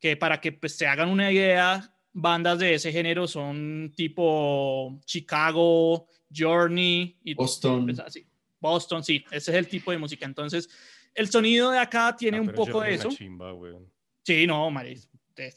que 0.00 0.16
para 0.16 0.38
que 0.40 0.52
pues, 0.52 0.76
se 0.76 0.86
hagan 0.86 1.08
una 1.08 1.32
idea, 1.32 1.94
bandas 2.12 2.58
de 2.58 2.74
ese 2.74 2.92
género 2.92 3.26
son 3.26 3.90
tipo 3.96 5.00
Chicago, 5.06 6.06
Journey 6.30 7.16
y 7.24 7.32
Boston. 7.32 7.86
Pues, 7.86 8.22
Boston, 8.60 9.02
sí, 9.02 9.24
ese 9.30 9.50
es 9.50 9.56
el 9.56 9.66
tipo 9.66 9.90
de 9.92 9.98
música. 9.98 10.26
Entonces, 10.26 10.68
el 11.14 11.30
sonido 11.30 11.70
de 11.70 11.78
acá 11.78 12.14
tiene 12.16 12.36
ah, 12.38 12.42
un 12.42 12.48
poco 12.48 12.82
de 12.82 12.94
eso. 12.94 13.10
sí, 13.10 14.46
no, 14.46 14.70
Maris. 14.70 15.08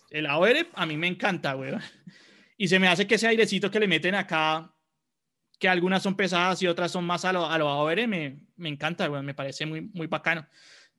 El 0.09 0.25
AOR 0.25 0.67
a 0.73 0.85
mí 0.85 0.97
me 0.97 1.07
encanta, 1.07 1.53
güey. 1.53 1.73
Y 2.59 2.69
se 2.69 2.79
me 2.79 2.87
hace 2.87 3.05
que 3.05 3.15
ese 3.15 3.27
airecito 3.27 3.69
que 3.69 3.79
le 3.79 3.87
meten 3.87 4.15
acá, 4.15 4.73
que 5.59 5.67
algunas 5.67 6.03
son 6.03 6.15
pesadas 6.15 6.61
y 6.61 6.67
otras 6.67 6.91
son 6.91 7.05
más 7.05 7.25
a 7.25 7.33
lo, 7.33 7.45
a 7.45 7.57
lo 7.57 7.67
AOR, 7.69 8.07
me, 8.07 8.39
me 8.55 8.69
encanta, 8.69 9.07
güey. 9.07 9.23
Me 9.23 9.33
parece 9.33 9.65
muy, 9.65 9.81
muy 9.81 10.07
bacano. 10.07 10.47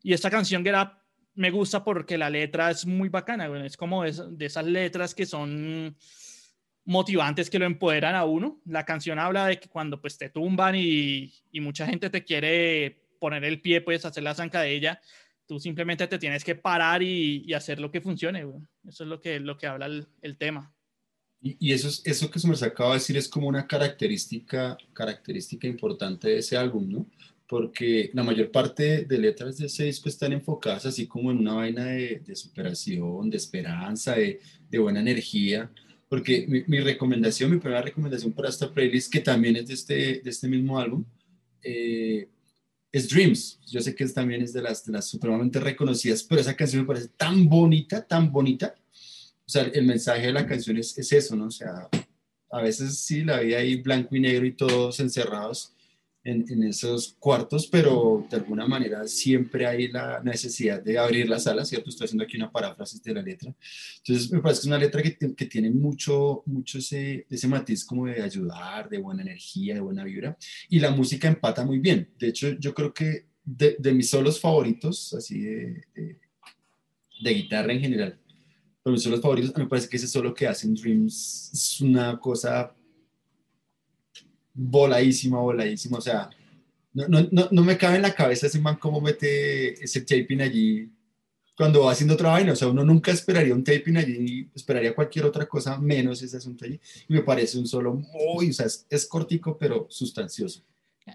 Y 0.02 0.12
esta 0.12 0.30
canción 0.30 0.62
que 0.62 0.70
era 0.70 1.02
me 1.34 1.50
gusta 1.50 1.84
porque 1.84 2.18
la 2.18 2.30
letra 2.30 2.70
es 2.70 2.84
muy 2.84 3.08
bacana, 3.08 3.46
es 3.64 3.76
como 3.76 4.02
de, 4.02 4.44
esas 4.44 4.66
letras 4.66 5.14
que 5.14 5.24
son 5.24 5.96
motivantes 6.84 7.48
que 7.48 7.60
lo 7.60 7.66
empoderan 7.66 8.16
a 8.16 8.24
uno. 8.24 8.60
La 8.64 8.84
canción 8.84 9.20
habla 9.20 9.46
de 9.46 9.60
que 9.60 9.68
cuando 9.68 10.00
pues 10.00 10.18
te 10.18 10.30
tumban 10.30 10.74
y, 10.74 11.32
y 11.52 11.60
mucha 11.60 11.86
gente 11.86 12.10
te 12.10 12.24
quiere 12.24 13.04
poner 13.20 13.44
el 13.44 13.60
pie, 13.60 13.80
puedes 13.80 14.04
hacer 14.04 14.24
la 14.24 14.34
zancadilla, 14.34 15.00
Tú 15.48 15.58
simplemente 15.58 16.06
te 16.06 16.18
tienes 16.18 16.44
que 16.44 16.54
parar 16.56 17.02
y, 17.02 17.42
y 17.46 17.54
hacer 17.54 17.80
lo 17.80 17.90
que 17.90 18.02
funcione, 18.02 18.44
güey. 18.44 18.60
Eso 18.86 19.04
es 19.04 19.08
lo 19.08 19.18
que, 19.18 19.40
lo 19.40 19.56
que 19.56 19.66
habla 19.66 19.86
el, 19.86 20.06
el 20.20 20.36
tema. 20.36 20.74
Y, 21.40 21.72
eso, 21.72 21.88
es, 21.88 22.02
eso 22.04 22.30
que 22.30 22.40
se 22.40 22.48
me 22.48 22.54
acaba 22.54 22.90
de 22.90 22.96
decir 22.96 23.16
es 23.16 23.28
como 23.28 23.46
una 23.46 23.66
característica, 23.66 24.76
característica 24.92 25.68
importante 25.68 26.28
de 26.28 26.38
ese 26.38 26.56
álbum, 26.56 26.90
¿no? 26.90 27.06
Porque 27.46 28.10
la 28.12 28.24
mayor 28.24 28.50
parte 28.50 29.04
de 29.04 29.18
letras 29.18 29.56
de 29.56 29.66
ese 29.66 29.84
disco 29.84 30.08
están 30.08 30.32
enfocadas 30.32 30.84
así 30.86 31.06
como 31.06 31.30
en 31.30 31.38
una 31.38 31.54
vaina 31.54 31.84
de, 31.84 32.22
de 32.26 32.36
superación, 32.36 33.30
de 33.30 33.36
esperanza, 33.36 34.16
de, 34.16 34.40
buena 34.78 35.00
energía. 35.00 35.70
Porque 36.08 36.44
mi, 36.48 36.64
mi, 36.66 36.80
recomendación, 36.80 37.52
mi 37.52 37.58
primera 37.58 37.82
recomendación 37.82 38.32
para 38.32 38.48
esta 38.48 38.72
playlist, 38.72 39.12
que 39.12 39.20
también 39.20 39.56
es 39.56 39.68
de 39.68 39.74
este, 39.74 39.94
de 40.20 40.30
este 40.30 40.48
mismo 40.48 40.78
álbum, 40.78 41.04
eh, 41.62 42.28
es 42.90 43.08
Dreams. 43.08 43.60
Yo 43.66 43.80
sé 43.80 43.94
que 43.94 44.04
es, 44.04 44.14
también 44.14 44.42
es 44.42 44.52
de 44.52 44.62
las, 44.62 44.84
de 44.84 44.92
las 44.92 45.06
supremamente 45.06 45.60
reconocidas, 45.60 46.22
pero 46.22 46.40
esa 46.40 46.56
canción 46.56 46.82
me 46.82 46.88
parece 46.88 47.08
tan 47.16 47.48
bonita, 47.48 48.04
tan 48.04 48.32
bonita. 48.32 48.74
O 49.48 49.50
sea, 49.50 49.62
el 49.62 49.86
mensaje 49.86 50.26
de 50.26 50.32
la 50.34 50.46
canción 50.46 50.76
es, 50.76 50.98
es 50.98 51.10
eso, 51.10 51.34
¿no? 51.34 51.46
O 51.46 51.50
sea, 51.50 51.88
a 52.50 52.60
veces 52.60 52.98
sí, 52.98 53.24
la 53.24 53.40
vida 53.40 53.56
ahí 53.56 53.76
blanco 53.76 54.14
y 54.14 54.20
negro 54.20 54.44
y 54.44 54.52
todos 54.52 55.00
encerrados 55.00 55.72
en, 56.22 56.44
en, 56.50 56.64
esos 56.64 57.16
cuartos, 57.18 57.66
pero 57.66 58.26
de 58.28 58.36
alguna 58.36 58.66
manera 58.66 59.08
siempre 59.08 59.66
hay 59.66 59.88
la 59.88 60.20
necesidad 60.22 60.82
de 60.82 60.98
abrir 60.98 61.30
las 61.30 61.46
alas, 61.46 61.70
¿cierto? 61.70 61.88
Estoy 61.88 62.04
haciendo 62.04 62.24
aquí 62.24 62.36
una 62.36 62.52
paráfrasis 62.52 63.02
de 63.02 63.14
la 63.14 63.22
letra. 63.22 63.54
Entonces, 63.98 64.30
me 64.30 64.40
parece 64.40 64.60
que 64.60 64.62
es 64.64 64.66
una 64.66 64.78
letra 64.78 65.02
que, 65.02 65.16
que 65.16 65.46
tiene 65.46 65.70
mucho, 65.70 66.42
mucho 66.44 66.76
ese, 66.76 67.26
ese 67.30 67.48
matiz 67.48 67.86
como 67.86 68.04
de 68.04 68.20
ayudar, 68.20 68.90
de 68.90 68.98
buena 68.98 69.22
energía, 69.22 69.72
de 69.72 69.80
buena 69.80 70.04
vibra, 70.04 70.36
y 70.68 70.78
la 70.78 70.90
música 70.90 71.26
empata 71.26 71.64
muy 71.64 71.78
bien. 71.78 72.10
De 72.18 72.28
hecho, 72.28 72.50
yo 72.58 72.74
creo 72.74 72.92
que 72.92 73.28
de, 73.42 73.76
de 73.78 73.94
mis 73.94 74.10
solos 74.10 74.38
favoritos, 74.38 75.14
así 75.14 75.40
de, 75.40 75.84
de, 75.94 76.20
de 77.22 77.34
guitarra 77.34 77.72
en 77.72 77.80
general, 77.80 78.20
pero 78.88 78.94
mis 78.94 79.02
solos 79.02 79.20
favoritos, 79.20 79.54
me 79.54 79.66
parece 79.66 79.86
que 79.86 79.98
ese 79.98 80.08
solo 80.08 80.32
que 80.32 80.46
hacen 80.46 80.74
Dreams 80.74 81.50
es 81.52 81.80
una 81.82 82.18
cosa 82.18 82.74
voladísima, 84.54 85.38
voladísima, 85.38 85.98
o 85.98 86.00
sea, 86.00 86.30
no, 86.94 87.06
no, 87.06 87.48
no, 87.50 87.62
me 87.64 87.76
cabe 87.76 87.96
en 87.96 88.02
la 88.02 88.14
cabeza 88.14 88.46
ese 88.46 88.58
man 88.58 88.76
cómo 88.76 88.98
mete 89.02 89.84
ese 89.84 90.00
taping 90.00 90.40
allí 90.40 90.90
cuando 91.54 91.82
va 91.82 91.92
haciendo 91.92 92.14
otra 92.14 92.30
vaina, 92.30 92.52
o 92.52 92.56
sea, 92.56 92.68
uno 92.68 92.82
nunca 92.82 93.12
esperaría 93.12 93.54
un 93.54 93.62
taping 93.62 93.98
allí, 93.98 94.48
esperaría 94.54 94.94
cualquier 94.94 95.26
otra 95.26 95.46
cosa 95.46 95.76
menos 95.76 96.22
ese 96.22 96.38
asunto 96.38 96.64
allí, 96.64 96.80
y 97.08 97.12
me 97.12 97.22
parece 97.22 97.58
un 97.58 97.66
solo 97.66 97.92
muy, 97.92 98.48
o 98.48 98.52
sea, 98.54 98.64
es, 98.64 98.86
es 98.88 99.04
cortico, 99.06 99.58
pero 99.58 99.86
sustancioso. 99.90 100.64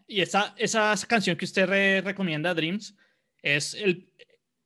Y 0.05 0.21
esa, 0.21 0.53
esa 0.57 0.95
canción 1.07 1.35
que 1.37 1.45
usted 1.45 1.65
re 1.65 2.01
recomienda, 2.01 2.53
Dreams, 2.53 2.95
es 3.41 3.73
el 3.73 4.07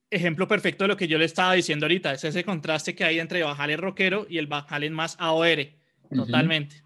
ejemplo 0.10 0.48
perfecto 0.48 0.84
de 0.84 0.90
lo 0.90 0.98
que 0.98 1.08
yo 1.08 1.18
le 1.18 1.26
estaba 1.26 1.54
diciendo 1.54 1.86
ahorita, 1.86 2.14
es 2.14 2.24
ese 2.24 2.44
contraste 2.44 2.96
que 2.96 3.04
hay 3.04 3.20
entre 3.20 3.44
Van 3.44 3.60
Halen 3.60 3.80
rockero 3.80 4.26
y 4.30 4.38
el 4.38 4.48
Van 4.48 4.66
Halen 4.68 4.94
más 4.94 5.16
AOR, 5.20 5.68
totalmente. 6.14 6.84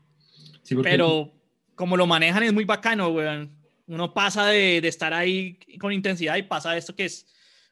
Sí, 0.64 0.76
porque... 0.76 0.90
Pero 0.90 1.34
como 1.76 1.98
lo 1.98 2.08
manejan 2.08 2.44
es 2.44 2.54
muy 2.54 2.66
bacano, 2.66 3.10
weón. 3.10 3.52
Uno 3.88 4.14
pasa 4.14 4.48
de, 4.48 4.80
de, 4.82 4.88
estar 4.88 5.14
ahí 5.14 5.58
con 5.80 5.92
intensidad 5.92 6.38
y 6.38 6.44
pasa 6.44 6.78
esto 6.78 6.96
que 6.96 7.06
es, 7.06 7.26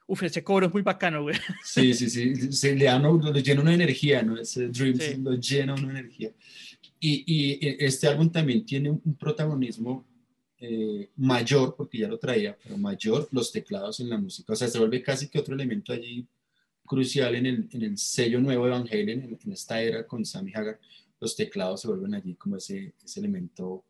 uf, 0.05 0.23
ese 0.23 0.43
cobro 0.43 0.67
es 0.67 0.73
muy 0.73 0.81
bacano, 0.81 1.23
weón. 1.23 1.39
Sí, 1.63 1.93
sí, 1.93 2.09
sí, 2.09 2.51
se 2.51 2.75
le 2.75 2.85
da, 2.85 2.99
lo 2.99 3.31
llena 3.33 3.61
una 3.61 3.73
energía, 3.73 4.21
¿no? 4.21 4.37
Ese 4.37 4.67
Dreams 4.67 5.03
sí. 5.03 5.17
lo 5.21 5.33
llena 5.35 5.75
una 5.75 5.91
energía. 5.91 6.31
Y, 6.99 7.23
y, 7.25 7.75
este 7.79 8.07
álbum 8.07 8.29
también 8.29 8.65
tiene 8.65 8.89
un 8.89 9.15
protagonismo 9.17 10.08
eh, 10.59 11.09
mayor, 11.15 11.75
porque 11.75 11.99
ya 11.99 12.07
lo 12.07 12.17
traía, 12.17 12.57
pero 12.61 12.77
mayor 12.77 13.27
los 13.31 13.51
teclados 13.51 13.99
en 13.99 14.09
la 14.09 14.17
música. 14.17 14.53
O 14.53 14.55
sea, 14.55 14.67
se 14.67 14.79
vuelve 14.79 15.01
casi 15.01 15.29
que 15.29 15.39
otro 15.39 15.55
elemento 15.55 15.93
allí 15.93 16.25
crucial 16.85 17.35
en 17.35 17.45
el, 17.45 17.69
en 17.71 17.83
el 17.83 17.97
sello 17.97 18.39
nuevo 18.39 18.65
de 18.65 18.71
Van 18.71 18.87
Halen, 18.87 19.21
en, 19.21 19.39
en 19.43 19.51
esta 19.51 19.81
era 19.81 20.05
con 20.05 20.25
Sammy 20.25 20.51
Hagar. 20.53 20.79
Los 21.19 21.35
teclados 21.35 21.81
se 21.81 21.87
vuelven 21.87 22.15
allí 22.15 22.35
como 22.35 22.57
ese, 22.57 22.93
ese 23.03 23.19
elemento 23.19 23.83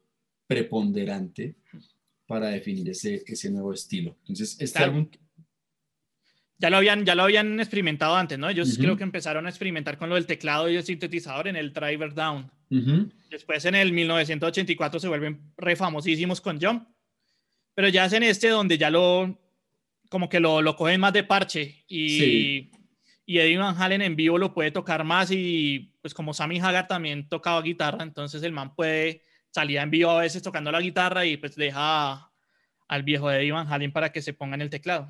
preponderante 0.47 1.55
para 2.25 2.49
definir 2.49 2.89
ese, 2.89 3.23
ese 3.25 3.49
nuevo 3.49 3.73
estilo. 3.73 4.15
Entonces, 4.21 4.57
este 4.59 4.79
álbum... 4.79 5.07
Ya 6.61 6.69
lo, 6.69 6.77
habían, 6.77 7.05
ya 7.05 7.15
lo 7.15 7.23
habían 7.23 7.57
experimentado 7.59 8.15
antes, 8.15 8.37
¿no? 8.37 8.49
Ellos 8.49 8.67
uh 8.67 8.71
-huh. 8.73 8.81
creo 8.81 8.97
que 8.97 9.03
empezaron 9.03 9.45
a 9.45 9.49
experimentar 9.49 9.97
con 9.97 10.09
lo 10.09 10.15
del 10.15 10.25
teclado 10.25 10.69
y 10.69 10.75
el 10.75 10.83
sintetizador 10.83 11.47
en 11.47 11.55
el 11.55 11.71
Driver 11.71 12.13
Down. 12.13 12.51
Uh 12.69 12.75
-huh. 12.75 13.11
Después 13.29 13.63
en 13.63 13.75
el 13.75 13.93
1984 13.93 14.99
se 14.99 15.07
vuelven 15.07 15.39
re 15.55 15.75
famosísimos 15.77 16.41
con 16.41 16.59
Jump. 16.59 16.85
Pero 17.75 17.87
ya 17.87 18.05
es 18.05 18.13
en 18.13 18.23
este 18.23 18.49
donde 18.49 18.77
ya 18.77 18.89
lo, 18.89 19.39
como 20.09 20.27
que 20.27 20.41
lo, 20.41 20.61
lo 20.61 20.75
cogen 20.75 20.99
más 20.99 21.13
de 21.13 21.23
parche 21.23 21.85
y, 21.87 22.09
sí. 22.09 22.71
y 23.25 23.39
Eddie 23.39 23.57
Van 23.57 23.81
Halen 23.81 24.01
en 24.01 24.15
vivo 24.17 24.37
lo 24.37 24.53
puede 24.53 24.71
tocar 24.71 25.05
más 25.05 25.31
y 25.31 25.93
pues 26.01 26.13
como 26.13 26.33
Sammy 26.33 26.59
Hagar 26.59 26.87
también 26.87 27.29
tocaba 27.29 27.61
guitarra, 27.61 28.03
entonces 28.03 28.43
el 28.43 28.51
man 28.51 28.75
puede 28.75 29.23
salir 29.51 29.77
en 29.77 29.91
vivo 29.91 30.11
a 30.11 30.21
veces 30.21 30.41
tocando 30.41 30.71
la 30.71 30.81
guitarra 30.81 31.25
y 31.25 31.37
pues 31.37 31.55
deja 31.55 32.31
al 32.87 33.03
viejo 33.03 33.31
Eddie 33.31 33.51
Van 33.51 33.71
Halen 33.71 33.91
para 33.91 34.11
que 34.11 34.21
se 34.21 34.33
ponga 34.33 34.55
en 34.55 34.61
el 34.61 34.69
teclado. 34.69 35.07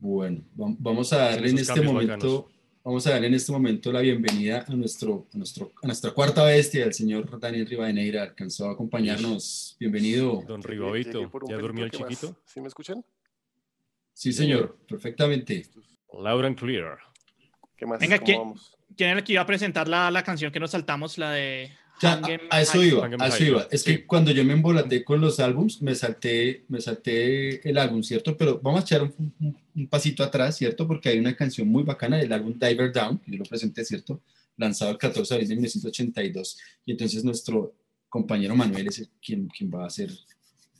Bueno, 0.00 0.42
vamos 0.54 1.12
a 1.12 1.18
darle 1.18 1.50
en 1.50 1.58
este 1.58 1.80
momento, 1.80 2.14
bacanos. 2.14 2.44
vamos 2.84 3.06
a 3.06 3.10
darle 3.10 3.26
en 3.26 3.34
este 3.34 3.50
momento 3.50 3.90
la 3.90 4.00
bienvenida 4.00 4.64
a 4.68 4.74
nuestro, 4.74 5.26
a 5.34 5.36
nuestro, 5.36 5.72
a 5.82 5.86
nuestra 5.86 6.12
cuarta 6.12 6.44
bestia, 6.44 6.84
el 6.84 6.94
señor 6.94 7.38
Daniel 7.40 7.66
Rivadeneira, 7.66 8.22
alcanzó 8.22 8.68
a 8.68 8.72
acompañarnos. 8.72 9.76
Bienvenido. 9.80 10.44
Don 10.46 10.62
Ribavito, 10.62 11.30
¿ya 11.48 11.56
durmió 11.56 11.84
el 11.84 11.90
chiquito? 11.90 12.28
Más? 12.28 12.38
¿Sí 12.44 12.60
me 12.60 12.68
escuchan? 12.68 13.04
Sí, 14.12 14.32
señor, 14.32 14.78
perfectamente. 14.88 15.66
Loud 16.12 16.44
and 16.44 16.58
clear. 16.58 16.98
¿Qué 17.76 17.84
más? 17.84 17.98
Venga, 17.98 18.18
¿quién, 18.18 18.54
¿quién 18.96 19.10
era 19.10 19.18
el 19.18 19.24
que 19.24 19.32
iba 19.32 19.42
a 19.42 19.46
presentar 19.46 19.88
la, 19.88 20.12
la 20.12 20.22
canción 20.22 20.52
que 20.52 20.60
nos 20.60 20.70
saltamos, 20.70 21.18
la 21.18 21.32
de 21.32 21.72
ya, 22.00 22.12
a, 22.14 22.56
a, 22.56 22.60
eso 22.62 22.82
iba, 22.82 23.06
a 23.06 23.26
eso 23.28 23.44
iba. 23.44 23.68
Es 23.70 23.82
que 23.82 24.06
cuando 24.06 24.30
yo 24.30 24.44
me 24.44 24.52
embolaté 24.52 25.04
con 25.04 25.20
los 25.20 25.40
álbums, 25.40 25.82
me 25.82 25.94
salté, 25.94 26.64
me 26.68 26.80
salté 26.80 27.68
el 27.68 27.78
álbum, 27.78 28.02
¿cierto? 28.02 28.36
Pero 28.36 28.60
vamos 28.62 28.80
a 28.80 28.84
echar 28.84 29.02
un, 29.02 29.34
un, 29.40 29.56
un, 29.74 29.88
pasito 29.88 30.22
atrás, 30.22 30.56
¿cierto? 30.56 30.86
Porque 30.86 31.08
hay 31.08 31.18
una 31.18 31.34
canción 31.34 31.68
muy 31.68 31.82
bacana 31.82 32.16
del 32.16 32.32
álbum 32.32 32.58
Diver 32.58 32.92
Down, 32.92 33.18
que 33.18 33.32
yo 33.32 33.38
lo 33.38 33.44
presenté, 33.44 33.84
¿cierto? 33.84 34.20
Lanzado 34.56 34.90
el 34.90 34.98
14 34.98 35.28
de 35.28 35.34
abril 35.36 35.48
de 35.48 35.54
1982. 35.56 36.58
Y 36.86 36.92
entonces 36.92 37.24
nuestro 37.24 37.74
compañero 38.08 38.54
Manuel 38.54 38.88
es 38.88 39.08
quien, 39.20 39.48
quien 39.48 39.70
va 39.70 39.84
a 39.84 39.86
hacer, 39.86 40.10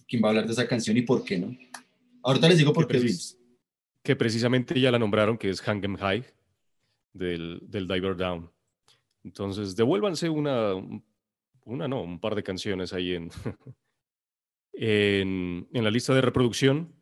quien 0.07 0.23
va 0.23 0.29
a 0.29 0.31
hablar 0.31 0.47
de 0.47 0.53
esa 0.53 0.67
canción 0.67 0.97
y 0.97 1.03
por 1.03 1.25
qué, 1.25 1.39
¿no? 1.39 1.57
Ahorita 2.23 2.49
les 2.49 2.59
digo 2.59 2.73
por 2.73 2.87
qué. 2.87 2.99
Precis 2.99 3.39
que 4.09 4.17
precisamente 4.17 4.81
ya 4.81 4.91
la 4.91 4.99
nombraron, 4.99 5.37
que 5.37 5.51
es 5.51 5.61
Hangem 5.61 5.95
High, 5.97 6.25
del, 7.13 7.61
del 7.69 7.87
Diver 7.87 8.17
Down. 8.17 8.51
Entonces, 9.23 9.77
devuélvanse 9.77 10.31
una, 10.31 10.73
una 11.69 11.89
no, 11.89 12.03
un 12.03 12.21
par 12.21 12.35
de 12.35 12.43
canciones 12.43 12.93
ahí 12.93 13.15
en, 13.15 13.31
en, 14.73 15.69
en, 15.73 15.85
la 15.85 15.91
lista 15.91 16.15
de 16.15 16.21
reproducción. 16.21 16.95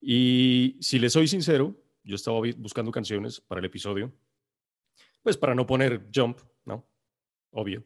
Y 0.00 0.76
si 0.80 0.98
les 0.98 1.12
soy 1.12 1.28
sincero, 1.28 1.80
yo 2.02 2.16
estaba 2.16 2.40
buscando 2.56 2.90
canciones 2.90 3.40
para 3.40 3.60
el 3.60 3.64
episodio, 3.64 4.12
pues 5.22 5.36
para 5.36 5.54
no 5.54 5.66
poner 5.66 6.08
jump, 6.14 6.38
¿no? 6.64 6.88
Obvio. 7.50 7.84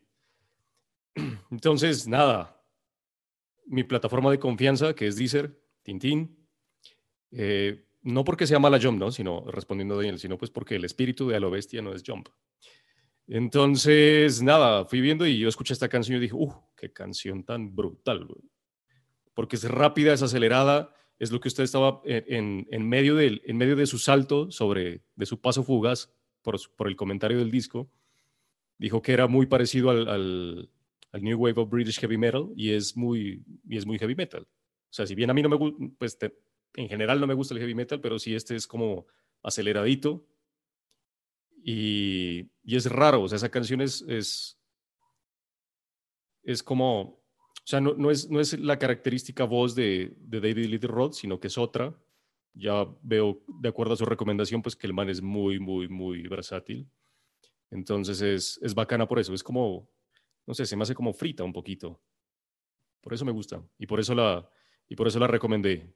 Entonces, 1.51 2.09
nada, 2.09 2.65
mi 3.67 3.85
plataforma 3.85 4.31
de 4.31 4.39
confianza, 4.39 4.95
que 4.95 5.07
es 5.07 5.17
Deezer, 5.17 5.61
Tintín, 5.83 6.49
eh, 7.33 7.85
no 8.03 8.25
porque 8.25 8.47
sea 8.47 8.59
mala 8.59 8.81
jump, 8.81 8.99
¿no? 8.99 9.11
Sino, 9.11 9.45
respondiendo 9.51 9.95
a 9.95 9.99
Daniel, 9.99 10.19
sino 10.19 10.39
pues 10.39 10.51
porque 10.51 10.77
el 10.77 10.85
espíritu 10.85 11.29
de 11.29 11.37
a 11.37 11.41
lo 11.41 11.51
bestia 11.51 11.83
no 11.83 11.93
es 11.93 12.03
jump. 12.07 12.29
Entonces, 13.29 14.43
nada, 14.43 14.85
fui 14.85 15.01
viendo 15.01 15.27
y 15.27 15.39
yo 15.39 15.49
escuché 15.49 15.73
esta 15.73 15.89
canción 15.89 16.19
y 16.19 16.21
dije, 16.21 16.35
¡uh, 16.35 16.53
qué 16.77 16.93
canción 16.93 17.45
tan 17.45 17.75
brutal! 17.75 18.27
Porque 19.35 19.57
es 19.57 19.65
rápida, 19.65 20.13
es 20.13 20.23
acelerada, 20.23 20.95
es 21.19 21.33
lo 21.33 21.41
que 21.41 21.49
usted 21.49 21.65
estaba 21.65 22.01
en, 22.05 22.67
en, 22.71 22.89
medio, 22.89 23.17
del, 23.17 23.43
en 23.45 23.57
medio 23.57 23.75
de 23.75 23.87
su 23.87 23.99
salto 23.99 24.51
sobre, 24.51 25.03
de 25.15 25.27
su 25.27 25.41
paso 25.41 25.65
fugaz 25.65 26.13
por, 26.43 26.57
por 26.77 26.89
el 26.89 26.97
comentario 26.97 27.39
del 27.39 27.51
disco. 27.51 27.91
Dijo 28.79 29.03
que 29.03 29.13
era 29.13 29.27
muy 29.27 29.47
parecido 29.47 29.91
al, 29.91 30.09
al, 30.09 30.71
New 31.23 31.39
Wave 31.39 31.63
of 31.63 31.71
British 31.71 31.99
Heavy 31.99 32.19
Metal 32.19 32.51
y 32.55 32.73
es 32.73 32.97
muy, 32.97 33.43
y 33.67 33.79
es 33.79 33.87
muy 33.87 33.99
heavy 33.99 34.15
metal. 34.15 34.43
O 34.43 34.93
sea, 34.97 35.07
si 35.07 35.15
bien 35.15 35.31
a 35.31 35.35
mí 35.35 35.43
no 35.43 35.49
me 35.49 35.57
gusta, 35.57 35.79
pues 35.99 36.19
en 36.75 36.89
general 36.89 37.19
no 37.19 37.27
me 37.27 37.33
gusta 37.33 37.55
el 37.55 37.61
heavy 37.61 37.75
metal, 37.75 38.01
pero 38.01 38.19
sí 38.19 38.35
este 38.35 38.55
es 38.55 38.67
como 38.67 39.07
aceleradito, 39.43 40.27
y, 41.69 42.49
y, 42.63 42.77
es 42.77 42.89
raro, 42.89 43.23
o 43.23 43.29
sea, 43.29 43.35
esa 43.35 43.49
canción 43.49 43.81
es, 43.81 44.03
es, 44.03 44.57
es 46.45 46.63
como, 46.63 47.01
o 47.01 47.65
sea, 47.65 47.81
no, 47.81 47.95
no, 47.95 48.13
es, 48.13 48.31
no 48.31 48.39
es 48.39 48.57
la 48.57 48.79
característica 48.79 49.43
voz 49.43 49.75
de, 49.75 50.15
de 50.21 50.41
David 50.41 50.67
Little 50.67 50.89
Roth, 50.89 51.15
sino 51.15 51.41
que 51.41 51.49
es 51.49 51.59
otra. 51.59 51.93
Ya 52.55 52.87
veo, 53.03 53.43
de 53.49 53.69
acuerdo 53.69 53.95
a 53.95 53.97
su 53.97 54.05
recomendación, 54.05 54.63
pues 54.63 54.77
que 54.77 54.87
el 54.87 54.95
man 54.95 55.09
es 55.09 55.21
muy, 55.21 55.59
muy, 55.59 55.89
muy 55.89 56.23
versátil. 56.29 56.89
Entonces 57.73 58.21
es, 58.21 58.61
es 58.63 58.73
bacana 58.73 59.09
por 59.09 59.19
eso, 59.19 59.35
es 59.35 59.43
como, 59.43 59.91
no 60.47 60.55
sé, 60.55 60.67
se 60.67 60.77
me 60.77 60.85
hace 60.85 60.95
como 60.95 61.13
frita 61.13 61.43
un 61.43 61.53
poquito. 61.53 62.01
Por 63.01 63.13
eso 63.13 63.25
me 63.25 63.33
gusta 63.33 63.61
y 63.77 63.87
por 63.87 63.99
eso 63.99 64.15
la, 64.15 64.49
y 64.89 64.95
por 64.95 65.09
eso 65.09 65.19
la 65.19 65.27
recomendé. 65.27 65.93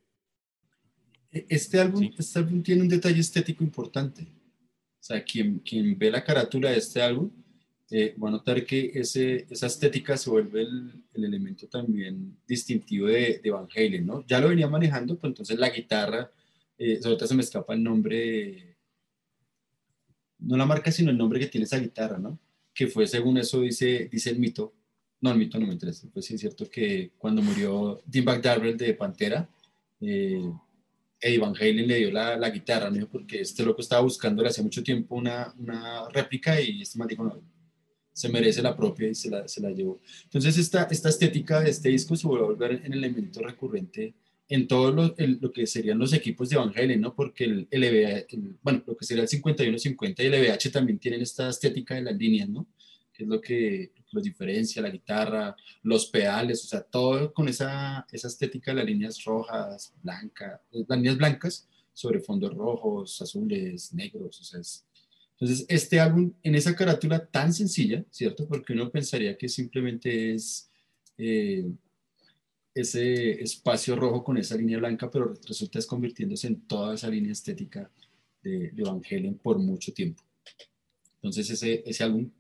E, 1.31 1.47
este 1.49 1.79
álbum, 1.79 2.11
este 2.19 2.41
álbum 2.41 2.61
tiene 2.61 2.83
un 2.83 2.89
detalle 2.89 3.21
estético 3.21 3.63
importante. 3.63 4.40
O 5.01 5.03
sea, 5.03 5.25
quien, 5.25 5.61
quien 5.61 5.99
ve 5.99 6.11
la 6.11 6.23
carátula 6.23 6.71
de 6.71 6.79
este 6.79 7.01
álbum 7.01 7.31
eh, 7.91 8.15
va 8.23 8.29
a 8.29 8.33
notar 8.33 8.65
que 8.65 8.93
ese, 8.95 9.47
esa 9.51 9.67
estética 9.67 10.17
se 10.17 10.31
vuelve 10.31 10.61
el, 10.63 10.93
el 11.15 11.25
elemento 11.25 11.67
también 11.67 12.37
distintivo 12.47 13.09
de, 13.09 13.41
de, 13.43 13.51
Van 13.51 13.67
Halen, 13.75 14.07
¿no? 14.07 14.25
Ya 14.27 14.39
lo 14.41 14.49
venía 14.49 14.69
manejando, 14.69 15.17
pero 15.17 15.31
entonces 15.31 15.59
la 15.59 15.71
guitarra, 15.71 16.31
eh, 16.79 17.01
todo 17.03 17.27
se 17.27 17.35
me 17.35 17.43
escapa 17.43 17.75
el 17.75 17.83
nombre, 17.83 18.77
no 20.39 20.57
la 20.57 20.67
marca, 20.67 20.93
sino 20.93 21.11
el 21.11 21.19
nombre 21.19 21.41
que 21.41 21.47
tiene 21.47 21.65
esa 21.65 21.79
guitarra, 21.79 22.19
¿no? 22.19 22.39
Que 22.73 22.87
fue, 22.87 23.09
según 23.09 23.39
eso 23.39 23.61
dice, 23.63 24.09
dice 24.13 24.31
el 24.31 24.39
mito, 24.39 24.73
no, 25.21 25.33
el 25.33 25.39
mito 25.39 25.59
no 25.59 25.67
me 25.67 25.73
interesa, 25.73 26.07
pues 26.13 26.27
sí 26.27 26.35
es 26.35 26.41
cierto 26.41 26.71
que 26.71 27.11
cuando 27.19 27.43
murió 27.43 28.01
Tim 28.09 28.25
Darrell 28.25 28.77
de 28.77 28.95
Pantera, 28.95 29.49
eh, 30.01 30.49
Eddie 31.21 31.39
Van 31.39 31.55
Halen 31.55 31.87
le 31.87 31.97
dio 31.97 32.11
la, 32.11 32.37
la 32.37 32.51
guitarra, 32.51 32.91
¿no? 32.91 33.09
Porque 33.09 33.41
este 33.43 33.63
loco 33.63 33.81
estaba 33.81 34.03
buscando 34.03 34.45
hace 34.45 34.63
mucho 34.63 34.83
tiempo 34.83 35.17
una, 35.17 35.55
una 35.59 36.09
réplica 36.09 36.61
y 36.61 36.83
este 36.83 36.99
man 36.99 37.09
dijo, 37.09 37.43
se 38.13 38.29
merece 38.29 38.63
la 38.63 38.77
propia 38.77 39.09
y 39.09 39.15
se 39.15 39.31
la, 39.31 39.47
se 39.47 39.61
la 39.61 39.71
llevó. 39.71 40.01
Entonces, 40.25 40.57
esta, 40.59 40.85
esta 40.91 41.09
estética 41.09 41.61
de 41.61 41.71
este 41.71 41.89
disco 41.89 42.17
se 42.17 42.27
vuelve 42.27 42.45
a 42.45 42.49
volver 42.49 42.83
en 42.85 42.93
elemento 42.93 43.41
recurrente 43.41 44.15
en 44.49 44.67
todo 44.67 44.91
lo, 44.91 45.15
lo, 45.17 45.53
que 45.53 45.65
serían 45.67 45.99
los 45.99 46.13
equipos 46.13 46.51
de 46.51 46.57
Van 46.57 46.73
Halen, 46.75 47.01
¿no? 47.01 47.15
Porque 47.15 47.45
el, 47.45 47.69
el, 47.71 48.27
bueno, 48.63 48.83
lo 48.85 48.97
que 48.97 49.05
sería 49.05 49.23
el 49.23 49.29
51-50 49.29 50.15
y 50.19 50.27
el 50.27 50.35
EVH 50.35 50.71
también 50.73 50.99
tienen 50.99 51.23
esta 51.23 51.49
estética 51.49 51.95
de 51.95 52.03
las 52.03 52.17
líneas, 52.17 52.49
¿no? 52.49 52.67
Que 53.13 53.23
es 53.23 53.29
lo 53.29 53.41
que 53.41 53.93
los 54.13 54.23
diferencia, 54.23 54.83
la 54.83 54.91
guitarra, 54.91 55.57
los 55.83 56.07
pedales, 56.07 56.65
o 56.65 56.69
sea, 56.69 56.83
todo 56.83 57.33
con 57.33 57.49
esa, 57.49 58.07
esa 58.11 58.29
estética 58.29 58.73
de 58.73 58.77
las 58.77 58.87
líneas 58.87 59.25
rojas, 59.25 59.95
blancas, 60.03 60.61
las 60.71 60.99
líneas 60.99 61.17
blancas 61.17 61.69
sobre 61.93 62.21
fondos 62.21 62.55
rojos, 62.55 63.21
azules, 63.23 63.93
negros, 63.93 64.41
o 64.41 64.45
sea, 64.45 64.61
es, 64.61 64.85
entonces, 65.41 65.65
este 65.71 65.99
álbum, 65.99 66.35
en 66.43 66.55
esa 66.55 66.77
carátula 66.77 67.25
tan 67.25 67.55
sencilla, 67.55 68.05
¿cierto? 68.11 68.47
Porque 68.47 68.75
uno 68.75 68.91
pensaría 68.91 69.39
que 69.39 69.49
simplemente 69.49 70.35
es 70.35 70.71
eh, 71.17 71.65
ese 72.75 73.43
espacio 73.43 73.97
rojo 73.97 74.23
con 74.23 74.37
esa 74.37 74.55
línea 74.57 74.77
blanca, 74.77 75.11
pero 75.11 75.33
resulta 75.49 75.79
es 75.79 75.87
convirtiéndose 75.87 76.47
en 76.47 76.61
toda 76.67 76.95
esa 76.95 77.09
línea 77.09 77.33
estética 77.33 77.91
de, 78.43 78.71
de 78.71 78.83
Van 78.83 79.01
por 79.43 79.59
mucho 79.59 79.95
tiempo. 79.95 80.23
Entonces, 81.15 81.49
ese, 81.49 81.83
ese 81.87 82.05
álbum 82.05 82.31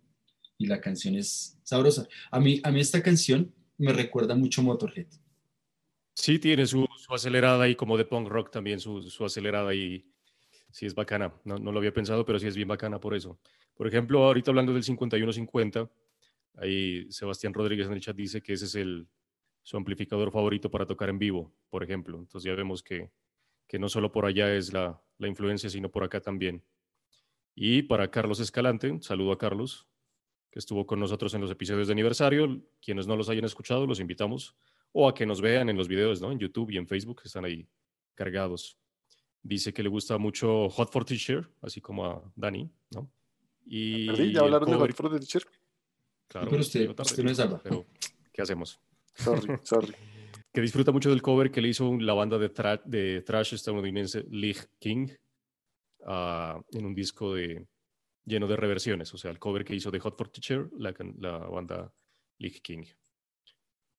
y 0.60 0.66
la 0.66 0.78
canción 0.78 1.14
es 1.14 1.58
sabrosa. 1.62 2.06
A 2.30 2.38
mí, 2.38 2.60
a 2.62 2.70
mí 2.70 2.80
esta 2.80 3.02
canción 3.02 3.50
me 3.78 3.94
recuerda 3.94 4.34
mucho 4.34 4.62
Motorhead. 4.62 5.06
Sí, 6.12 6.38
tiene 6.38 6.66
su, 6.66 6.86
su 6.98 7.14
acelerada 7.14 7.66
y 7.66 7.74
como 7.74 7.96
de 7.96 8.04
punk 8.04 8.28
rock 8.28 8.50
también, 8.50 8.78
su, 8.78 9.02
su 9.02 9.24
acelerada 9.24 9.74
y 9.74 10.06
sí 10.70 10.84
es 10.84 10.94
bacana. 10.94 11.32
No, 11.44 11.56
no, 11.56 11.72
lo 11.72 11.78
había 11.78 11.94
pensado, 11.94 12.26
pero 12.26 12.38
sí 12.38 12.46
es 12.46 12.56
bien 12.56 12.68
bacana 12.68 13.00
por 13.00 13.14
eso. 13.14 13.40
Por 13.74 13.88
ejemplo, 13.88 14.22
ahorita 14.22 14.50
hablando 14.50 14.74
del 14.74 14.82
5150, 14.82 15.90
ahí 16.56 17.10
Sebastián 17.10 17.54
Rodríguez 17.54 17.86
en 17.86 17.94
el 17.94 18.02
chat 18.02 18.14
dice 18.14 18.42
que 18.42 18.52
ese 18.52 18.66
es 18.66 18.74
el, 18.74 19.08
su 19.62 19.78
amplificador 19.78 20.30
favorito 20.30 20.70
para 20.70 20.84
tocar 20.84 21.08
en 21.08 21.18
vivo, 21.18 21.54
por 21.70 21.82
ejemplo. 21.82 22.18
Entonces 22.18 22.46
ya 22.46 22.54
vemos 22.54 22.82
que, 22.82 23.10
que 23.66 23.78
no 23.78 23.88
solo 23.88 24.12
por 24.12 24.26
allá 24.26 24.54
es 24.54 24.74
la, 24.74 25.02
la 25.16 25.26
influencia, 25.26 25.70
sino 25.70 25.90
por 25.90 26.04
acá 26.04 26.20
también. 26.20 26.62
Y 27.54 27.80
para 27.80 28.10
Carlos 28.10 28.40
Escalante, 28.40 28.98
saludo 29.00 29.32
a 29.32 29.38
Carlos, 29.38 29.89
que 30.50 30.58
estuvo 30.58 30.86
con 30.86 30.98
nosotros 30.98 31.32
en 31.34 31.40
los 31.40 31.50
episodios 31.50 31.86
de 31.86 31.92
aniversario. 31.92 32.60
Quienes 32.82 33.06
no 33.06 33.16
los 33.16 33.28
hayan 33.28 33.44
escuchado, 33.44 33.86
los 33.86 34.00
invitamos. 34.00 34.56
O 34.92 35.08
a 35.08 35.14
que 35.14 35.24
nos 35.24 35.40
vean 35.40 35.68
en 35.68 35.76
los 35.76 35.86
videos, 35.86 36.20
¿no? 36.20 36.32
En 36.32 36.38
YouTube 36.38 36.70
y 36.70 36.76
en 36.76 36.86
Facebook, 36.86 37.22
que 37.22 37.28
están 37.28 37.44
ahí 37.44 37.68
cargados. 38.14 38.76
Dice 39.42 39.72
que 39.72 39.82
le 39.82 39.88
gusta 39.88 40.18
mucho 40.18 40.68
Hot 40.68 40.92
for 40.92 41.04
Teacher, 41.04 41.48
así 41.62 41.80
como 41.80 42.04
a 42.04 42.32
Dani, 42.34 42.68
¿no? 42.90 43.10
Y 43.64 44.06
¿Perdí? 44.08 44.32
¿Ya 44.32 44.40
hablaron 44.40 44.66
cover... 44.66 44.90
de 44.90 44.96
Hot 44.96 44.96
for 44.96 45.20
Teacher? 45.20 45.42
Claro, 46.26 46.48
pero 46.50 46.60
usted, 46.60 46.90
usted 46.98 47.24
no 47.24 47.30
es 47.30 47.40
algo. 47.40 47.60
Pero, 47.62 47.86
¿qué 48.32 48.42
hacemos? 48.42 48.80
Sorry, 49.14 49.48
sorry. 49.62 49.94
que 50.52 50.60
disfruta 50.60 50.92
mucho 50.92 51.10
del 51.10 51.22
cover 51.22 51.50
que 51.50 51.60
le 51.60 51.68
hizo 51.68 51.96
la 51.98 52.14
banda 52.14 52.38
de, 52.38 52.48
tra 52.48 52.76
de 52.84 53.22
thrash 53.22 53.54
estadounidense 53.54 54.24
League 54.30 54.60
King 54.78 55.08
uh, 56.00 56.60
en 56.72 56.84
un 56.84 56.94
disco 56.94 57.34
de, 57.34 57.66
lleno 58.24 58.46
de 58.46 58.56
reversiones. 58.56 59.12
O 59.14 59.18
sea, 59.18 59.30
el 59.30 59.38
cover 59.38 59.64
que 59.64 59.74
hizo 59.74 59.90
de 59.90 60.00
Hot 60.00 60.16
for 60.16 60.28
Teacher, 60.28 60.68
la, 60.76 60.92
banda 61.38 61.92
League 62.38 62.60
King. 62.60 62.84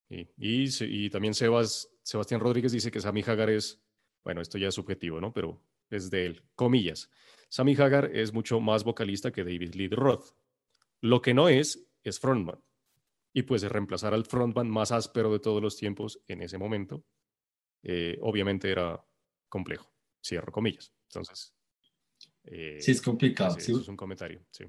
Y, 0.10 0.28
y, 0.38 1.10
también 1.10 1.34
Sebas, 1.34 1.90
Sebastián 2.04 2.42
Rodríguez 2.42 2.72
dice 2.72 2.92
que 2.92 3.00
Sammy 3.00 3.24
Hagar 3.26 3.50
es 3.50 3.82
bueno, 4.24 4.42
esto 4.42 4.58
ya 4.58 4.68
es 4.68 4.76
subjetivo, 4.76 5.20
¿no? 5.20 5.34
Pero 5.34 5.62
es 5.90 6.10
de 6.10 6.26
él. 6.26 6.44
Comillas. 6.56 7.10
Sammy 7.50 7.76
Hagar 7.76 8.12
es 8.14 8.34
mucho 8.34 8.60
más 8.60 8.84
vocalista 8.84 9.32
que 9.32 9.44
David 9.44 9.74
Lee 9.76 9.90
Roth. 9.90 10.36
Lo 11.02 11.22
que 11.22 11.34
no 11.34 11.50
es, 11.50 11.88
es 12.04 12.20
frontman. 12.20 12.64
Y 13.34 13.44
pues 13.44 13.64
reemplazar 13.64 14.14
al 14.14 14.26
frontman 14.26 14.70
más 14.70 14.92
áspero 14.92 15.32
de 15.32 15.40
todos 15.40 15.62
los 15.62 15.78
tiempos 15.78 16.22
en 16.28 16.42
ese 16.42 16.58
momento, 16.58 17.06
eh, 17.84 18.18
obviamente 18.22 18.70
era 18.70 19.04
complejo. 19.50 19.92
Cierro 20.24 20.52
comillas. 20.52 20.94
Entonces. 21.08 21.54
Eh, 22.46 22.78
sí, 22.80 22.92
es 22.92 23.02
complicado. 23.02 23.60
Sí, 23.60 23.72
Eso 23.72 23.82
es 23.82 23.88
un 23.88 23.98
comentario, 23.98 24.42
sí. 24.52 24.66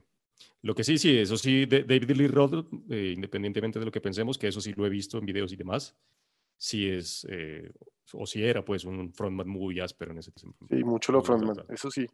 Lo 0.63 0.75
que 0.75 0.85
sí, 0.85 0.99
sí, 0.99 1.19
eso 1.19 1.37
sí, 1.37 1.67
David 1.67 2.11
Lee 2.13 2.29
Roth, 2.29 2.67
eh, 2.89 3.13
independientemente 3.15 3.79
de 3.79 3.85
lo 3.85 3.93
que 3.93 4.01
pensemos, 4.01 4.39
que 4.39 4.49
eso 4.49 4.61
sí 4.61 4.73
lo 4.75 4.87
he 4.87 4.91
visto 4.91 5.19
en 5.19 5.27
videos 5.27 5.53
y 5.53 5.57
demás, 5.57 5.97
si 6.57 6.89
es, 6.89 7.27
eh, 7.29 7.73
o 8.13 8.27
si 8.27 8.45
era 8.45 8.65
pues 8.65 8.85
un 8.85 9.13
frontman 9.13 9.49
muy 9.49 9.81
áspero 9.81 10.13
en 10.13 10.19
ese 10.19 10.31
tiempo. 10.31 10.67
Sí, 10.69 10.85
mucho 10.85 11.11
lo 11.11 11.23
frontman, 11.23 11.65
eso 11.69 11.91
sí. 11.91 12.07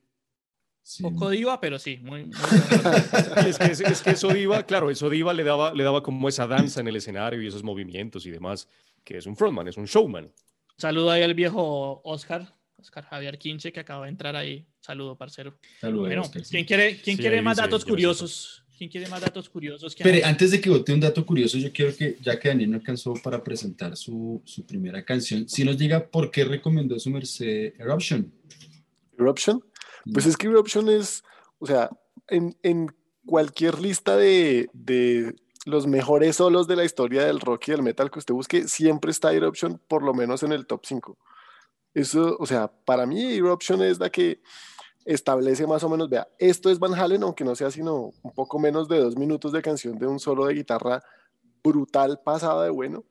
sí. 0.82 1.02
Poco 1.02 1.28
diva, 1.28 1.60
pero 1.60 1.78
sí, 1.78 1.98
muy, 1.98 2.24
muy 2.24 2.32
es, 3.46 3.58
que, 3.58 3.66
es, 3.66 4.02
que, 4.02 4.10
eso 4.10 4.28
diva, 4.28 4.62
claro, 4.64 4.90
eso 4.90 5.10
diva 5.10 5.34
le 5.34 5.44
daba, 5.44 5.74
le 5.74 5.84
daba 5.84 6.02
como 6.02 6.28
esa 6.28 6.46
danza 6.46 6.80
en 6.80 6.88
el 6.88 6.96
escenario 6.96 7.42
y 7.42 7.46
esos 7.48 7.62
movimientos 7.62 8.24
y 8.24 8.30
demás, 8.30 8.68
que 9.04 9.18
es 9.18 9.26
un 9.26 9.36
frontman, 9.36 9.68
es 9.68 9.76
un 9.76 9.84
showman. 9.84 10.32
Saludo 10.78 11.10
ahí 11.10 11.22
al 11.22 11.34
viejo 11.34 12.00
Oscar, 12.04 12.54
Oscar 12.78 13.04
Javier 13.04 13.38
Quinche, 13.38 13.72
que 13.72 13.80
acaba 13.80 14.04
de 14.04 14.10
entrar 14.10 14.36
ahí. 14.36 14.66
Saludo, 14.80 15.16
parcero. 15.16 15.58
Saludos. 15.80 16.06
Bueno, 16.06 16.22
¿quién 16.48 16.64
quiere, 16.64 17.00
quién 17.00 17.16
quiere 17.16 17.42
más 17.42 17.56
datos 17.56 17.84
curiosos? 17.84 18.64
¿Quién 18.76 18.88
quiere 18.88 19.08
más 19.08 19.20
datos 19.20 19.48
curiosos? 19.48 19.96
Pero 20.00 20.24
antes 20.24 20.52
de 20.52 20.60
que 20.60 20.70
vote 20.70 20.92
un 20.92 21.00
dato 21.00 21.26
curioso, 21.26 21.58
yo 21.58 21.72
quiero 21.72 21.96
que, 21.96 22.16
ya 22.20 22.38
que 22.38 22.48
Daniel 22.48 22.70
no 22.70 22.76
alcanzó 22.76 23.14
para 23.14 23.42
presentar 23.42 23.96
su, 23.96 24.40
su 24.44 24.64
primera 24.64 25.04
canción, 25.04 25.48
si 25.48 25.64
nos 25.64 25.76
diga 25.76 26.06
por 26.06 26.30
qué 26.30 26.44
recomendó 26.44 26.96
su 27.00 27.10
merced 27.10 27.74
Eruption. 27.76 28.32
¿Eruption? 29.18 29.64
Pues 30.12 30.26
es 30.26 30.36
que 30.36 30.46
Eruption 30.46 30.88
es, 30.88 31.24
o 31.58 31.66
sea, 31.66 31.90
en, 32.28 32.56
en 32.62 32.94
cualquier 33.26 33.80
lista 33.80 34.16
de, 34.16 34.70
de, 34.72 35.34
los 35.66 35.88
mejores 35.88 36.36
solos 36.36 36.68
de 36.68 36.76
la 36.76 36.84
historia 36.84 37.24
del 37.24 37.40
rock 37.40 37.68
y 37.68 37.70
del 37.72 37.82
metal 37.82 38.12
que 38.12 38.20
usted 38.20 38.32
busque, 38.32 38.68
siempre 38.68 39.10
está 39.10 39.32
Eruption, 39.32 39.80
por 39.88 40.04
lo 40.04 40.14
menos 40.14 40.44
en 40.44 40.52
el 40.52 40.66
top 40.66 40.82
5. 40.86 41.18
Eso, 41.94 42.36
o 42.38 42.46
sea, 42.46 42.68
para 42.84 43.06
mí 43.06 43.34
Eruption 43.34 43.82
es 43.82 43.98
la 43.98 44.10
que 44.10 44.40
establece 45.04 45.66
más 45.66 45.82
o 45.82 45.88
menos, 45.88 46.08
vea, 46.08 46.28
esto 46.38 46.70
es 46.70 46.78
Van 46.78 46.94
Halen, 46.94 47.22
aunque 47.22 47.44
no 47.44 47.54
sea 47.54 47.70
sino 47.70 48.12
un 48.22 48.32
poco 48.34 48.58
menos 48.58 48.88
de 48.88 48.98
dos 48.98 49.16
minutos 49.16 49.52
de 49.52 49.62
canción 49.62 49.98
de 49.98 50.06
un 50.06 50.20
solo 50.20 50.46
de 50.46 50.54
guitarra 50.54 51.02
brutal, 51.64 52.20
pasada 52.22 52.64
de 52.64 52.70
bueno, 52.70 53.04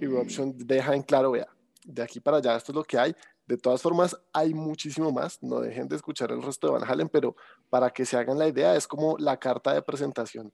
Eruption 0.00 0.54
deja 0.56 0.94
en 0.94 1.02
claro, 1.02 1.32
vea, 1.32 1.48
de 1.84 2.02
aquí 2.02 2.20
para 2.20 2.38
allá 2.38 2.56
esto 2.56 2.72
es 2.72 2.76
lo 2.76 2.84
que 2.84 2.98
hay. 2.98 3.14
De 3.46 3.58
todas 3.58 3.82
formas, 3.82 4.16
hay 4.32 4.54
muchísimo 4.54 5.10
más, 5.10 5.42
no 5.42 5.60
dejen 5.60 5.88
de 5.88 5.96
escuchar 5.96 6.30
el 6.30 6.42
resto 6.42 6.68
de 6.68 6.72
Van 6.74 6.88
Halen, 6.88 7.08
pero 7.08 7.34
para 7.68 7.90
que 7.90 8.06
se 8.06 8.16
hagan 8.16 8.38
la 8.38 8.48
idea, 8.48 8.76
es 8.76 8.86
como 8.86 9.18
la 9.18 9.36
carta 9.36 9.74
de 9.74 9.82
presentación 9.82 10.52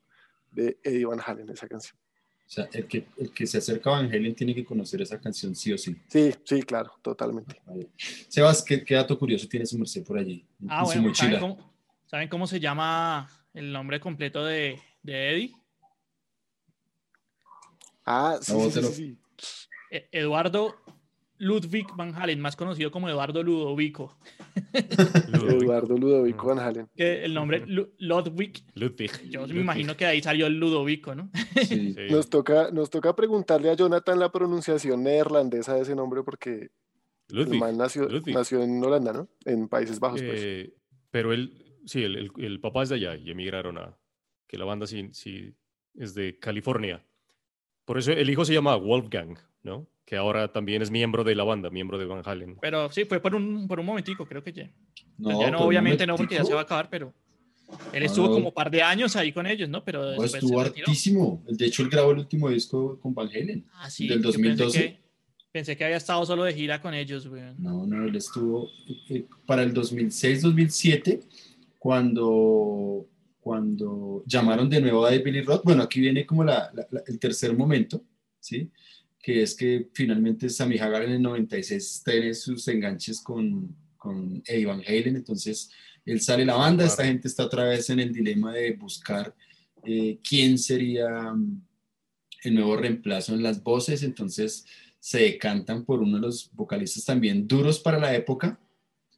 de 0.50 0.80
Eddie 0.82 1.04
Van 1.04 1.20
Halen, 1.24 1.50
esa 1.50 1.68
canción. 1.68 1.98
O 2.49 2.51
sea, 2.51 2.66
el 2.72 2.88
que, 2.88 3.07
el 3.18 3.30
que 3.30 3.46
se 3.46 3.59
acerca 3.59 3.90
a 3.90 4.01
Van 4.01 4.07
Halen 4.07 4.34
tiene 4.34 4.55
que 4.55 4.64
conocer 4.64 5.03
esa 5.03 5.20
canción 5.20 5.55
sí 5.55 5.70
o 5.70 5.76
sí. 5.76 5.94
Sí, 6.09 6.34
sí, 6.44 6.62
claro, 6.62 6.94
totalmente. 7.03 7.61
Sebas, 8.26 8.62
¿qué, 8.62 8.82
qué 8.82 8.94
dato 8.94 9.18
curioso 9.18 9.46
tiene 9.46 9.66
su 9.66 9.76
merced 9.76 10.03
por 10.03 10.16
allí? 10.16 10.46
Ah, 10.66 10.82
bueno, 10.82 11.14
¿saben 11.14 11.40
cómo, 11.40 11.74
¿saben 12.07 12.28
cómo, 12.30 12.46
se 12.46 12.59
llama 12.59 13.28
el 13.53 13.70
nombre 13.70 14.01
completo 14.01 14.42
de, 14.46 14.80
de 15.03 15.30
Eddie? 15.30 15.53
Ah, 18.07 18.38
sí, 18.40 18.55
sí, 18.70 18.82
sí, 18.94 19.18
e, 19.90 20.09
Eduardo 20.11 20.74
Ludwig 21.39 21.86
Van 21.97 22.14
Halen, 22.14 22.41
más 22.41 22.57
conocido 22.57 22.91
como 22.91 23.09
Eduardo 23.09 23.43
Ludovico. 23.43 24.16
Eduardo 24.72 25.97
Ludovico 25.97 26.47
Van 26.49 26.59
Halen. 26.59 26.89
el 26.97 27.32
nombre 27.32 27.64
Ludwig. 27.66 28.64
Ludwig. 28.74 29.30
Yo 29.30 29.47
me 29.47 29.61
imagino 29.61 29.97
que 29.97 30.07
ahí 30.07 30.20
salió 30.20 30.47
el 30.47 30.59
Ludovico, 30.59 31.14
¿no? 31.14 31.30
Sí. 31.64 31.95
Nos, 32.11 32.28
toca, 32.28 32.70
nos 32.70 32.91
toca 32.91 33.14
preguntarle 33.14 33.70
a 33.70 33.74
Jonathan 33.74 34.18
la 34.18 34.32
pronunciación 34.32 35.03
neerlandesa 35.05 35.74
de 35.74 35.82
ese 35.82 35.95
nombre 35.95 36.22
porque 36.22 36.70
Ludwig. 37.28 37.62
el 37.62 37.76
nació, 37.76 38.09
nació, 38.26 38.62
en 38.62 38.82
Holanda, 38.82 39.12
¿no? 39.12 39.28
En 39.45 39.68
Países 39.68 40.01
Bajos, 40.01 40.20
pues. 40.22 40.41
Eh, 40.43 40.74
pero 41.11 41.32
él, 41.32 41.80
sí, 41.84 42.03
el, 42.03 42.30
el, 42.36 42.61
papá 42.61 42.82
es 42.82 42.89
de 42.89 42.97
allá 42.97 43.16
y 43.16 43.30
emigraron 43.30 43.78
a. 43.78 43.97
Que 44.47 44.57
la 44.57 44.64
banda 44.64 44.86
sí, 44.86 45.11
sí 45.12 45.55
es 45.95 46.14
de 46.14 46.39
California. 46.39 47.05
Por 47.84 47.99
eso 47.99 48.12
el 48.12 48.30
hijo 48.30 48.45
se 48.45 48.55
llama 48.55 48.76
Wolfgang, 48.76 49.39
¿no? 49.62 49.86
Que 50.09 50.16
ahora 50.16 50.50
también 50.50 50.80
es 50.80 50.90
miembro 50.90 51.22
de 51.22 51.34
la 51.34 51.44
banda, 51.44 51.68
miembro 51.68 51.98
de 51.98 52.06
Van 52.06 52.22
Halen. 52.24 52.56
Pero 52.62 52.90
sí, 52.90 53.04
fue 53.04 53.20
por 53.20 53.34
un, 53.34 53.68
por 53.68 53.78
un 53.78 53.84
momentico, 53.84 54.24
creo 54.24 54.42
que 54.42 54.54
ya. 54.54 54.70
Pues 55.22 55.36
No, 55.36 55.40
ya 55.42 55.50
no, 55.50 55.59
obviamente 55.61 56.06
no, 56.06 56.16
porque 56.16 56.36
ya 56.36 56.44
se 56.46 56.54
va 56.54 56.61
a 56.61 56.62
acabar, 56.62 56.88
pero 56.88 57.12
él 57.92 58.02
estuvo 58.02 58.28
no. 58.28 58.32
como 58.32 58.54
par 58.54 58.70
de 58.70 58.80
años 58.82 59.16
ahí 59.16 59.32
con 59.32 59.46
ellos, 59.46 59.68
¿no? 59.68 59.84
Pero 59.84 60.14
No, 60.16 60.24
estuvo 60.24 60.61
hartísimo. 60.62 61.44
De 61.46 61.66
hecho, 61.66 61.82
él 61.82 61.90
grabó 61.90 62.12
el 62.12 62.20
último 62.20 62.48
disco 62.48 62.98
con 63.00 63.12
Van 63.14 63.28
Halen. 63.28 63.66
Ah, 63.74 63.90
sí, 63.90 64.09
del 64.09 64.22
yo 64.22 64.30
pensé 64.32 64.38
2012. 64.42 64.78
que, 64.78 64.98
pensé 65.52 65.76
que 65.76 65.84
había 65.84 65.98
estado 65.98 66.24
solo 66.24 66.44
de 66.44 66.54
gira 66.54 66.80
con 66.80 66.94
ellos, 66.94 67.26
güey. 67.28 67.42
No, 67.59 67.86
no, 67.86 68.06
él 68.06 68.16
estuvo 68.16 68.70
eh, 69.11 69.26
para 69.44 69.62
el 69.62 69.74
2006-2007, 69.74 71.20
cuando, 71.78 73.06
cuando 73.40 74.22
llamaron 74.26 74.70
de 74.70 74.80
nuevo 74.80 75.04
a 75.04 75.11
Lee 75.11 75.42
Roth. 75.42 75.64
Bueno, 75.64 75.82
aquí 75.82 76.00
viene 76.00 76.24
como 76.24 76.44
la- 76.44 76.70
la- 76.74 76.86
la- 76.90 77.02
el 77.06 77.18
tercer 77.18 77.54
momento, 77.54 78.02
¿sí? 78.40 78.70
Que 79.28 79.42
es 79.42 79.54
que 79.54 79.90
finalmente 79.92 80.48
Sammy 80.48 80.78
Hagar 80.78 81.02
en 81.02 81.10
el 81.10 81.20
96 81.20 82.02
tiene 82.02 82.32
sus 82.32 82.66
enganches 82.66 83.20
con, 83.20 83.76
con 83.98 84.42
Eddie 84.46 84.64
Van 84.64 84.80
Halen, 84.80 85.16
entonces 85.16 85.70
él 86.06 86.22
sale 86.22 86.46
la 86.46 86.54
banda, 86.54 86.86
esta 86.86 87.04
gente 87.04 87.28
está 87.28 87.44
otra 87.44 87.64
vez 87.64 87.90
en 87.90 88.00
el 88.00 88.10
dilema 88.10 88.54
de 88.54 88.72
buscar 88.72 89.36
eh, 89.84 90.18
quién 90.26 90.56
sería 90.56 91.34
mm, 91.34 91.60
el 92.44 92.54
nuevo 92.54 92.78
reemplazo 92.78 93.34
en 93.34 93.42
las 93.42 93.62
voces, 93.62 94.02
entonces 94.02 94.64
se 94.98 95.18
decantan 95.18 95.84
por 95.84 96.00
uno 96.00 96.16
de 96.16 96.22
los 96.22 96.50
vocalistas 96.54 97.04
también 97.04 97.46
duros 97.46 97.80
para 97.80 97.98
la 97.98 98.16
época, 98.16 98.58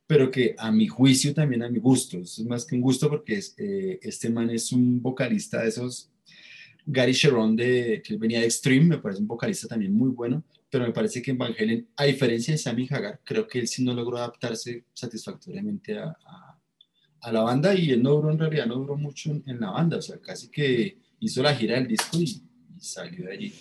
pero 0.09 0.29
que 0.33 0.57
a 0.59 0.73
mi 0.73 0.89
juicio 0.89 1.33
también 1.33 1.63
a 1.63 1.69
mi 1.69 1.79
gusto, 1.79 2.19
es 2.19 2.41
más 2.41 2.65
que 2.65 2.75
un 2.75 2.81
gusto 2.81 3.09
porque 3.09 3.35
es, 3.37 3.55
eh, 3.59 4.01
este 4.03 4.29
man 4.29 4.51
es 4.51 4.73
un 4.73 5.01
vocalista 5.01 5.63
de 5.63 5.69
esos, 5.69 6.11
Gary 6.87 7.13
Sharon, 7.13 7.55
de, 7.57 8.03
que 8.05 8.15
él 8.15 8.19
venía 8.19 8.41
de 8.41 8.47
Extreme, 8.47 8.85
me 8.87 8.99
parece 8.99 9.21
un 9.21 9.29
vocalista 9.29 9.69
también 9.69 9.93
muy 9.93 10.11
bueno, 10.11 10.43
pero 10.71 10.87
me 10.87 10.93
parece 10.93 11.21
que 11.21 11.31
en 11.33 11.39
Van 11.39 11.55
Halen, 11.59 11.89
a 11.97 12.05
diferencia 12.05 12.53
de 12.55 12.59
Sammy 12.59 12.87
Hagar, 12.91 13.21
creo 13.25 13.47
que 13.47 13.59
él 13.59 13.69
sí 13.69 13.85
no 13.85 13.93
logró 13.95 14.17
adaptarse 14.19 14.85
satisfactoriamente 14.93 15.99
a, 15.99 16.17
a- 16.27 16.57
a 17.23 17.33
la 17.33 17.43
banda 17.43 17.75
y 17.75 17.91
él 17.91 18.03
no 18.03 18.13
duró, 18.13 18.31
en 18.31 18.39
realidad 18.39 18.65
no 18.67 18.77
duró 18.77 18.97
mucho 18.97 19.31
en, 19.31 19.43
en 19.47 19.61
la 19.61 19.71
banda, 19.71 19.99
o 19.99 20.03
sea, 20.03 20.19
casi 20.21 20.49
que 20.49 20.97
hizo 21.21 21.43
la 21.43 21.55
gira 21.55 21.75
del 21.75 21.87
disco 21.87 22.17
y, 22.19 22.23
y 22.23 22.43
salió 22.81 23.27
de 23.27 23.33
allí. 23.33 23.47
es 23.49 23.57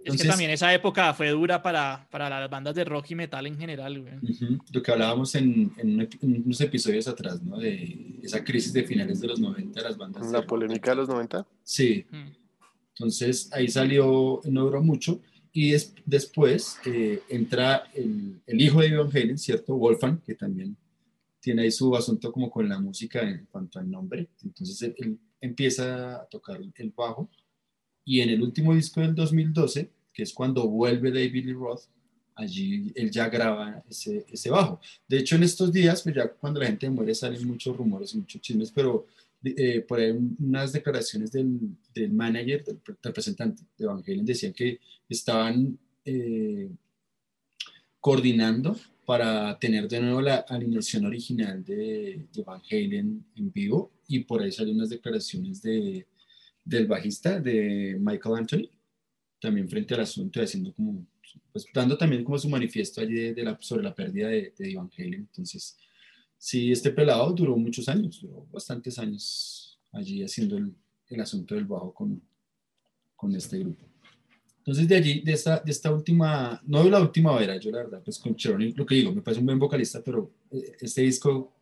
Entonces- 0.00 0.22
que 0.24 0.28
también 0.28 0.50
esa 0.50 0.74
época 0.74 1.14
fue 1.14 1.30
dura 1.30 1.62
para, 1.62 2.06
para 2.10 2.28
las 2.28 2.50
bandas 2.50 2.74
de 2.74 2.84
rock 2.84 3.12
y 3.12 3.14
metal 3.14 3.46
en 3.46 3.56
general, 3.56 3.98
güey. 4.02 4.14
Ujú, 4.16 4.58
Lo 4.74 4.82
que 4.82 4.90
hablábamos 4.92 5.34
en, 5.36 5.72
en 5.78 6.00
en 6.20 6.42
unos 6.44 6.60
episodios 6.60 7.08
atrás, 7.08 7.42
¿no? 7.42 7.56
De 7.58 8.18
esa 8.22 8.44
crisis 8.44 8.74
de 8.74 8.84
finales 8.84 9.20
de 9.22 9.28
los 9.28 9.40
90, 9.40 9.80
las 9.80 9.96
bandas. 9.96 10.26
de 10.26 10.32
La 10.32 10.40
rock. 10.40 10.48
polémica 10.50 10.90
de 10.90 10.96
los 10.96 11.08
90. 11.08 11.46
Sí, 11.64 12.04
Mm. 12.10 12.28
Entonces 12.98 13.48
ahí 13.52 13.68
salió, 13.68 14.40
no 14.44 14.64
duró 14.64 14.82
mucho. 14.82 15.20
Y 15.52 15.72
des- 15.72 15.94
después 16.04 16.78
eh, 16.84 17.20
entra 17.28 17.84
el, 17.94 18.40
el 18.46 18.60
hijo 18.60 18.80
de 18.80 18.96
Van 18.96 19.08
Halen, 19.10 19.38
¿cierto? 19.38 19.76
Wolfgang, 19.76 20.20
que 20.22 20.34
también 20.34 20.76
tiene 21.40 21.62
ahí 21.62 21.70
su 21.70 21.94
asunto 21.96 22.32
como 22.32 22.50
con 22.50 22.68
la 22.68 22.78
música 22.78 23.22
en 23.28 23.46
cuanto 23.50 23.78
al 23.78 23.90
nombre. 23.90 24.28
Entonces 24.44 24.80
él, 24.82 24.94
él 24.98 25.18
empieza 25.40 26.16
a 26.16 26.26
tocar 26.26 26.60
el 26.60 26.90
bajo. 26.96 27.28
Y 28.04 28.20
en 28.20 28.30
el 28.30 28.42
último 28.42 28.74
disco 28.74 29.00
del 29.00 29.14
2012, 29.14 29.90
que 30.12 30.22
es 30.22 30.32
cuando 30.32 30.68
vuelve 30.68 31.10
David 31.10 31.46
Lee 31.46 31.52
Roth, 31.52 31.82
allí 32.34 32.92
él 32.94 33.10
ya 33.10 33.28
graba 33.28 33.82
ese, 33.88 34.24
ese 34.30 34.50
bajo. 34.50 34.80
De 35.08 35.18
hecho, 35.18 35.36
en 35.36 35.42
estos 35.42 35.72
días, 35.72 36.02
pues 36.02 36.14
ya 36.14 36.28
cuando 36.28 36.60
la 36.60 36.66
gente 36.66 36.88
muere 36.90 37.14
salen 37.14 37.46
muchos 37.46 37.76
rumores 37.76 38.14
y 38.14 38.18
muchos 38.18 38.40
chismes, 38.40 38.70
pero 38.70 39.06
eh, 39.44 39.80
por 39.80 40.00
ahí 40.00 40.10
unas 40.38 40.72
declaraciones 40.72 41.30
del, 41.32 41.58
del 41.94 42.12
manager, 42.12 42.64
del 42.64 42.78
pre- 42.78 42.96
representante 43.02 43.62
de 43.76 43.86
Van 43.86 44.02
Halen, 44.06 44.24
decían 44.24 44.52
que 44.52 44.80
estaban 45.08 45.78
eh, 46.04 46.70
coordinando 48.00 48.76
para 49.06 49.58
tener 49.58 49.88
de 49.88 50.00
nuevo 50.00 50.20
la 50.20 50.36
alineación 50.48 51.06
original 51.06 51.64
de, 51.64 52.26
de 52.32 52.42
Van 52.42 52.60
Halen 52.70 53.24
en 53.36 53.52
vivo 53.52 53.90
y 54.06 54.20
por 54.20 54.42
ahí 54.42 54.52
salen 54.52 54.74
unas 54.76 54.90
declaraciones 54.90 55.62
de, 55.62 56.06
del 56.64 56.86
bajista, 56.86 57.40
de 57.40 57.96
Michael 57.98 58.36
Anthony, 58.36 58.70
también 59.40 59.68
frente 59.68 59.94
al 59.94 60.00
asunto, 60.00 60.42
haciendo 60.42 60.72
como, 60.74 61.06
pues 61.52 61.66
dando 61.72 61.96
también 61.96 62.24
como 62.24 62.38
su 62.38 62.48
manifiesto 62.48 63.00
allí 63.00 63.14
de, 63.14 63.34
de 63.34 63.42
la, 63.44 63.56
sobre 63.60 63.84
la 63.84 63.94
pérdida 63.94 64.28
de, 64.28 64.52
de 64.58 64.74
Van 64.74 64.90
Halen. 64.98 65.20
Entonces, 65.20 65.78
sí, 66.38 66.72
este 66.72 66.90
pelado 66.90 67.32
duró 67.32 67.56
muchos 67.56 67.88
años, 67.88 68.20
duró 68.20 68.46
bastantes 68.50 68.98
años 68.98 69.78
allí 69.92 70.22
haciendo 70.22 70.56
el, 70.56 70.74
el 71.08 71.20
asunto 71.20 71.54
del 71.54 71.64
bajo 71.64 71.92
con, 71.92 72.22
con 73.16 73.34
este 73.34 73.58
grupo. 73.58 73.84
Entonces, 74.58 74.86
de 74.86 74.96
allí, 74.96 75.20
de 75.20 75.32
esta, 75.32 75.60
de 75.60 75.72
esta 75.72 75.92
última, 75.92 76.60
no 76.66 76.84
de 76.84 76.90
la 76.90 77.00
última 77.00 77.42
era, 77.42 77.56
yo 77.56 77.70
la 77.70 77.78
verdad, 77.78 78.02
pues 78.04 78.18
con 78.18 78.36
Cheroni, 78.36 78.72
lo 78.72 78.84
que 78.84 78.96
digo, 78.96 79.12
me 79.12 79.22
parece 79.22 79.40
un 79.40 79.46
buen 79.46 79.58
vocalista, 79.58 80.02
pero 80.04 80.30
eh, 80.50 80.76
este 80.80 81.02
disco, 81.02 81.54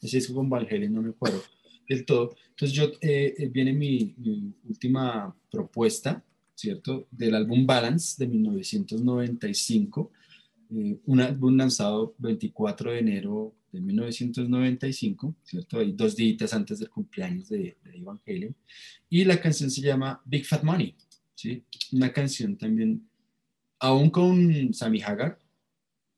este 0.00 0.16
disco 0.16 0.34
con 0.34 0.48
Van 0.48 0.66
Halen 0.66 0.92
no 0.92 1.02
me 1.02 1.10
acuerdo 1.10 1.42
del 1.88 2.04
todo. 2.06 2.34
Entonces, 2.48 2.72
yo, 2.74 2.84
eh, 3.00 3.34
eh, 3.36 3.48
viene 3.48 3.72
mi, 3.72 4.14
mi 4.16 4.54
última 4.66 5.36
propuesta, 5.50 6.24
¿cierto? 6.54 7.06
Del 7.10 7.34
álbum 7.34 7.66
Balance 7.66 8.16
de 8.18 8.30
1995, 8.30 10.10
eh, 10.76 10.98
un 11.06 11.20
álbum 11.20 11.56
lanzado 11.56 12.14
24 12.18 12.92
de 12.92 12.98
enero 12.98 13.54
de 13.70 13.80
1995, 13.80 15.34
¿cierto? 15.44 15.84
Dos 15.84 16.16
días 16.16 16.54
antes 16.54 16.78
del 16.78 16.90
cumpleaños 16.90 17.48
de, 17.48 17.76
de 17.84 18.02
Van 18.02 18.20
Halen. 18.26 18.54
Y 19.08 19.24
la 19.24 19.40
canción 19.40 19.70
se 19.70 19.80
llama 19.80 20.20
Big 20.24 20.44
Fat 20.46 20.62
Money, 20.62 20.94
¿sí? 21.34 21.62
Una 21.92 22.12
canción 22.12 22.56
también, 22.56 23.08
aún 23.78 24.10
con 24.10 24.72
Sammy 24.72 25.02
Hagar, 25.02 25.38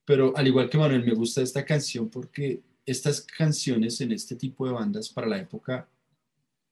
pero 0.04 0.36
al 0.36 0.46
igual 0.46 0.70
que 0.70 0.78
Manuel, 0.78 1.04
me 1.04 1.14
gusta 1.14 1.42
esta 1.42 1.64
canción 1.64 2.09
porque 2.09 2.62
estas 2.86 3.20
canciones 3.20 4.00
en 4.00 4.12
este 4.12 4.36
tipo 4.36 4.66
de 4.66 4.72
bandas 4.72 5.09
para 5.09 5.26
la 5.26 5.38
época, 5.38 5.88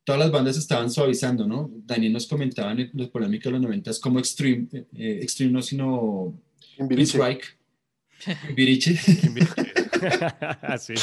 todas 0.05 0.21
las 0.21 0.31
bandas 0.31 0.57
estaban 0.57 0.91
suavizando, 0.91 1.47
¿no? 1.47 1.71
Daniel 1.85 2.13
nos 2.13 2.29
comentaba 2.29 2.73
en 2.73 2.91
los 2.95 3.09
polémicos 3.09 3.47
de 3.47 3.51
los 3.53 3.63
90 3.63 3.91
como 4.01 4.21
Extreme, 4.21 4.69
eh, 4.73 5.19
Extreme 5.23 5.53
no, 5.53 5.63
sino 5.63 6.35
Timbiriche. 6.77 7.19
Strike, 7.19 7.59
Timbiriche, 8.47 8.97
sí. 10.79 10.95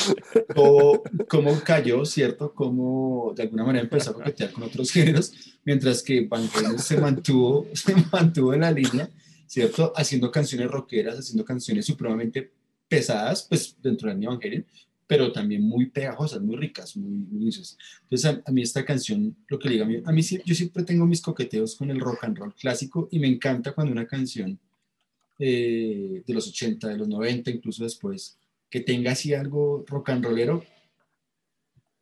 cómo, 0.55 1.03
cómo 1.27 1.59
cayó, 1.63 2.05
¿cierto? 2.05 2.53
Cómo 2.53 3.33
de 3.35 3.43
alguna 3.43 3.63
manera 3.63 3.83
empezó 3.83 4.11
a 4.11 4.13
coquetear 4.13 4.51
con 4.51 4.63
otros 4.63 4.91
géneros, 4.91 5.33
mientras 5.63 6.03
que 6.03 6.25
Van 6.27 6.47
Halen 6.55 6.79
se 6.79 6.97
mantuvo, 6.97 7.67
se 7.73 7.95
mantuvo 8.11 8.53
en 8.53 8.61
la 8.61 8.71
línea, 8.71 9.09
¿cierto? 9.47 9.93
Haciendo 9.95 10.31
canciones 10.31 10.69
rockeras, 10.69 11.19
haciendo 11.19 11.45
canciones 11.45 11.85
supremamente 11.85 12.51
pesadas, 12.87 13.45
pues 13.47 13.75
dentro 13.81 14.09
de 14.09 14.15
la 14.15 14.29
Van 14.29 14.39
Halen, 14.41 14.65
pero 15.07 15.31
también 15.31 15.61
muy 15.63 15.87
pegajosas, 15.87 16.41
muy 16.41 16.55
ricas, 16.55 16.95
muy, 16.95 17.25
dulces. 17.29 17.77
Entonces, 18.03 18.25
a, 18.25 18.41
a, 18.45 18.51
mí 18.51 18.61
esta 18.61 18.85
canción, 18.85 19.35
lo 19.47 19.59
que 19.59 19.67
le 19.67 19.73
digo, 19.73 19.85
a 19.85 19.87
mí, 19.87 20.01
a 20.05 20.11
mí 20.11 20.21
yo 20.45 20.55
siempre 20.55 20.83
tengo 20.83 21.05
mis 21.05 21.21
coqueteos 21.21 21.75
con 21.75 21.89
el 21.91 21.99
rock 21.99 22.23
and 22.23 22.37
roll 22.37 22.55
clásico 22.55 23.09
y 23.11 23.19
me 23.19 23.27
encanta 23.27 23.73
cuando 23.73 23.91
una 23.91 24.07
canción 24.07 24.57
eh, 25.43 26.21
de 26.23 26.33
los 26.35 26.47
80, 26.47 26.87
de 26.87 26.97
los 26.97 27.07
90, 27.07 27.49
incluso 27.49 27.83
después, 27.83 28.37
que 28.69 28.81
tenga 28.81 29.13
así 29.13 29.33
algo 29.33 29.83
rock 29.87 30.09
and 30.09 30.23
rollero, 30.23 30.63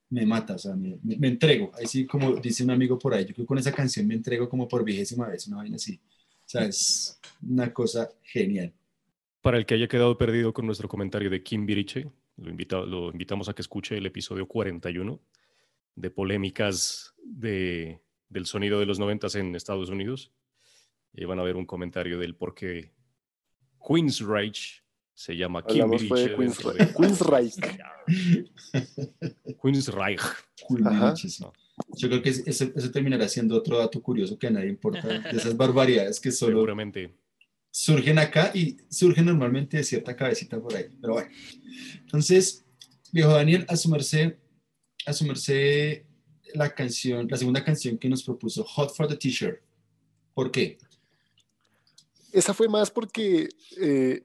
me 0.10 0.26
mata, 0.26 0.56
o 0.56 0.58
sea, 0.58 0.76
me, 0.76 0.98
me, 1.04 1.16
me, 1.16 1.30
entrego. 1.30 1.72
Así 1.82 2.06
como 2.06 2.36
dice 2.36 2.66
un 2.66 2.72
amigo 2.72 3.00
por 3.00 3.14
ahí, 3.14 3.24
yo 3.26 3.34
creo 3.34 3.46
que 3.46 3.48
con 3.48 3.58
esa 3.58 3.72
canción 3.72 4.06
me 4.08 4.16
entrego 4.16 4.50
como 4.50 4.68
por 4.68 4.84
vigésima 4.84 5.30
vez, 5.30 5.48
una 5.48 5.58
vaina 5.58 5.78
así. 5.78 6.02
O 6.04 6.50
sea, 6.50 6.66
es 6.66 7.18
una 7.42 7.72
cosa 7.72 8.10
genial. 8.24 8.74
Para 9.42 9.58
el 9.58 9.66
que 9.66 9.76
haya 9.76 9.88
quedado 9.88 10.18
perdido 10.18 10.52
con 10.52 10.66
nuestro 10.66 10.90
comentario 10.90 11.30
de 11.30 11.42
Kim 11.42 11.66
Biriche, 11.66 12.12
lo, 12.36 12.50
invita, 12.50 12.82
lo 12.82 13.10
invitamos 13.10 13.48
a 13.48 13.54
que 13.54 13.62
escuche 13.62 13.98
el 13.98 14.06
episodio 14.06 14.48
41 14.48 15.18
de 15.96 16.10
polémicas 16.10 17.14
de, 17.24 18.02
del 18.28 18.46
sonido 18.46 18.82
de 18.82 18.86
los 18.86 19.00
90 19.00 19.28
en 19.40 19.56
Estados 19.56 19.90
Unidos. 19.90 20.34
Y 21.14 21.24
van 21.24 21.40
a 21.40 21.44
ver 21.44 21.56
un 21.56 21.66
comentario 21.66 22.20
del 22.20 22.36
por 22.36 22.54
qué 22.54 22.92
Queen's 23.86 24.20
Rage 24.22 24.84
se 25.20 25.36
llama 25.36 25.62
Kim 25.66 25.82
Hablamos 25.82 26.08
fue 26.08 26.22
de 26.22 26.36
Queen's, 26.36 26.58
de... 26.58 26.94
Queen's 26.94 27.20
Reich. 27.20 27.56
Queen's 29.62 29.88
Reich. 29.90 30.22
Queen's 30.66 31.40
no. 31.42 31.52
Yo 31.98 32.08
creo 32.08 32.22
que 32.22 32.30
eso, 32.30 32.72
eso, 32.74 32.92
terminará 32.92 33.28
siendo 33.28 33.58
otro 33.58 33.78
dato 33.78 34.02
curioso 34.02 34.40
que 34.40 34.48
a 34.48 34.50
nadie 34.50 34.70
importa, 34.70 35.20
de 35.20 35.38
esas 35.38 35.58
barbaridades 35.58 36.22
que 36.22 36.32
solo 36.32 36.54
Seguramente. 36.54 37.14
surgen 37.70 38.18
acá 38.20 38.52
y 38.54 38.78
surgen 38.90 39.26
normalmente 39.26 39.76
de 39.76 39.84
cierta 39.84 40.16
cabecita 40.16 40.58
por 40.62 40.74
ahí. 40.76 40.86
Pero 41.02 41.14
bueno, 41.14 41.30
entonces, 42.00 42.66
viejo 43.12 43.32
Daniel, 43.32 43.66
a 43.68 43.76
su 43.76 43.90
merced, 43.90 44.36
a 45.06 45.12
su 45.12 45.26
merced 45.26 46.04
la 46.54 46.74
canción, 46.74 47.28
la 47.30 47.38
segunda 47.38 47.64
canción 47.64 47.98
que 47.98 48.08
nos 48.08 48.24
propuso, 48.24 48.64
Hot 48.64 48.96
for 48.96 49.08
the 49.08 49.18
T-shirt. 49.18 49.62
¿Por 50.34 50.50
qué? 50.52 50.78
Esa 52.32 52.54
fue 52.54 52.68
más 52.70 52.92
porque 52.92 53.50
eh, 53.80 54.24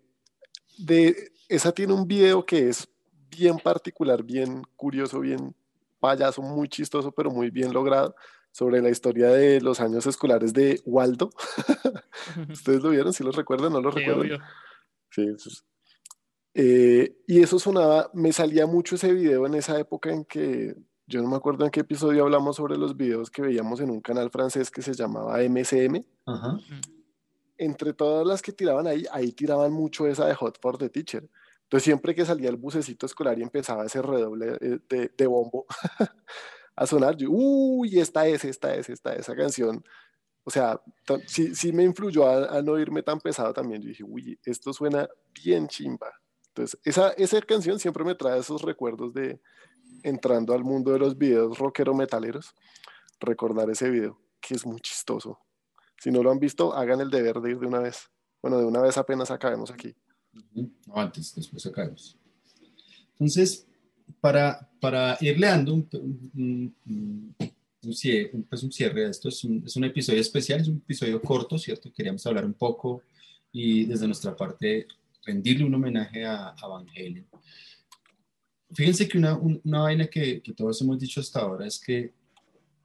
de, 0.79 1.33
esa 1.49 1.73
tiene 1.73 1.93
un 1.93 2.07
video 2.07 2.45
que 2.45 2.69
es 2.69 2.89
bien 3.31 3.59
particular, 3.59 4.23
bien 4.23 4.63
curioso, 4.77 5.21
bien 5.21 5.55
payaso, 6.01 6.43
muy 6.43 6.69
chistoso, 6.69 7.13
pero 7.13 7.31
muy 7.31 7.51
bien 7.51 7.73
logrado, 7.73 8.15
sobre 8.53 8.81
la 8.83 8.91
historia 8.91 9.29
de 9.29 9.61
los 9.61 9.81
años 9.81 10.07
escolares 10.07 10.53
de 10.53 10.81
Waldo. 10.85 11.31
¿Ustedes 12.51 12.83
lo 12.83 12.91
vieron? 12.91 13.13
¿Si 13.13 13.25
lo 13.25 13.33
recuerdan? 13.33 13.73
¿No 13.73 13.81
lo 13.81 13.91
Sí, 13.93 13.99
recuerdan? 13.99 14.21
obvio. 14.23 14.39
Sí, 15.11 15.23
eso 15.35 15.49
es- 15.49 15.65
eh, 16.57 17.17
y 17.27 17.43
eso 17.43 17.59
sonaba, 17.59 18.11
me 18.15 18.33
salía 18.33 18.65
mucho 18.67 18.95
ese 18.95 19.13
video 19.13 19.45
en 19.47 19.55
esa 19.55 19.77
época 19.81 20.13
en 20.13 20.25
que, 20.25 20.77
yo 21.09 21.21
no 21.21 21.29
me 21.29 21.35
acuerdo 21.37 21.65
en 21.65 21.73
qué 21.73 21.81
episodio 21.81 22.23
hablamos 22.23 22.55
sobre 22.57 22.77
los 22.79 22.97
videos 22.97 23.29
que 23.29 23.43
veíamos 23.43 23.81
en 23.81 23.91
un 23.91 24.01
canal 24.01 24.31
francés 24.31 24.71
que 24.71 24.81
se 24.81 24.95
llamaba 24.95 25.43
MCM. 25.43 26.05
Ajá. 26.27 26.61
Entre 27.57 27.93
todas 27.93 28.27
las 28.27 28.43
que 28.43 28.53
tiraban 28.53 28.87
ahí, 28.87 29.05
ahí 29.13 29.33
tiraban 29.33 29.73
mucho 29.73 30.07
esa 30.07 30.27
de 30.27 30.35
Hot 30.35 30.59
for 30.61 30.79
the 30.79 30.89
Teacher. 30.89 31.29
Entonces 31.65 31.85
siempre 31.85 32.15
que 32.15 32.27
salía 32.27 32.51
el 32.51 32.57
bucecito 32.57 33.07
escolar 33.07 33.39
y 33.39 33.43
empezaba 33.43 33.87
ese 33.87 34.03
redoble 34.03 34.57
eh, 34.61 34.79
de, 34.89 35.13
de 35.17 35.27
bombo 35.27 35.67
a 36.77 36.87
sonar, 36.87 37.17
yo, 37.17 37.29
uy, 37.31 37.99
esta 37.99 38.27
es, 38.27 38.45
esta 38.45 38.75
es, 38.75 38.89
esta 38.91 39.15
es, 39.15 39.21
esa 39.21 39.37
canción. 39.37 39.85
O 40.45 40.51
sea, 40.51 40.81
sí, 41.27 41.55
sí 41.55 41.73
me 41.73 41.85
influyó 41.85 42.27
a, 42.29 42.59
a 42.59 42.63
no 42.63 42.79
irme 42.79 43.03
tan 43.03 43.21
pesado 43.21 43.53
también. 43.53 43.81
Yo 43.83 43.89
dije, 43.89 44.05
uy, 44.05 44.39
esto 44.45 44.73
suena 44.73 45.09
bien 45.43 45.69
chimba. 45.69 46.13
Entonces, 46.49 46.79
esa, 46.85 47.11
esa 47.13 47.41
canción 47.43 47.79
siempre 47.79 48.05
me 48.05 48.15
trae 48.15 48.39
esos 48.39 48.63
recuerdos 48.63 49.15
de 49.15 49.41
entrando 50.03 50.55
al 50.55 50.65
mundo 50.65 50.93
de 50.93 50.99
los 50.99 51.17
videos 51.17 51.59
rockero 51.59 51.95
metaleros, 51.95 52.55
recordar 53.21 53.71
ese 53.71 53.91
video, 53.91 54.21
que 54.41 54.55
es 54.55 54.67
muy 54.67 54.81
chistoso. 54.81 55.39
Si 56.05 56.11
no 56.11 56.23
lo 56.23 56.31
han 56.31 56.39
visto, 56.39 56.75
hagan 56.75 57.01
el 57.01 57.09
deber 57.09 57.41
de 57.41 57.53
ir 57.53 57.59
de 57.59 57.67
una 57.67 57.79
vez. 57.79 58.11
Bueno, 58.43 58.59
de 58.59 58.67
una 58.67 58.83
vez 58.83 58.99
apenas 58.99 59.31
acabemos 59.31 59.71
aquí. 59.71 59.95
No, 60.53 60.69
antes, 60.97 61.35
después 61.35 61.65
acabamos. 61.65 62.19
Entonces, 63.13 63.67
para, 64.21 64.69
para 64.83 65.17
irle 65.23 65.47
dando 65.47 65.73
un, 65.73 65.89
un- 66.35 66.75
un- 66.85 67.35
un 67.85 67.93
cie- 67.93 68.29
un- 68.35 68.43
pues 68.45 68.63
un 68.63 68.71
cierre 68.71 69.07
a 69.07 69.09
esto, 69.09 69.31
es 69.31 69.43
es 69.65 69.77
un 69.77 69.85
episodio 69.85 70.21
especial, 70.21 70.61
es 70.61 70.69
un 70.69 70.77
episodio 70.77 71.23
corto, 71.23 71.57
¿cierto? 71.57 71.91
Queríamos 71.91 72.27
hablar 72.27 72.45
un 72.45 72.53
poco 72.53 73.01
y 73.51 73.87
desde 73.87 74.07
nuestra 74.07 74.37
parte 74.37 74.87
rendirle 75.25 75.65
un 75.65 75.75
homenaje 75.75 76.27
a, 76.27 76.49
a 76.51 76.67
Van 76.67 76.87
Halen. 76.91 77.27
Fíjense 78.75 79.09
que 79.09 79.17
una, 79.17 79.39
un- 79.39 79.59
una 79.65 79.81
vaina 79.81 80.07
que, 80.07 80.43
que 80.43 80.53
todos 80.53 80.83
hemos 80.83 80.99
dicho 80.99 81.21
hasta 81.21 81.41
ahora 81.41 81.67
es 81.67 81.79
que 81.79 82.13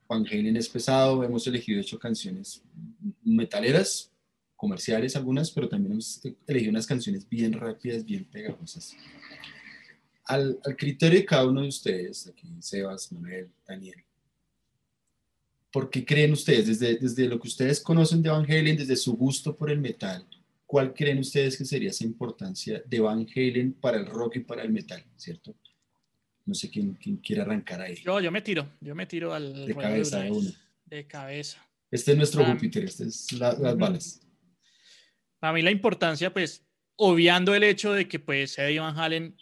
Van 0.10 0.26
Halen 0.26 0.57
es 0.57 0.68
pesado, 0.68 1.24
hemos 1.24 1.45
elegido 1.45 1.80
hecho 1.80 1.99
canciones 1.99 2.64
metaleras, 3.24 4.12
comerciales 4.55 5.16
algunas, 5.16 5.51
pero 5.51 5.70
también 5.70 5.93
hemos 5.93 6.20
elegido 6.47 6.72
unas 6.72 6.88
canciones 6.88 7.30
bien 7.30 7.53
rápidas, 7.53 8.03
bien 8.03 8.26
pegajosas. 8.26 8.95
Al, 10.26 10.60
al 10.66 10.76
criterio 10.76 11.20
de 11.20 11.26
cada 11.26 11.45
uno 11.45 11.62
de 11.62 11.68
ustedes, 11.68 12.28
aquí 12.28 12.47
Sebas, 12.60 13.12
Manuel, 13.12 13.51
Daniel, 13.68 14.03
¿por 15.72 15.91
qué 15.91 16.03
creen 16.03 16.32
ustedes, 16.32 16.66
desde, 16.66 16.97
desde 16.97 17.28
lo 17.28 17.39
que 17.39 17.47
ustedes 17.47 17.80
conocen 17.80 18.24
de 18.24 18.30
Van 18.30 18.45
Halen, 18.45 18.78
desde 18.78 18.95
su 18.95 19.16
gusto 19.16 19.55
por 19.55 19.70
el 19.70 19.80
metal, 19.80 20.28
cuál 20.66 20.91
creen 20.91 21.20
ustedes 21.20 21.55
que 21.55 21.66
sería 21.66 21.91
esa 21.91 22.03
importancia 22.03 22.82
de 22.84 22.99
Van 22.99 23.28
Halen 23.36 23.74
para 23.74 23.97
el 23.97 24.07
rock 24.07 24.38
y 24.38 24.39
para 24.39 24.64
el 24.64 24.72
metal, 24.72 25.05
¿cierto? 25.16 25.55
No 26.50 26.56
sé 26.56 26.68
quién, 26.72 26.95
quién 26.95 27.18
quiere 27.18 27.43
arrancar 27.43 27.80
ahí. 27.80 27.93
Yo, 28.04 28.20
yo 28.20 28.32
me 28.32 28.41
tiro, 28.41 28.68
yo 28.82 28.95
me 28.95 29.06
tiro 29.06 29.36
al 29.36 29.68
De 29.68 29.76
cabeza, 29.76 30.20
de 30.24 30.32
una. 30.32 30.50
De 30.84 31.06
cabeza. 31.06 31.64
Este 31.91 32.12
es 32.14 32.18
nuestro 32.18 32.41
Ah. 32.43 32.54
Júpiter, 32.54 32.86
este 32.86 33.04
es 33.04 33.32
la- 33.34 33.54
las 33.54 33.78
balas. 33.78 34.20
Para 35.38 35.54
mí 35.54 35.62
la 35.62 35.70
importancia, 35.70 36.34
pues, 36.34 36.66
obviando 36.95 37.54
el 37.54 37.64
hecho 37.64 37.93
de 37.93 38.08
que, 38.08 38.18
pues, 38.18 38.58
Eddie 38.58 38.80
Van 38.80 38.97
Halen 38.97 39.38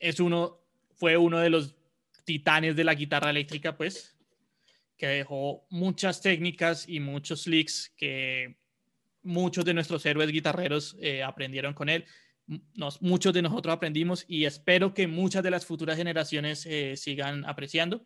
es 0.00 0.18
uno, 0.18 0.58
fue 0.96 1.16
uno 1.16 1.38
de 1.38 1.48
los 1.50 1.76
titanes 2.24 2.74
de 2.74 2.82
la 2.82 2.94
guitarra 2.94 3.30
eléctrica, 3.30 3.76
pues, 3.76 4.16
que 4.96 5.06
dejó 5.06 5.64
muchas 5.70 6.20
técnicas 6.22 6.88
y 6.88 6.98
muchos 6.98 7.46
licks 7.46 7.92
que 7.96 8.56
muchos 9.22 9.64
de 9.64 9.74
nuestros 9.74 10.04
héroes 10.06 10.32
guitarreros 10.32 10.96
eh, 11.00 11.22
aprendieron 11.22 11.72
con 11.72 11.88
él. 11.88 12.04
Nos, 12.74 13.00
muchos 13.00 13.32
de 13.32 13.42
nosotros 13.42 13.72
aprendimos 13.72 14.24
y 14.28 14.44
espero 14.44 14.92
que 14.94 15.06
muchas 15.06 15.42
de 15.42 15.50
las 15.50 15.64
futuras 15.64 15.96
generaciones 15.96 16.66
eh, 16.66 16.96
sigan 16.96 17.44
apreciando. 17.44 18.04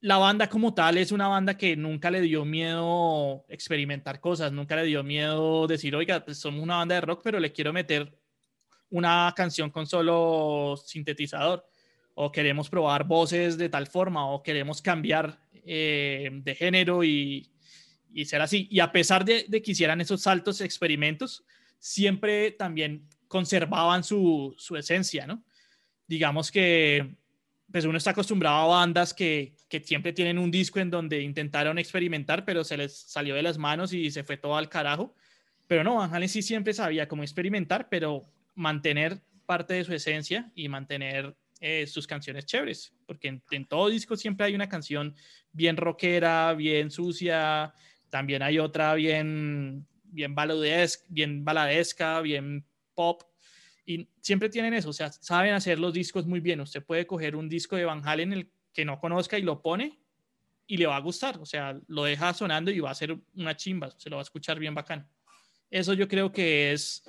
La 0.00 0.18
banda 0.18 0.48
como 0.48 0.74
tal 0.74 0.98
es 0.98 1.10
una 1.10 1.26
banda 1.26 1.56
que 1.56 1.74
nunca 1.74 2.10
le 2.10 2.20
dio 2.20 2.44
miedo 2.44 3.46
experimentar 3.48 4.20
cosas, 4.20 4.52
nunca 4.52 4.76
le 4.76 4.84
dio 4.84 5.02
miedo 5.02 5.66
decir, 5.66 5.96
oiga, 5.96 6.24
pues 6.24 6.38
somos 6.38 6.62
una 6.62 6.76
banda 6.76 6.96
de 6.96 7.00
rock, 7.00 7.22
pero 7.24 7.40
le 7.40 7.50
quiero 7.52 7.72
meter 7.72 8.16
una 8.90 9.32
canción 9.34 9.70
con 9.70 9.86
solo 9.86 10.76
sintetizador, 10.84 11.66
o 12.14 12.30
queremos 12.30 12.68
probar 12.68 13.04
voces 13.04 13.56
de 13.58 13.68
tal 13.68 13.86
forma, 13.86 14.30
o 14.30 14.42
queremos 14.42 14.80
cambiar 14.80 15.40
eh, 15.52 16.30
de 16.30 16.54
género 16.54 17.02
y, 17.02 17.50
y 18.12 18.26
ser 18.26 18.42
así. 18.42 18.68
Y 18.70 18.80
a 18.80 18.92
pesar 18.92 19.24
de, 19.24 19.46
de 19.48 19.62
que 19.62 19.72
hicieran 19.72 20.00
esos 20.00 20.22
saltos 20.22 20.60
experimentos, 20.60 21.44
siempre 21.78 22.52
también 22.52 23.08
conservaban 23.28 24.04
su, 24.04 24.54
su 24.58 24.76
esencia, 24.76 25.26
¿no? 25.26 25.42
Digamos 26.06 26.50
que 26.50 27.16
pues 27.70 27.84
uno 27.84 27.98
está 27.98 28.10
acostumbrado 28.10 28.72
a 28.72 28.78
bandas 28.78 29.12
que, 29.12 29.54
que 29.68 29.80
siempre 29.80 30.12
tienen 30.12 30.38
un 30.38 30.50
disco 30.50 30.78
en 30.78 30.90
donde 30.90 31.20
intentaron 31.20 31.78
experimentar, 31.78 32.44
pero 32.44 32.64
se 32.64 32.76
les 32.76 32.96
salió 32.96 33.34
de 33.34 33.42
las 33.42 33.58
manos 33.58 33.92
y 33.92 34.10
se 34.10 34.22
fue 34.22 34.36
todo 34.36 34.56
al 34.56 34.68
carajo. 34.68 35.14
Pero 35.66 35.82
no, 35.82 35.96
Van 35.96 36.14
Halen 36.14 36.28
sí 36.28 36.42
siempre 36.42 36.72
sabía 36.72 37.08
cómo 37.08 37.22
experimentar, 37.22 37.88
pero 37.88 38.24
mantener 38.54 39.20
parte 39.46 39.74
de 39.74 39.84
su 39.84 39.92
esencia 39.92 40.50
y 40.54 40.68
mantener 40.68 41.36
eh, 41.60 41.86
sus 41.86 42.06
canciones 42.06 42.46
chéveres, 42.46 42.92
porque 43.06 43.28
en, 43.28 43.42
en 43.50 43.66
todo 43.66 43.88
disco 43.88 44.16
siempre 44.16 44.46
hay 44.46 44.54
una 44.54 44.68
canción 44.68 45.14
bien 45.52 45.76
rockera, 45.76 46.52
bien 46.54 46.90
sucia, 46.90 47.72
también 48.10 48.42
hay 48.42 48.58
otra 48.58 48.94
bien, 48.94 49.86
bien, 50.04 50.34
bien 51.08 51.44
baladesca, 51.44 52.20
bien 52.20 52.64
pop, 52.96 53.22
y 53.86 54.08
siempre 54.20 54.48
tienen 54.48 54.74
eso, 54.74 54.90
o 54.90 54.92
sea, 54.92 55.12
saben 55.12 55.54
hacer 55.54 55.78
los 55.78 55.92
discos 55.92 56.26
muy 56.26 56.40
bien. 56.40 56.60
Usted 56.60 56.84
puede 56.84 57.06
coger 57.06 57.36
un 57.36 57.48
disco 57.48 57.76
de 57.76 57.84
Van 57.84 58.06
Halen 58.06 58.32
el 58.32 58.50
que 58.72 58.84
no 58.84 58.98
conozca 58.98 59.38
y 59.38 59.42
lo 59.42 59.62
pone 59.62 60.00
y 60.66 60.76
le 60.76 60.86
va 60.86 60.96
a 60.96 61.00
gustar, 61.00 61.38
o 61.38 61.46
sea, 61.46 61.78
lo 61.86 62.02
deja 62.02 62.34
sonando 62.34 62.72
y 62.72 62.80
va 62.80 62.90
a 62.90 62.94
ser 62.94 63.16
una 63.36 63.56
chimba, 63.56 63.92
se 63.96 64.10
lo 64.10 64.16
va 64.16 64.22
a 64.22 64.24
escuchar 64.24 64.58
bien 64.58 64.74
bacán. 64.74 65.08
Eso 65.70 65.94
yo 65.94 66.08
creo 66.08 66.32
que 66.32 66.72
es 66.72 67.04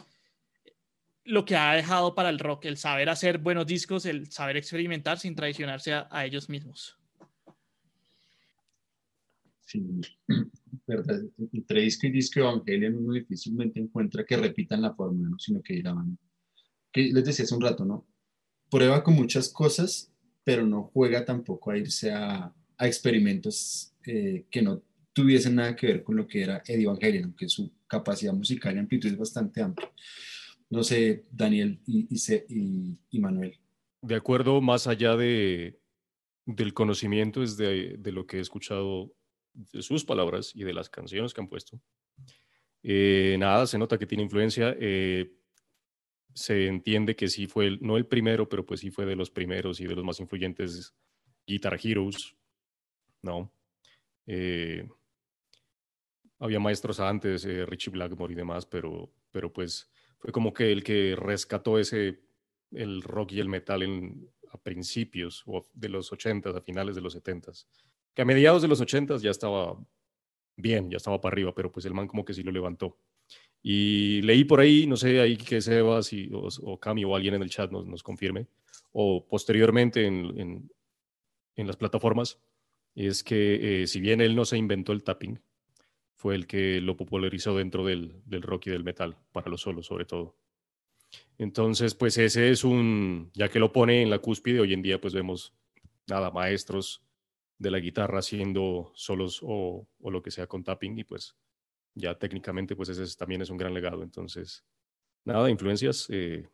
lo 1.23 1.43
que 1.43 1.55
ha 1.55 1.73
dejado 1.73 2.13
para 2.13 2.29
el 2.29 2.37
rock, 2.37 2.65
el 2.65 2.77
saber 2.77 3.09
hacer 3.09 3.39
buenos 3.39 3.65
discos, 3.65 4.05
el 4.05 4.31
saber 4.31 4.57
experimentar 4.57 5.17
sin 5.17 5.35
traicionarse 5.35 5.93
a, 5.93 6.07
a 6.11 6.25
ellos 6.25 6.47
mismos. 6.47 6.95
Verdad. 10.87 11.21
Entre 11.53 11.81
disco 11.81 12.07
y 12.07 12.11
disco 12.11 12.39
de 12.39 12.45
Van 12.45 12.63
Halen 12.67 12.97
uno 12.97 13.13
difícilmente 13.13 13.79
encuentra 13.79 14.25
que 14.25 14.37
repitan 14.37 14.81
la 14.81 14.93
fórmula, 14.93 15.29
¿no? 15.29 15.39
sino 15.39 15.61
que 15.61 15.75
graban. 15.81 16.17
Que 16.91 17.11
les 17.11 17.25
decía 17.25 17.43
hace 17.45 17.55
un 17.55 17.61
rato, 17.61 17.85
¿no? 17.85 18.07
Prueba 18.69 19.03
con 19.03 19.15
muchas 19.15 19.49
cosas, 19.49 20.11
pero 20.43 20.65
no 20.65 20.83
juega 20.93 21.25
tampoco 21.25 21.71
a 21.71 21.77
irse 21.77 22.11
a, 22.11 22.53
a 22.77 22.87
experimentos 22.87 23.93
eh, 24.05 24.45
que 24.49 24.61
no 24.61 24.81
tuviesen 25.13 25.55
nada 25.55 25.75
que 25.75 25.87
ver 25.87 26.03
con 26.03 26.15
lo 26.15 26.27
que 26.27 26.41
era 26.43 26.61
Eddie 26.65 26.85
Van 26.87 26.99
Halen, 27.01 27.23
aunque 27.25 27.49
su 27.49 27.71
capacidad 27.87 28.33
musical 28.33 28.75
y 28.75 28.79
amplitud 28.79 29.09
es 29.09 29.17
bastante 29.17 29.61
amplia. 29.61 29.91
No 30.69 30.83
sé, 30.83 31.25
Daniel 31.31 31.79
y, 31.85 32.07
y- 32.49 32.97
y 33.09 33.19
Manuel. 33.19 33.57
De 34.01 34.15
acuerdo, 34.15 34.61
más 34.61 34.85
allá 34.85 35.15
de, 35.15 35.79
del 36.45 36.73
conocimiento, 36.73 37.41
es 37.41 37.57
de, 37.57 37.95
de 37.97 38.11
lo 38.11 38.27
que 38.27 38.37
he 38.37 38.41
escuchado 38.41 39.13
de 39.57 39.81
sus 39.81 40.05
palabras 40.05 40.51
y 40.55 40.63
de 40.63 40.73
las 40.73 40.89
canciones 40.89 41.33
que 41.33 41.41
han 41.41 41.47
puesto. 41.47 41.81
Eh, 42.83 43.35
nada, 43.39 43.65
se 43.65 43.77
nota 43.77 43.97
que 43.97 44.05
tiene 44.05 44.23
influencia. 44.23 44.75
eh, 44.79 45.33
se 46.33 46.67
entiende 46.67 47.15
que 47.15 47.29
sí 47.29 47.47
fue, 47.47 47.79
no 47.81 47.97
el 47.97 48.05
primero, 48.05 48.47
pero 48.47 48.63
pues 48.63 48.81
sí 48.81 48.91
fue 48.91 49.07
de 49.07 49.15
los 49.15 49.31
primeros 49.31 49.79
y 49.79 49.87
de 49.87 49.95
los 49.95 50.05
más 50.05 50.19
influyentes 50.19 50.93
Guitar 51.47 51.79
Heroes, 51.83 52.35
¿no? 53.23 53.51
Eh, 54.27 54.87
había 56.37 56.59
maestros 56.59 56.99
antes, 56.99 57.43
Richie 57.67 57.89
Blackmore 57.89 58.33
y 58.33 58.35
demás, 58.35 58.67
pero, 58.67 59.11
pero 59.31 59.51
pues 59.51 59.89
fue 60.19 60.31
como 60.31 60.53
que 60.53 60.71
el 60.71 60.83
que 60.83 61.15
rescató 61.15 61.79
ese, 61.79 62.21
el 62.69 63.01
rock 63.01 63.31
y 63.31 63.39
el 63.39 63.49
metal 63.49 63.81
en, 63.81 64.29
a 64.51 64.61
principios 64.61 65.43
o 65.47 65.65
de 65.73 65.89
los 65.89 66.11
80s, 66.11 66.55
a 66.55 66.61
finales 66.61 66.95
de 66.95 67.01
los 67.01 67.15
70s. 67.15 67.65
Que 68.17 68.23
a 68.23 68.25
mediados 68.25 68.63
de 68.63 68.67
los 68.67 68.81
80s 68.81 69.21
ya 69.21 69.29
estaba 69.29 69.77
bien, 70.55 70.89
ya 70.89 70.97
estaba 70.97 71.21
para 71.21 71.33
arriba, 71.35 71.53
pero 71.53 71.71
pues 71.71 71.85
el 71.85 71.93
man 71.93 72.07
como 72.07 72.25
que 72.25 72.33
sí 72.33 72.41
lo 72.41 72.51
levantó. 72.51 72.97
Y 73.61 74.23
leí 74.23 74.43
por 74.43 74.59
ahí, 74.59 74.87
no 74.87 74.97
sé, 74.97 75.21
ahí 75.21 75.37
que 75.37 75.61
Sebas 75.61 76.11
y, 76.13 76.27
o, 76.33 76.47
o 76.63 76.79
Cami 76.79 77.05
o 77.05 77.15
alguien 77.15 77.35
en 77.35 77.43
el 77.43 77.51
chat 77.51 77.69
nos, 77.69 77.85
nos 77.85 78.01
confirme, 78.01 78.47
o 78.91 79.23
posteriormente 79.27 80.07
en, 80.07 80.33
en, 80.35 80.71
en 81.57 81.67
las 81.67 81.77
plataformas, 81.77 82.39
es 82.95 83.23
que 83.23 83.83
eh, 83.83 83.85
si 83.85 84.01
bien 84.01 84.19
él 84.19 84.35
no 84.35 84.45
se 84.45 84.57
inventó 84.57 84.93
el 84.93 85.03
tapping, 85.03 85.39
fue 86.15 86.33
el 86.33 86.47
que 86.47 86.81
lo 86.81 86.97
popularizó 86.97 87.55
dentro 87.55 87.85
del, 87.85 88.19
del 88.25 88.41
rock 88.41 88.65
y 88.65 88.71
del 88.71 88.83
metal, 88.83 89.15
para 89.31 89.51
los 89.51 89.61
solos 89.61 89.85
sobre 89.85 90.05
todo. 90.05 90.35
Entonces, 91.37 91.93
pues 91.93 92.17
ese 92.17 92.49
es 92.49 92.63
un, 92.63 93.29
ya 93.35 93.47
que 93.47 93.59
lo 93.59 93.71
pone 93.71 94.01
en 94.01 94.09
la 94.09 94.17
cúspide, 94.17 94.59
hoy 94.59 94.73
en 94.73 94.81
día 94.81 94.99
pues 94.99 95.13
vemos, 95.13 95.53
nada, 96.07 96.31
maestros 96.31 97.03
de 97.57 97.71
la 97.71 97.79
guitarra 97.79 98.19
haciendo 98.19 98.91
solos 98.95 99.39
o, 99.41 99.87
o, 99.99 100.11
lo 100.11 100.21
que 100.21 100.31
sea 100.31 100.47
con 100.47 100.63
tapping 100.63 100.99
y 100.99 101.03
pues 101.03 101.35
ya 101.95 102.17
técnicamente 102.17 102.75
pues 102.75 102.89
ese 102.89 103.15
también 103.17 103.41
es 103.41 103.49
un 103.49 103.57
gran 103.57 103.73
legado. 103.73 104.03
Entonces, 104.03 104.63
nada, 105.25 105.49
influencias, 105.49 106.07
eh, 106.09 106.47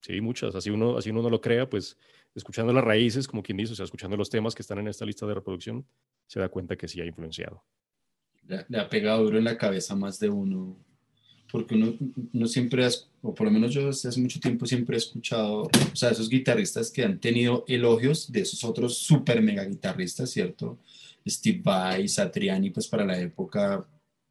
sí, 0.00 0.20
muchas. 0.20 0.54
Así 0.54 0.70
uno, 0.70 0.98
así 0.98 1.10
uno 1.10 1.22
no 1.22 1.30
lo 1.30 1.40
crea, 1.40 1.68
pues 1.68 1.96
escuchando 2.34 2.72
las 2.72 2.84
raíces, 2.84 3.26
como 3.26 3.42
quien 3.42 3.58
dice, 3.58 3.72
o 3.72 3.76
sea, 3.76 3.84
escuchando 3.84 4.16
los 4.16 4.30
temas 4.30 4.54
que 4.54 4.62
están 4.62 4.78
en 4.78 4.88
esta 4.88 5.04
lista 5.04 5.26
de 5.26 5.34
reproducción, 5.34 5.86
se 6.26 6.40
da 6.40 6.48
cuenta 6.48 6.76
que 6.76 6.88
sí 6.88 7.00
ha 7.00 7.06
influenciado. 7.06 7.64
Le, 8.46 8.78
ha 8.78 8.88
pegado 8.88 9.24
duro 9.24 9.38
en 9.38 9.44
la 9.44 9.58
cabeza 9.58 9.94
más 9.96 10.18
de 10.18 10.28
uno, 10.28 10.76
porque 11.50 11.74
uno, 11.74 11.94
uno 12.32 12.46
siempre, 12.46 12.86
o 13.22 13.34
por 13.34 13.46
lo 13.46 13.50
menos 13.50 13.72
yo 13.74 13.86
desde 13.86 14.08
hace 14.08 14.20
mucho 14.20 14.40
tiempo 14.40 14.66
siempre 14.66 14.96
he 14.96 14.98
escuchado, 14.98 15.62
o 15.62 15.96
sea, 15.96 16.10
esos 16.10 16.28
guitarristas 16.28 16.90
que 16.90 17.04
han 17.04 17.18
tenido 17.18 17.64
elogios 17.66 18.30
de 18.30 18.40
esos 18.40 18.62
otros 18.64 18.98
super 18.98 19.42
mega 19.42 19.64
guitarristas, 19.64 20.30
¿cierto? 20.30 20.78
Steve 21.26 21.60
Vai, 21.62 22.08
Satriani, 22.08 22.70
pues 22.70 22.88
para 22.88 23.04
la 23.04 23.20
época 23.20 23.86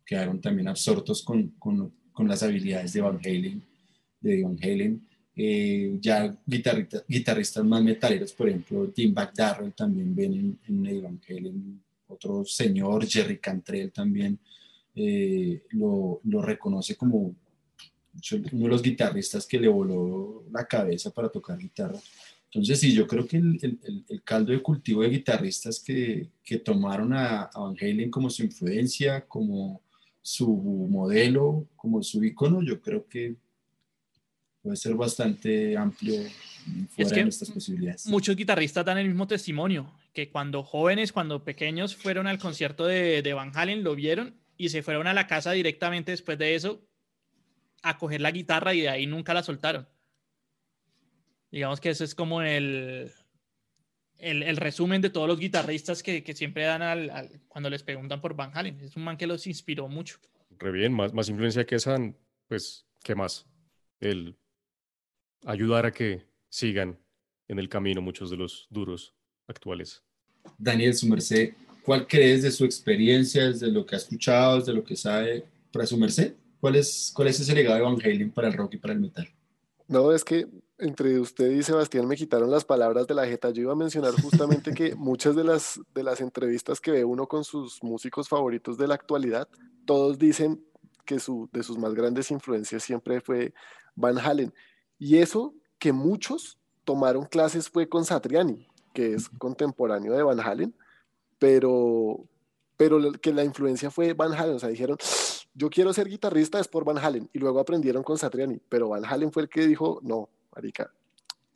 quedaron 0.06 0.40
también 0.42 0.68
absortos 0.68 1.22
con, 1.22 1.50
con, 1.60 1.92
con 2.12 2.28
las 2.28 2.42
habilidades 2.42 2.94
de 2.94 3.02
Van 3.02 3.20
Halen, 3.24 3.64
de 4.22 4.44
Van 4.44 4.58
Halen. 4.62 5.06
Eh, 5.36 5.98
ya 6.02 6.36
guitarristas 6.46 7.64
más 7.64 7.82
metaleros, 7.82 8.34
por 8.34 8.50
ejemplo, 8.50 8.90
Tim 8.90 9.14
McDarrell 9.14 9.74
también 9.74 10.14
ven 10.14 10.60
en, 10.68 10.86
en 10.86 11.04
Van 11.04 11.22
Halen, 11.30 11.82
otro 12.08 12.44
señor, 12.44 13.08
Jerry 13.08 13.38
Cantrell 13.38 13.92
también 13.92 14.40
eh, 14.96 15.64
lo, 15.72 16.22
lo, 16.24 16.42
reconoce 16.42 16.96
como 16.96 17.36
uno 18.52 18.64
de 18.64 18.68
los 18.68 18.82
guitarristas 18.82 19.46
que 19.46 19.60
le 19.60 19.68
voló 19.68 20.44
la 20.52 20.66
cabeza 20.66 21.12
para 21.12 21.30
tocar 21.30 21.58
guitarra. 21.58 22.00
Entonces, 22.52 22.80
sí, 22.80 22.94
yo 22.94 23.06
creo 23.06 23.28
que 23.28 23.38
el, 23.38 23.60
el, 23.62 24.06
el 24.10 24.24
caldo 24.24 24.52
de 24.52 24.62
cultivo 24.62 25.04
de 25.04 25.10
guitarristas 25.10 25.80
que, 25.80 26.30
que 26.44 26.58
tomaron 26.58 27.14
a, 27.14 27.44
a, 27.44 27.60
Van 27.60 27.76
Halen 27.80 28.10
como 28.10 28.30
su 28.30 28.44
influencia, 28.44 29.26
como 29.28 29.82
su 30.22 30.48
modelo, 30.48 31.68
como 31.76 32.02
su 32.02 32.24
icono, 32.24 32.64
yo 32.64 32.82
creo 32.82 33.08
que 33.08 33.36
puede 34.64 34.76
ser 34.76 34.96
bastante 34.96 35.78
amplio 35.78 36.24
fuera 36.90 37.12
de 37.12 37.24
nuestras 37.24 37.52
posibilidades. 37.52 38.08
Muchos 38.08 38.36
guitarristas 38.36 38.84
dan 38.84 38.98
el 38.98 39.08
mismo 39.08 39.28
testimonio, 39.28 39.94
que 40.12 40.30
cuando 40.30 40.64
jóvenes, 40.64 41.12
cuando 41.12 41.44
pequeños 41.44 41.96
fueron 41.96 42.26
al 42.26 42.40
concierto 42.40 42.86
de, 42.86 43.22
de 43.22 43.34
Van 43.34 43.52
Halen, 43.54 43.84
lo 43.84 43.96
vieron 43.96 44.39
y 44.60 44.70
se 44.70 44.84
fueron 44.84 45.08
a 45.08 45.14
la 45.14 45.26
casa 45.26 45.54
directamente 45.54 46.12
después 46.12 46.38
de 46.38 46.54
eso 46.54 46.86
a 47.82 47.98
coger 47.98 48.20
la 48.20 48.30
guitarra 48.30 48.74
y 48.74 48.82
de 48.82 48.90
ahí 48.90 49.08
nunca 49.08 49.34
la 49.34 49.42
soltaron. 49.42 49.88
Digamos 51.50 51.80
que 51.80 51.90
eso 51.90 52.04
es 52.04 52.14
como 52.14 52.42
el, 52.42 53.10
el, 54.18 54.44
el 54.44 54.58
resumen 54.58 55.02
de 55.02 55.10
todos 55.10 55.30
los 55.30 55.40
guitarristas 55.40 56.04
que, 56.04 56.24
que 56.24 56.34
siempre 56.34 56.64
dan 56.64 56.82
al, 56.82 57.10
al, 57.10 57.42
cuando 57.48 57.70
les 57.70 57.84
preguntan 57.84 58.20
por 58.20 58.36
Van 58.36 58.52
Halen. 58.54 58.82
Es 58.82 58.98
un 58.98 59.06
man 59.06 59.16
que 59.16 59.28
los 59.28 59.48
inspiró 59.48 59.88
mucho. 59.88 60.20
Re 60.58 60.72
bien, 60.74 60.92
más, 60.92 61.14
más 61.14 61.30
influencia 61.30 61.66
que 61.66 61.76
esa, 61.76 61.98
pues, 62.48 62.86
¿qué 63.02 63.16
más? 63.16 63.48
El 64.02 64.38
ayudar 65.46 65.86
a 65.86 65.94
que 65.94 66.28
sigan 66.50 67.00
en 67.48 67.60
el 67.60 67.70
camino 67.70 68.02
muchos 68.02 68.30
de 68.30 68.36
los 68.36 68.68
duros 68.70 69.16
actuales. 69.48 70.04
Daniel, 70.58 70.94
su 70.94 71.08
merced, 71.08 71.54
¿cuál 71.84 72.08
crees 72.08 72.44
de 72.44 72.52
su 72.52 72.66
experiencia, 72.66 73.48
desde 73.48 73.72
lo 73.72 73.86
que 73.86 73.96
ha 73.96 73.98
escuchado, 73.98 74.60
desde 74.60 74.74
lo 74.74 74.84
que 74.84 74.96
sabe, 74.96 75.46
para 75.72 75.86
su 75.86 75.98
merced? 75.98 76.34
¿Cuál 76.60 76.76
es, 76.76 77.12
¿Cuál 77.16 77.30
es 77.30 77.40
ese 77.40 77.56
legado 77.56 77.78
de 77.78 77.84
Van 77.84 78.02
Halen 78.02 78.32
para 78.32 78.48
el 78.48 78.54
rock 78.54 78.74
y 78.74 78.78
para 78.78 78.94
el 78.94 79.00
metal? 79.00 79.28
No, 79.88 80.12
es 80.12 80.24
que 80.24 80.48
entre 80.78 81.20
usted 81.20 81.52
y 81.52 81.64
Sebastián 81.64 82.08
me 82.08 82.16
quitaron 82.16 82.52
las 82.52 82.64
palabras 82.64 83.08
de 83.08 83.14
la 83.14 83.26
jeta. 83.26 83.50
Yo 83.50 83.64
iba 83.64 83.74
a 83.74 83.78
mencionar 83.78 84.14
justamente 84.22 84.74
que 84.74 84.96
muchas 84.98 85.36
de 85.36 85.44
las, 85.44 85.80
de 85.94 86.04
las 86.04 86.22
entrevistas 86.22 86.80
que 86.80 86.92
ve 86.92 87.04
uno 87.04 87.28
con 87.28 87.44
sus 87.44 87.84
músicos 87.84 88.30
favoritos 88.30 88.78
de 88.78 88.88
la 88.88 88.96
actualidad, 88.96 89.48
todos 89.86 90.18
dicen 90.18 90.64
que 91.06 91.20
su, 91.20 91.50
de 91.52 91.64
sus 91.64 91.78
más 91.78 91.94
grandes 91.94 92.32
influencias 92.32 92.84
siempre 92.84 93.20
fue 93.20 93.54
Van 93.96 94.20
Halen. 94.20 94.54
Y 94.98 95.18
eso 95.18 95.54
que 95.80 95.92
muchos 95.92 96.60
tomaron 96.84 97.26
clases 97.26 97.70
fue 97.70 97.90
con 97.90 98.06
Satriani, 98.06 98.68
que 98.94 99.14
es 99.14 99.30
contemporáneo 99.30 100.14
de 100.14 100.24
Van 100.24 100.40
Halen, 100.40 100.76
pero, 101.40 102.26
pero 102.78 103.12
que 103.14 103.34
la 103.34 103.44
influencia 103.44 103.90
fue 103.90 104.14
Van 104.14 104.34
Halen. 104.34 104.56
O 104.56 104.60
sea, 104.60 104.70
dijeron, 104.70 104.98
yo 105.54 105.70
quiero 105.70 105.94
ser 105.94 106.08
guitarrista 106.08 106.60
es 106.60 106.68
por 106.68 106.86
Van 106.86 106.98
Halen. 106.98 107.30
Y 107.34 107.40
luego 107.40 107.60
aprendieron 107.60 108.04
con 108.04 108.18
Satriani, 108.18 108.60
pero 108.70 108.90
Van 108.90 109.06
Halen 109.06 109.32
fue 109.32 109.44
el 109.44 109.50
que 109.50 109.66
dijo, 109.66 110.00
no, 110.04 110.30
marica, 110.54 110.94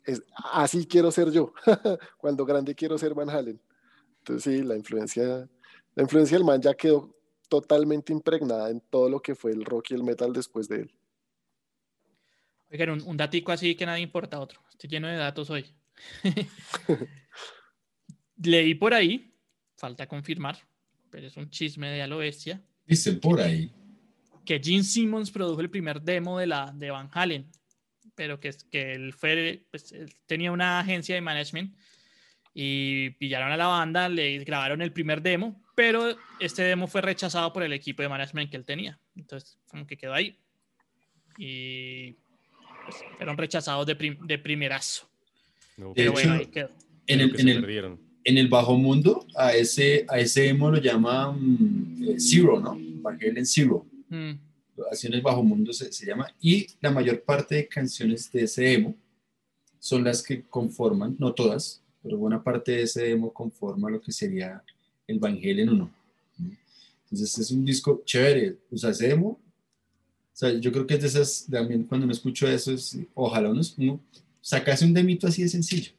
es, 0.04 0.22
así 0.52 0.86
quiero 0.86 1.10
ser 1.10 1.30
yo. 1.30 1.52
Cuando 2.18 2.44
grande 2.44 2.74
quiero 2.74 2.98
ser 2.98 3.14
Van 3.14 3.30
Halen. 3.30 3.60
Entonces 4.18 4.42
sí, 4.42 4.62
la 4.62 4.76
influencia, 4.76 5.48
la 5.94 6.02
influencia 6.02 6.36
del 6.36 6.46
man 6.46 6.60
ya 6.60 6.74
quedó 6.74 7.14
totalmente 7.48 8.12
impregnada 8.12 8.70
en 8.70 8.80
todo 8.80 9.10
lo 9.10 9.20
que 9.20 9.34
fue 9.34 9.52
el 9.52 9.64
rock 9.64 9.90
y 9.90 9.94
el 9.94 10.02
metal 10.02 10.32
después 10.32 10.66
de 10.66 10.76
él. 10.76 10.94
Oigan, 12.72 12.90
un, 12.90 13.02
un 13.02 13.16
datico 13.18 13.52
así 13.52 13.76
que 13.76 13.84
nadie 13.84 14.02
importa 14.02 14.40
otro. 14.40 14.60
Estoy 14.70 14.88
lleno 14.88 15.08
de 15.08 15.16
datos 15.16 15.50
hoy. 15.50 15.66
Leí 18.36 18.74
por 18.74 18.94
ahí, 18.94 19.33
falta 19.84 20.06
confirmar, 20.06 20.56
pero 21.10 21.26
es 21.26 21.36
un 21.36 21.50
chisme 21.50 21.90
de 21.90 22.00
a 22.00 22.06
lo 22.06 22.16
bestia. 22.16 22.62
Dicen 22.86 23.20
por 23.20 23.38
ahí. 23.38 23.70
Que 24.46 24.58
Gene 24.58 24.82
Simmons 24.82 25.30
produjo 25.30 25.60
el 25.60 25.68
primer 25.68 26.00
demo 26.00 26.38
de, 26.38 26.46
la, 26.46 26.72
de 26.74 26.90
Van 26.90 27.10
Halen, 27.12 27.46
pero 28.14 28.40
que, 28.40 28.54
que 28.70 28.94
él, 28.94 29.12
fue, 29.12 29.62
pues, 29.70 29.92
él 29.92 30.10
tenía 30.24 30.52
una 30.52 30.80
agencia 30.80 31.14
de 31.14 31.20
management 31.20 31.76
y 32.54 33.10
pillaron 33.10 33.52
a 33.52 33.58
la 33.58 33.66
banda, 33.66 34.08
le 34.08 34.38
grabaron 34.38 34.80
el 34.80 34.90
primer 34.90 35.20
demo, 35.20 35.62
pero 35.74 36.16
este 36.40 36.62
demo 36.62 36.86
fue 36.86 37.02
rechazado 37.02 37.52
por 37.52 37.62
el 37.62 37.74
equipo 37.74 38.00
de 38.00 38.08
management 38.08 38.50
que 38.50 38.56
él 38.56 38.64
tenía. 38.64 38.98
Entonces, 39.16 39.58
como 39.66 39.86
que 39.86 39.98
quedó 39.98 40.14
ahí. 40.14 40.38
Y 41.36 42.12
pues, 42.84 43.04
fueron 43.18 43.36
rechazados 43.36 43.86
de, 43.86 43.96
prim 43.96 44.16
de 44.26 44.38
primerazo. 44.38 45.10
No, 45.76 45.92
pero 45.94 46.12
bueno, 46.12 46.34
ahí 46.34 46.46
quedó. 46.46 46.70
En 47.06 47.20
el, 47.20 47.38
en, 47.38 47.48
el, 47.50 47.98
en 48.24 48.38
el, 48.38 48.48
bajo 48.48 48.76
mundo, 48.76 49.26
a 49.36 49.54
ese, 49.54 50.06
a 50.08 50.18
ese 50.18 50.42
demo 50.42 50.70
lo 50.70 50.80
llaman 50.80 51.96
eh, 52.02 52.16
Zero, 52.18 52.60
¿no? 52.60 52.78
Van 53.02 53.18
Halen 53.20 53.46
Zero. 53.46 53.86
Mm. 54.08 54.32
Así 54.90 55.06
en 55.06 55.14
el 55.14 55.22
bajo 55.22 55.42
mundo 55.42 55.72
se, 55.72 55.92
se 55.92 56.06
llama. 56.06 56.26
Y 56.40 56.66
la 56.80 56.90
mayor 56.90 57.22
parte 57.22 57.54
de 57.54 57.68
canciones 57.68 58.30
de 58.32 58.44
ese 58.44 58.62
demo 58.62 58.96
son 59.78 60.02
las 60.02 60.22
que 60.22 60.42
conforman, 60.42 61.16
no 61.18 61.32
todas, 61.34 61.82
pero 62.02 62.16
buena 62.16 62.42
parte 62.42 62.72
de 62.72 62.82
ese 62.82 63.02
demo 63.02 63.32
conforma 63.32 63.90
lo 63.90 64.00
que 64.00 64.12
sería 64.12 64.62
el 65.06 65.18
Van 65.18 65.36
Halen 65.36 65.68
1. 65.68 65.90
Entonces 67.04 67.38
es 67.38 67.50
un 67.50 67.64
disco 67.64 68.02
chévere, 68.04 68.56
o 68.70 68.76
sea, 68.76 68.90
ese 68.90 69.08
demo, 69.08 69.28
o 69.28 70.36
sea, 70.36 70.52
yo 70.58 70.72
creo 70.72 70.86
que 70.86 70.94
es 70.94 71.00
de 71.00 71.06
esas, 71.06 71.46
también 71.50 71.84
cuando 71.84 72.06
me 72.06 72.12
escucho 72.12 72.48
eso, 72.48 72.72
es, 72.72 72.98
ojalá 73.14 73.50
uno, 73.50 73.60
uno 73.78 74.00
sacase 74.40 74.84
un 74.84 74.92
demito 74.92 75.26
así 75.26 75.42
de 75.42 75.48
sencillo. 75.48 75.92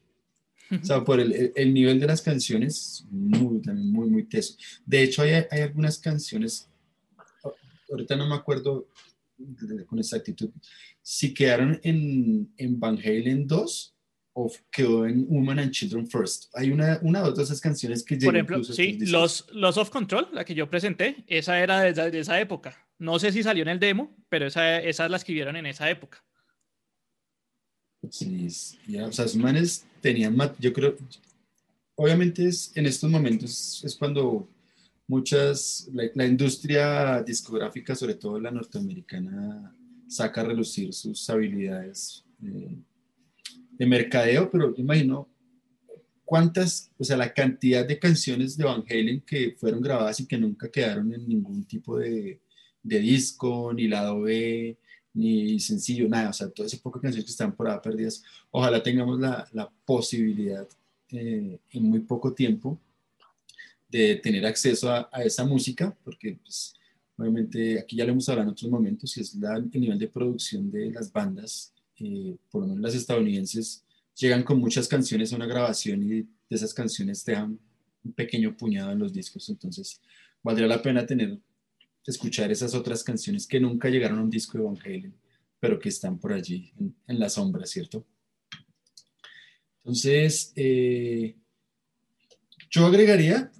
O 0.72 0.86
sea, 0.86 1.04
por 1.04 1.20
el, 1.20 1.52
el, 1.56 1.74
nivel 1.74 2.00
de 2.00 2.08
las 2.08 2.22
canciones, 2.22 3.06
muy, 3.10 3.62
también 3.62 3.92
muy, 3.92 4.10
muy 4.10 4.24
teso. 4.24 4.56
De 4.86 5.04
hecho, 5.04 5.22
hay, 5.22 5.46
hay 5.52 5.62
algunas 5.62 6.00
canciones, 6.00 6.68
ahorita 7.90 8.16
no 8.16 8.28
me 8.28 8.36
acuerdo 8.36 8.88
con 9.86 10.00
exactitud, 10.00 10.50
si 11.02 11.34
quedaron 11.34 11.80
en, 11.84 12.52
en 12.58 12.80
Van 12.80 12.98
Halen 12.98 13.48
2 13.48 13.96
o 14.38 14.52
quedó 14.70 15.08
en 15.08 15.26
Woman 15.28 15.60
and 15.60 15.72
Children 15.72 16.08
First. 16.08 16.52
Hay 16.56 16.70
una, 16.70 17.00
una 17.04 17.30
de 17.30 17.42
esas 17.42 17.62
canciones 17.62 18.04
que 18.04 18.18
Por 18.18 18.36
ejemplo, 18.36 18.64
sí, 18.64 18.98
los, 19.06 19.48
los 19.54 19.78
of 19.78 19.90
Control, 19.90 20.28
la 20.34 20.44
que 20.44 20.54
yo 20.54 20.70
presenté, 20.70 21.24
esa 21.28 21.62
era 21.62 21.82
de 21.82 22.12
de 22.12 22.20
esa, 22.20 22.40
época. 22.42 22.76
No 22.98 23.18
sé 23.18 23.32
si 23.32 23.44
salió 23.44 23.62
en 23.62 23.70
el 23.70 23.80
demo, 23.80 24.14
pero 24.28 24.48
esa, 24.48 24.80
esas 24.80 25.10
la 25.10 25.18
escribieron 25.18 25.56
en 25.56 25.68
esa 25.68 25.90
época. 25.90 26.22
Sí, 28.10 28.48
ya, 28.88 29.08
o 29.08 29.12
sea, 29.12 29.26
manes 29.38 29.86
tenían, 30.02 30.38
yo 30.60 30.74
creo, 30.74 30.96
obviamente 31.96 32.48
es, 32.48 32.72
en 32.76 32.86
estos 32.86 33.10
momentos 33.10 33.84
es 33.84 33.96
cuando 33.96 34.48
muchas, 35.08 35.90
la, 35.94 36.04
la 36.14 36.26
industria 36.26 37.22
discográfica, 37.24 37.96
sobre 37.96 38.16
todo 38.16 38.40
la 38.40 38.52
norteamericana, 38.52 39.76
saca 40.08 40.42
a 40.42 40.46
relucir 40.46 40.94
sus 40.94 41.30
habilidades. 41.30 42.24
Eh, 42.44 42.78
de 43.78 43.86
mercadeo, 43.86 44.50
pero 44.50 44.74
imagino 44.78 45.30
cuántas, 46.24 46.92
o 46.98 47.04
sea, 47.04 47.18
la 47.18 47.34
cantidad 47.34 47.86
de 47.86 48.00
canciones 48.00 48.58
de 48.58 48.64
Van 48.64 48.84
Halen 48.90 49.22
que 49.22 49.56
fueron 49.58 49.82
grabadas 49.82 50.20
y 50.20 50.28
que 50.28 50.38
nunca 50.38 50.70
quedaron 50.70 51.14
en 51.14 51.28
ningún 51.28 51.66
tipo 51.66 51.98
de, 52.00 52.40
de 52.82 53.00
disco, 53.00 53.74
ni 53.74 53.88
lado 53.88 54.22
B, 54.22 54.78
ni 55.16 55.60
sencillo, 55.60 56.08
nada, 56.08 56.30
o 56.30 56.34
sea, 56.34 56.50
todas 56.50 56.72
esas 56.72 56.82
pocas 56.84 57.02
canciones 57.02 57.26
que 57.26 57.32
están 57.32 57.56
por 57.56 57.68
ahí 57.68 57.80
perdidas. 57.82 58.22
Ojalá 58.52 58.84
tengamos 58.84 59.20
la, 59.20 59.48
la 59.54 59.68
posibilidad 59.86 60.68
eh, 61.10 61.58
en 61.72 61.84
muy 61.84 62.02
poco 62.02 62.34
tiempo 62.34 62.80
de 63.90 64.18
tener 64.18 64.46
acceso 64.46 64.92
a, 64.92 65.10
esa 65.24 65.46
música, 65.46 65.96
porque 66.04 66.38
pues, 66.44 66.76
obviamente 67.18 67.80
aquí 67.80 67.96
ya 67.96 68.06
lo 68.06 68.12
hemos 68.12 68.30
hablado 68.30 68.50
en 68.50 68.54
otros 68.54 68.70
momentos, 68.70 69.18
y 69.18 69.22
es 69.22 69.34
la, 69.36 69.56
el 69.56 69.72
nivel 69.72 69.98
de 69.98 70.08
producción 70.08 70.70
de 70.70 70.92
las 70.92 71.12
bandas 71.12 71.74
eh, 71.98 72.36
por 72.52 72.62
lo 72.62 72.68
menos 72.68 72.82
las 72.82 72.96
estadounidenses, 72.96 73.84
llegan 74.16 74.44
con 74.44 74.60
muchas 74.60 74.88
canciones 74.88 75.32
a 75.32 75.38
una 75.38 75.46
grabación 75.46 76.04
y 76.04 76.10
de 76.10 76.28
esas 76.50 76.74
canciones 76.74 77.24
dejan 77.24 77.58
un 78.04 78.14
pequeño 78.14 78.56
puñado 78.56 78.92
en 78.92 79.00
los 79.00 79.14
discos, 79.14 79.48
entonces 79.50 80.02
valdría 80.44 80.68
la 80.68 80.82
pena 80.82 81.06
tener, 81.06 81.38
escuchar 82.06 82.52
esas 82.52 82.76
otras 82.76 83.04
canciones 83.04 83.48
que 83.48 83.60
nunca 83.60 83.90
llegaron 83.90 84.20
a 84.20 84.24
un 84.24 84.30
disco 84.30 84.58
de 84.58 84.64
Van 84.64 84.78
Halen, 84.84 85.16
pero 85.60 85.80
que 85.80 85.90
están 85.90 86.20
por 86.20 86.34
allí 86.34 86.72
en, 87.08 87.20
la 87.20 87.30
sombra, 87.30 87.66
¿cierto? 87.66 88.06
Entonces, 89.78 90.52
eh, 90.56 91.36
yo 92.70 92.86
agregaría 92.86 93.52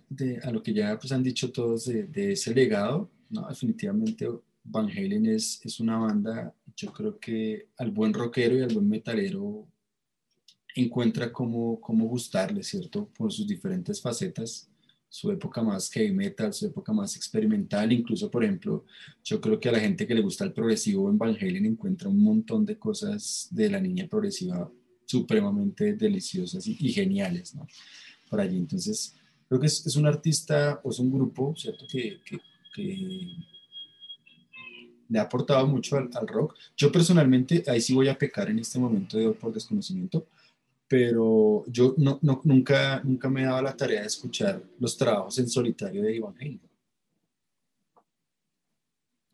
a 0.44 0.52
lo 0.52 0.62
que 0.62 0.74
ya 0.74 0.98
pues, 1.00 1.12
han 1.12 1.24
dicho 1.24 1.52
todos 1.52 1.86
de, 1.86 2.32
ese 2.32 2.54
legado, 2.54 3.12
¿no? 3.30 3.48
definitivamente 3.48 4.28
Van 4.64 4.90
Halen 4.90 5.26
es, 5.28 5.60
es 5.64 5.80
una 5.80 5.98
banda, 5.98 6.54
yo 6.76 6.92
creo 6.92 7.20
que 7.20 7.70
al 7.78 7.92
buen 7.92 8.14
rockero 8.14 8.58
y 8.58 8.62
al 8.62 8.74
buen 8.74 8.90
metalero 8.90 9.68
encuentra 10.76 11.32
cómo, 11.32 11.80
cómo 11.80 12.06
gustarle, 12.06 12.64
¿cierto? 12.64 13.10
Por 13.18 13.32
sus 13.32 13.48
diferentes 13.48 14.02
facetas, 14.02 14.70
su 15.16 15.32
época 15.32 15.64
más 15.64 15.90
heavy 15.92 16.12
metal, 16.12 16.52
su 16.52 16.66
época 16.66 16.92
más 16.92 17.16
experimental, 17.16 17.90
incluso, 17.94 18.30
por 18.30 18.44
ejemplo, 18.44 18.84
yo 19.24 19.40
creo 19.40 19.58
que 19.58 19.70
a 19.70 19.72
la 19.72 19.80
gente 19.80 20.06
que 20.06 20.14
le 20.14 20.20
gusta 20.20 20.44
el 20.44 20.52
progresivo 20.52 21.10
en 21.10 21.18
Van 21.18 21.38
Halen 21.40 21.66
encuentra 21.66 22.10
un 22.10 22.22
montón 22.22 22.66
de 22.66 22.78
cosas 22.78 23.48
de 23.50 23.70
la 23.70 23.80
niña 23.80 24.10
progresiva 24.10 24.70
supremamente 25.06 25.94
deliciosas 25.94 26.68
y, 26.68 26.92
geniales, 26.92 27.56
¿no? 27.56 27.66
Por 28.30 28.42
allí, 28.42 28.58
entonces, 28.58 29.16
creo 29.48 29.62
que 29.62 29.68
es, 29.68 29.88
es, 29.88 29.96
un 29.96 30.06
artista 30.06 30.82
o 30.84 30.90
es 30.90 31.00
un 31.00 31.10
grupo, 31.10 31.56
¿cierto? 31.56 31.86
Que, 31.90 32.20
que, 32.26 32.38
que 32.74 33.38
le 35.08 35.18
ha 35.18 35.22
aportado 35.22 35.66
mucho 35.66 35.96
al, 35.96 36.10
al, 36.14 36.28
rock. 36.28 36.56
Yo 36.76 36.92
personalmente, 36.92 37.64
ahí 37.68 37.80
sí 37.80 37.94
voy 37.94 38.10
a 38.10 38.18
pecar 38.18 38.50
en 38.50 38.60
este 38.60 38.80
momento 38.80 39.18
de 39.18 39.32
por 39.32 39.54
desconocimiento, 39.54 40.28
pero 40.98 41.66
yo 41.68 41.94
no, 41.98 42.20
no, 42.22 42.40
nunca, 42.46 43.02
nunca 43.04 43.30
me 43.30 43.42
he 43.42 43.46
dado 43.46 43.62
la 43.62 43.76
tarea 43.76 44.00
de 44.00 44.08
escuchar 44.08 44.64
los 44.80 44.96
trabajos 44.96 45.38
en 45.40 45.50
solitario 45.50 46.02
de 46.02 46.16
Ivan 46.16 46.34
Halen. 46.40 46.62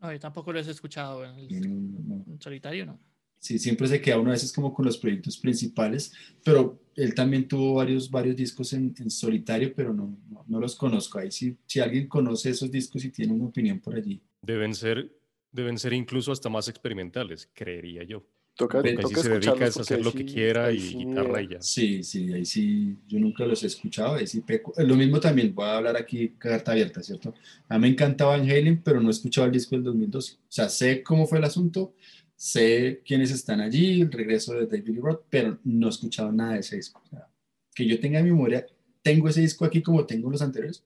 No, 0.00 0.12
yo 0.12 0.18
tampoco 0.18 0.52
lo 0.52 0.58
he 0.58 0.62
escuchado 0.62 1.24
en, 1.24 2.40
solitario, 2.40 2.84
¿no? 2.84 2.98
Sí, 3.38 3.60
siempre 3.60 3.86
se 3.86 4.00
queda 4.00 4.18
uno 4.18 4.30
a 4.30 4.32
veces 4.32 4.52
como 4.52 4.74
con 4.74 4.84
los 4.84 4.98
proyectos 4.98 5.38
principales, 5.38 6.12
pero 6.42 6.80
él 6.96 7.14
también 7.14 7.46
tuvo 7.46 7.74
varios, 7.74 8.10
varios 8.10 8.34
discos 8.34 8.72
en, 8.72 8.92
en 8.98 9.08
solitario, 9.08 9.72
pero 9.72 9.94
no, 9.94 10.18
no, 10.48 10.58
los 10.58 10.74
conozco. 10.74 11.20
Ahí 11.20 11.30
sí, 11.30 11.56
si 11.64 11.78
alguien 11.78 12.08
conoce 12.08 12.50
esos 12.50 12.72
discos 12.72 13.04
y 13.04 13.10
tiene 13.12 13.34
una 13.34 13.44
opinión 13.44 13.78
por 13.78 13.94
allí. 13.94 14.20
Deben 14.42 14.74
ser, 14.74 15.12
deben 15.52 15.78
ser 15.78 15.92
incluso 15.92 16.32
hasta 16.32 16.48
más 16.48 16.66
experimentales, 16.66 17.48
creería 17.54 18.02
yo. 18.02 18.24
Toca, 18.54 18.82
toca 18.82 19.22
se 19.22 19.28
dedica 19.30 19.64
a 19.64 19.68
hacer 19.68 20.04
lo 20.04 20.12
que 20.12 20.26
quiera 20.26 20.70
y 20.70 20.78
sí, 20.78 20.96
guitarra 20.98 21.42
y 21.42 21.48
ya. 21.48 21.62
Sí, 21.62 22.02
sí, 22.02 22.32
ahí 22.32 22.44
sí, 22.44 22.98
yo 23.08 23.18
nunca 23.18 23.46
los 23.46 23.62
he 23.62 23.66
escuchado, 23.66 24.16
ahí 24.16 24.26
sí 24.26 24.42
peco. 24.42 24.74
Lo 24.76 24.94
mismo 24.94 25.20
también, 25.20 25.54
voy 25.54 25.66
a 25.66 25.78
hablar 25.78 25.96
aquí 25.96 26.34
carta 26.38 26.72
abierta, 26.72 27.02
¿cierto? 27.02 27.32
A 27.68 27.78
mí 27.78 27.82
me 27.82 27.88
encantaba 27.88 28.36
Van 28.36 28.48
Halen, 28.48 28.82
pero 28.82 29.00
no 29.00 29.08
he 29.08 29.10
escuchado 29.10 29.46
el 29.46 29.52
disco 29.52 29.74
del 29.74 29.84
2012. 29.84 30.34
O 30.34 30.38
sea, 30.48 30.68
sé 30.68 31.02
cómo 31.02 31.26
fue 31.26 31.38
el 31.38 31.44
asunto, 31.44 31.94
sé 32.36 33.00
quiénes 33.06 33.30
están 33.30 33.62
allí, 33.62 34.02
el 34.02 34.12
regreso 34.12 34.52
de 34.52 34.66
David 34.66 35.00
Roth, 35.00 35.22
pero 35.30 35.58
no 35.64 35.86
he 35.86 35.90
escuchado 35.90 36.30
nada 36.30 36.52
de 36.52 36.60
ese 36.60 36.76
disco. 36.76 37.00
O 37.06 37.08
sea, 37.08 37.26
que 37.74 37.86
yo 37.86 37.98
tenga 38.00 38.18
en 38.18 38.26
memoria, 38.26 38.66
tengo 39.02 39.28
ese 39.28 39.40
disco 39.40 39.64
aquí 39.64 39.82
como 39.82 40.04
tengo 40.04 40.30
los 40.30 40.42
anteriores. 40.42 40.84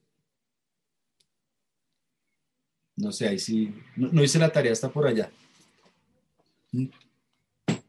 No 2.95 3.11
sé, 3.11 3.27
ahí 3.27 3.39
sí, 3.39 3.73
no, 3.97 4.09
no 4.11 4.23
hice 4.23 4.39
la 4.39 4.51
tarea 4.51 4.71
hasta 4.71 4.89
por 4.89 5.05
allá. 5.05 5.29
¿Mm? 6.71 6.85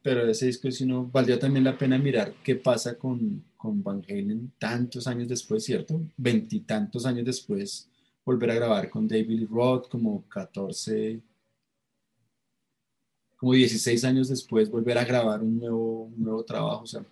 Pero 0.08 0.26
ese 0.26 0.46
disco 0.46 0.70
si 0.70 0.86
no, 0.86 1.04
valdría 1.04 1.38
también 1.38 1.64
la 1.64 1.76
pena 1.76 1.98
mirar 1.98 2.32
qué 2.42 2.54
pasa 2.54 2.96
con, 2.96 3.44
con 3.58 3.82
Van 3.82 4.02
Halen 4.08 4.52
tantos 4.58 5.06
años 5.06 5.28
después, 5.28 5.62
¿cierto? 5.62 6.00
Veintitantos 6.16 7.04
años 7.04 7.26
después, 7.26 7.90
volver 8.24 8.52
a 8.52 8.54
grabar 8.54 8.88
con 8.88 9.06
David 9.06 9.46
Roth, 9.50 9.90
como 9.90 10.26
14, 10.30 11.20
como 13.36 13.52
16 13.52 14.02
años 14.04 14.30
después, 14.30 14.70
volver 14.70 14.96
a 14.96 15.04
grabar 15.04 15.42
un 15.42 15.58
nuevo, 15.58 16.10
nuevo 16.16 16.42
trabajo, 16.42 16.84
o 16.84 16.86
sea, 16.86 17.04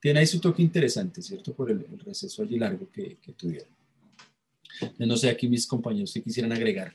tiene 0.00 0.18
ahí 0.18 0.26
su 0.26 0.40
toque 0.40 0.62
interesante, 0.62 1.22
¿cierto? 1.22 1.54
Por 1.54 1.70
el, 1.70 1.86
receso 2.04 2.42
allí 2.42 2.58
largo 2.58 2.88
que, 2.90 3.18
que 3.22 3.32
tuvieron. 3.34 3.68
No 4.98 5.16
sé, 5.16 5.30
aquí 5.30 5.48
mis 5.48 5.64
compañeros 5.64 6.12
que 6.12 6.22
quisieran 6.22 6.50
agregar 6.50 6.92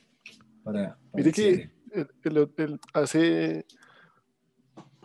para... 0.62 0.98
Mire 1.14 1.32
que 1.32 1.70
el, 2.22 2.80
hace 2.92 3.64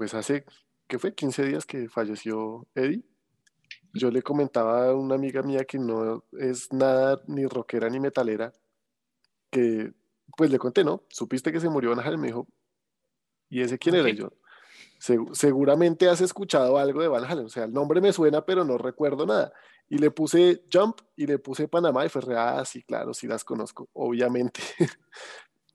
pues 0.01 0.15
hace, 0.15 0.45
¿qué 0.87 0.97
fue? 0.97 1.13
15 1.13 1.45
días 1.45 1.67
que 1.67 1.87
falleció 1.87 2.67
Eddie. 2.73 3.03
Yo 3.93 4.09
le 4.09 4.23
comentaba 4.23 4.87
a 4.87 4.95
una 4.95 5.13
amiga 5.13 5.43
mía 5.43 5.63
que 5.63 5.77
no 5.77 6.25
es 6.39 6.73
nada 6.73 7.21
ni 7.27 7.45
rockera 7.45 7.87
ni 7.87 7.99
metalera, 7.99 8.51
que 9.51 9.93
pues 10.35 10.49
le 10.49 10.57
conté, 10.57 10.83
¿no? 10.83 11.03
Supiste 11.07 11.51
que 11.51 11.59
se 11.59 11.69
murió 11.69 11.91
Van 11.91 11.99
Halen, 11.99 12.19
me 12.19 12.27
dijo, 12.29 12.47
¿y 13.47 13.61
ese 13.61 13.77
quién 13.77 13.93
era 13.93 14.09
yo? 14.09 14.31
seguramente 15.33 16.09
has 16.09 16.21
escuchado 16.21 16.79
algo 16.79 16.99
de 16.99 17.07
Van 17.07 17.25
Halen, 17.25 17.45
o 17.45 17.49
sea, 17.49 17.65
el 17.65 17.73
nombre 17.73 18.01
me 18.01 18.11
suena, 18.11 18.43
pero 18.43 18.65
no 18.65 18.79
recuerdo 18.79 19.27
nada. 19.27 19.53
Y 19.87 19.99
le 19.99 20.09
puse 20.09 20.63
Jump 20.73 20.99
y 21.15 21.27
le 21.27 21.37
puse 21.37 21.67
Panamá 21.67 22.07
y 22.07 22.09
fue, 22.09 22.23
ah, 22.35 22.65
sí, 22.65 22.81
claro, 22.81 23.13
sí 23.13 23.27
las 23.27 23.43
conozco, 23.43 23.87
obviamente. 23.93 24.61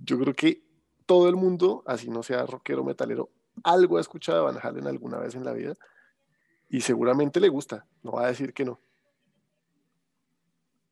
yo 0.00 0.18
creo 0.18 0.34
que 0.34 0.64
todo 1.06 1.28
el 1.28 1.36
mundo, 1.36 1.84
así 1.86 2.10
no 2.10 2.24
sea 2.24 2.44
rockero 2.44 2.82
metalero, 2.82 3.30
algo 3.62 3.98
ha 3.98 4.00
escuchado 4.00 4.38
de 4.38 4.52
Van 4.52 4.60
Halen 4.62 4.86
alguna 4.86 5.18
vez 5.18 5.34
en 5.34 5.44
la 5.44 5.52
vida 5.52 5.74
y 6.68 6.80
seguramente 6.80 7.40
le 7.40 7.48
gusta, 7.48 7.86
no 8.02 8.12
va 8.12 8.24
a 8.24 8.28
decir 8.28 8.52
que 8.52 8.64
no. 8.64 8.80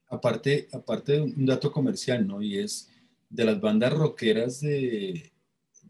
Aparte, 0.08 0.68
aparte 0.72 1.12
de 1.12 1.22
un 1.22 1.46
dato 1.46 1.72
comercial, 1.72 2.26
¿no? 2.26 2.40
Y 2.40 2.58
es 2.58 2.90
de 3.28 3.44
las 3.44 3.60
bandas 3.60 3.92
rockeras 3.92 4.60
de, 4.60 5.32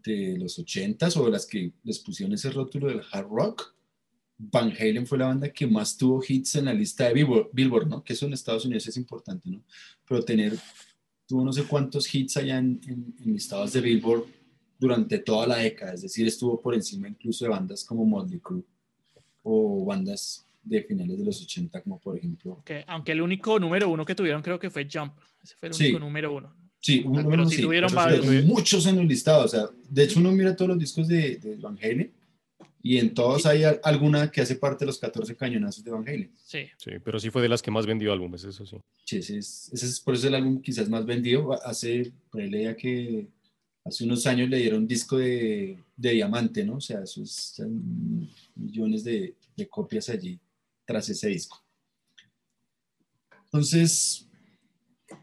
de 0.02 0.38
los 0.38 0.58
80s 0.58 1.16
o 1.16 1.26
de 1.26 1.30
las 1.30 1.46
que 1.46 1.72
les 1.82 1.98
pusieron 1.98 2.32
ese 2.32 2.50
rótulo 2.50 2.88
del 2.88 3.02
hard 3.12 3.28
rock, 3.28 3.74
Van 4.36 4.72
Halen 4.72 5.06
fue 5.06 5.18
la 5.18 5.26
banda 5.26 5.52
que 5.52 5.66
más 5.66 5.96
tuvo 5.96 6.22
hits 6.26 6.56
en 6.56 6.64
la 6.64 6.74
lista 6.74 7.08
de 7.08 7.14
Billboard, 7.52 7.88
¿no? 7.88 8.02
Que 8.02 8.14
eso 8.14 8.26
en 8.26 8.32
Estados 8.32 8.64
Unidos 8.64 8.86
es 8.86 8.96
importante, 8.96 9.48
¿no? 9.48 9.62
Pero 10.08 10.24
tener, 10.24 10.58
tuvo 11.26 11.44
no 11.44 11.52
sé 11.52 11.64
cuántos 11.64 12.12
hits 12.12 12.36
allá 12.36 12.58
en, 12.58 12.80
en, 12.86 13.14
en 13.20 13.32
listados 13.32 13.72
de 13.72 13.80
Billboard 13.80 14.26
durante 14.84 15.18
toda 15.20 15.46
la 15.46 15.56
década, 15.56 15.94
es 15.94 16.02
decir, 16.02 16.26
estuvo 16.26 16.60
por 16.60 16.74
encima 16.74 17.08
incluso 17.08 17.46
de 17.46 17.50
bandas 17.50 17.84
como 17.84 18.04
Motley 18.04 18.38
Crue 18.38 18.62
o 19.42 19.82
bandas 19.86 20.46
de 20.62 20.82
finales 20.82 21.18
de 21.18 21.24
los 21.24 21.40
80, 21.42 21.80
como 21.80 21.98
por 21.98 22.18
ejemplo. 22.18 22.62
aunque 22.86 23.12
el 23.12 23.22
único 23.22 23.58
número 23.58 23.88
uno 23.88 24.04
que 24.04 24.14
tuvieron 24.14 24.42
creo 24.42 24.58
que 24.58 24.68
fue 24.68 24.86
Jump, 24.90 25.14
ese 25.42 25.56
fue 25.56 25.70
el 25.70 25.74
único 25.74 25.98
número 25.98 26.34
uno. 26.34 26.54
Sí, 26.80 27.02
uno, 27.06 27.26
pero 27.26 27.48
sí, 27.48 27.62
tuvieron 27.62 27.90
muchos 28.46 28.84
en 28.86 28.98
el 28.98 29.08
listado, 29.08 29.46
o 29.46 29.48
sea, 29.48 29.70
de 29.88 30.04
hecho 30.04 30.20
uno 30.20 30.32
mira 30.32 30.54
todos 30.54 30.68
los 30.68 30.78
discos 30.78 31.08
de, 31.08 31.36
de 31.36 31.56
Van 31.56 31.78
Halen 31.82 32.12
y 32.82 32.98
en 32.98 33.14
todos 33.14 33.46
hay 33.46 33.62
alguna 33.82 34.30
que 34.30 34.42
hace 34.42 34.56
parte 34.56 34.84
de 34.84 34.88
los 34.88 34.98
14 34.98 35.34
cañonazos 35.34 35.82
de 35.82 35.90
Van 35.90 36.06
Halen. 36.06 36.30
Sí. 36.44 36.66
Sí, 36.76 36.90
pero 37.02 37.18
sí 37.18 37.30
fue 37.30 37.40
de 37.40 37.48
las 37.48 37.62
que 37.62 37.70
más 37.70 37.86
vendió 37.86 38.12
álbumes, 38.12 38.44
eso 38.44 38.66
sí. 38.66 38.76
Sí, 39.06 39.16
ese 39.16 39.38
es, 39.38 39.70
ese 39.72 39.86
es 39.86 40.00
por 40.00 40.14
eso 40.14 40.28
el 40.28 40.34
álbum 40.34 40.60
quizás 40.60 40.90
más 40.90 41.06
vendido. 41.06 41.54
Hace, 41.66 42.12
por 42.30 42.42
ahí 42.42 42.50
leía 42.50 42.76
que 42.76 43.26
hace 43.84 44.04
unos 44.04 44.26
años 44.26 44.48
le 44.48 44.58
dieron 44.58 44.88
disco 44.88 45.18
de, 45.18 45.78
diamante, 45.96 46.64
¿no? 46.64 46.76
O 46.76 46.80
sea, 46.80 47.02
esos 47.02 47.60
millones 48.54 49.04
de, 49.04 49.34
copias 49.70 50.08
allí 50.08 50.38
tras 50.84 51.08
ese 51.08 51.28
disco. 51.28 51.62
Entonces, 53.44 54.26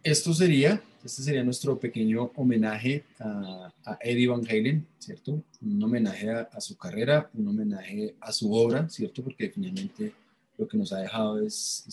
esto 0.04 0.34
sería, 0.34 0.82
este 1.04 1.22
sería 1.24 1.44
nuestro 1.44 1.78
pequeño 1.80 2.32
homenaje 2.36 3.04
a, 3.20 3.74
Eddie 4.00 4.28
Van 4.28 4.46
Halen, 4.48 4.88
¿cierto? 5.00 5.44
Un 5.62 5.84
homenaje 5.84 6.30
a, 6.30 6.62
su 6.62 6.78
carrera, 6.78 7.30
un 7.34 7.48
homenaje 7.48 8.16
a 8.22 8.32
su 8.32 8.54
obra, 8.54 8.88
¿cierto? 8.90 9.24
Porque 9.24 9.50
finalmente 9.50 10.14
lo 10.58 10.68
que 10.68 10.78
nos 10.78 10.94
ha 10.94 11.00
dejado 11.00 11.42
es, 11.46 11.86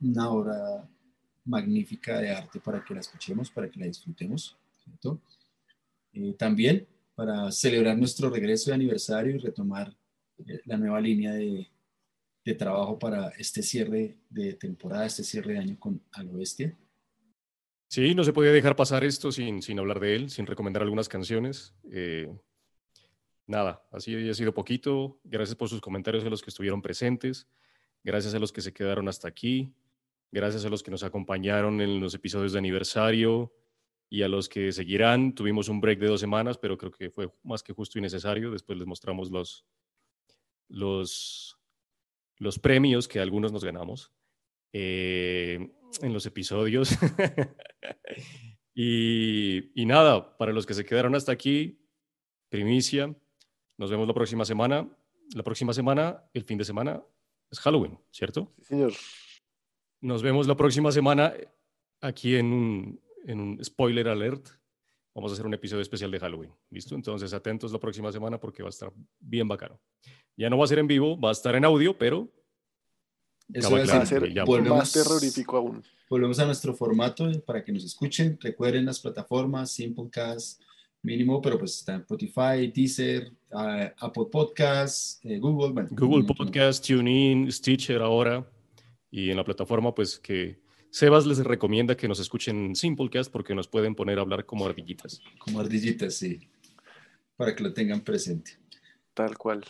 una 0.00 0.30
obra 0.30 0.88
magnífica 1.44 2.18
de 2.18 2.30
arte 2.30 2.58
para 2.58 2.82
que 2.84 2.94
la 2.94 3.00
escuchemos, 3.00 3.50
para 3.50 3.70
que 3.70 3.78
la 3.78 3.86
disfrutemos, 3.86 4.56
¿cierto? 4.82 5.20
Eh, 6.16 6.34
también 6.38 6.86
para 7.14 7.52
celebrar 7.52 7.96
nuestro 7.98 8.30
regreso 8.30 8.70
de 8.70 8.74
aniversario 8.74 9.36
y 9.36 9.38
retomar 9.38 9.94
eh, 10.38 10.60
la 10.64 10.78
nueva 10.78 10.98
línea 11.00 11.32
de, 11.34 11.68
de, 12.44 12.54
trabajo 12.54 12.98
para 12.98 13.28
este 13.38 13.62
cierre 13.62 14.16
de 14.30 14.54
temporada, 14.54 15.04
este 15.04 15.22
cierre 15.22 15.54
de 15.54 15.58
año 15.58 15.76
con 15.78 16.00
Al 16.12 16.28
Bestia. 16.28 16.74
Sí, 17.88 18.14
no 18.14 18.24
se 18.24 18.32
podía 18.32 18.50
dejar 18.50 18.76
pasar 18.76 19.04
esto 19.04 19.30
sin, 19.30 19.60
sin 19.62 19.78
hablar 19.78 20.00
de 20.00 20.16
él, 20.16 20.30
sin 20.30 20.46
recomendar 20.46 20.82
algunas 20.82 21.08
canciones. 21.08 21.74
Eh, 21.92 22.34
nada, 23.46 23.86
así 23.92 24.28
ha 24.28 24.34
sido 24.34 24.54
poquito. 24.54 25.20
Gracias 25.22 25.54
por 25.54 25.68
sus 25.68 25.80
comentarios 25.80 26.24
a 26.24 26.30
los 26.30 26.42
que 26.42 26.50
estuvieron 26.50 26.80
presentes. 26.80 27.46
Gracias 28.02 28.34
a 28.34 28.38
los 28.38 28.52
que 28.52 28.62
se 28.62 28.72
quedaron 28.72 29.08
hasta 29.08 29.28
aquí. 29.28 29.72
Gracias 30.32 30.64
a 30.64 30.68
los 30.70 30.82
que 30.82 30.90
nos 30.90 31.04
acompañaron 31.04 31.80
en 31.80 32.00
los 32.00 32.14
episodios 32.14 32.52
de 32.52 32.58
aniversario 32.58 33.52
y 34.08 34.22
a 34.22 34.28
los 34.28 34.48
que 34.48 34.72
seguirán. 34.72 35.34
Tuvimos 35.34 35.68
un 35.68 35.80
break 35.80 35.98
de 35.98 36.08
dos 36.08 36.20
semanas, 36.20 36.58
pero 36.58 36.76
creo 36.78 36.92
que 36.92 37.10
fue 37.10 37.30
más 37.42 37.62
que 37.62 37.72
justo 37.72 37.98
y 37.98 38.02
necesario. 38.02 38.50
Después 38.50 38.78
les 38.78 38.86
mostramos 38.86 39.30
los, 39.30 39.66
los, 40.68 41.58
los 42.38 42.58
premios 42.58 43.08
que 43.08 43.20
algunos 43.20 43.52
nos 43.52 43.64
ganamos. 43.64 44.12
Eh, 44.72 45.72
en 46.02 46.12
los 46.12 46.26
episodios. 46.26 46.90
y, 48.74 49.80
y 49.80 49.86
nada, 49.86 50.36
para 50.36 50.52
los 50.52 50.66
que 50.66 50.74
se 50.74 50.84
quedaron 50.84 51.14
hasta 51.14 51.32
aquí, 51.32 51.80
primicia, 52.48 53.14
nos 53.78 53.90
vemos 53.90 54.06
la 54.06 54.14
próxima 54.14 54.44
semana. 54.44 54.88
La 55.34 55.42
próxima 55.42 55.72
semana, 55.72 56.22
el 56.34 56.44
fin 56.44 56.58
de 56.58 56.64
semana, 56.64 57.02
es 57.50 57.58
Halloween, 57.60 57.98
¿cierto? 58.10 58.52
Sí, 58.58 58.64
señor. 58.64 58.92
Nos 60.00 60.22
vemos 60.22 60.46
la 60.46 60.56
próxima 60.56 60.92
semana 60.92 61.34
aquí 62.00 62.36
en 62.36 62.52
un, 62.52 63.00
en 63.26 63.40
un 63.40 63.64
spoiler 63.64 64.08
alert. 64.08 64.48
Vamos 65.14 65.32
a 65.32 65.34
hacer 65.34 65.46
un 65.46 65.54
episodio 65.54 65.82
especial 65.82 66.10
de 66.10 66.18
Halloween, 66.20 66.52
¿listo? 66.70 66.94
Entonces 66.94 67.32
atentos 67.32 67.72
la 67.72 67.78
próxima 67.78 68.12
semana 68.12 68.38
porque 68.38 68.62
va 68.62 68.68
a 68.68 68.70
estar 68.70 68.92
bien 69.18 69.48
bacano. 69.48 69.80
Ya 70.36 70.50
no 70.50 70.58
va 70.58 70.64
a 70.64 70.68
ser 70.68 70.78
en 70.78 70.86
vivo, 70.86 71.18
va 71.18 71.30
a 71.30 71.32
estar 71.32 71.54
en 71.54 71.64
audio, 71.64 71.96
pero 71.96 72.28
Eso 73.52 73.70
Va 73.70 73.80
a 73.82 74.04
ser 74.06 74.32
ya 74.32 74.44
volvemos- 74.44 74.78
más 74.78 74.92
terrorífico 74.92 75.56
aún. 75.56 75.82
Volvemos 76.10 76.38
a 76.40 76.46
nuestro 76.46 76.74
formato 76.74 77.30
para 77.46 77.64
que 77.64 77.70
nos 77.72 77.84
escuchen. 77.84 78.36
Recuerden 78.40 78.84
las 78.84 78.98
plataformas, 79.00 79.70
Simplecast, 79.70 80.60
mínimo, 81.02 81.40
pero 81.40 81.56
pues 81.58 81.78
está 81.78 81.94
en 81.94 82.00
Spotify, 82.00 82.72
Deezer, 82.74 83.32
ah, 83.52 83.92
Apple 83.98 84.26
Podcasts, 84.32 85.20
eh, 85.22 85.38
Google. 85.38 85.72
Bueno, 85.72 85.88
Google. 85.92 86.24
Podcast, 86.24 86.84
TuneIn, 86.86 87.50
Stitcher 87.52 88.02
ahora 88.02 88.44
y 89.12 89.30
en 89.30 89.36
la 89.36 89.44
plataforma 89.44 89.94
pues 89.94 90.18
que 90.18 90.58
Sebas 90.90 91.26
les 91.26 91.38
recomienda 91.38 91.96
que 91.96 92.08
nos 92.08 92.20
escuchen 92.20 92.74
Simplecast 92.74 93.30
porque 93.30 93.54
nos 93.54 93.68
pueden 93.68 93.94
poner 93.94 94.18
a 94.18 94.22
hablar 94.22 94.46
como 94.46 94.66
ardillitas. 94.66 95.20
Como 95.38 95.60
ardillitas, 95.60 96.14
sí. 96.14 96.48
Para 97.36 97.54
que 97.54 97.62
lo 97.62 97.74
tengan 97.74 98.00
presente. 98.00 98.52
Tal 99.12 99.36
cual. 99.36 99.64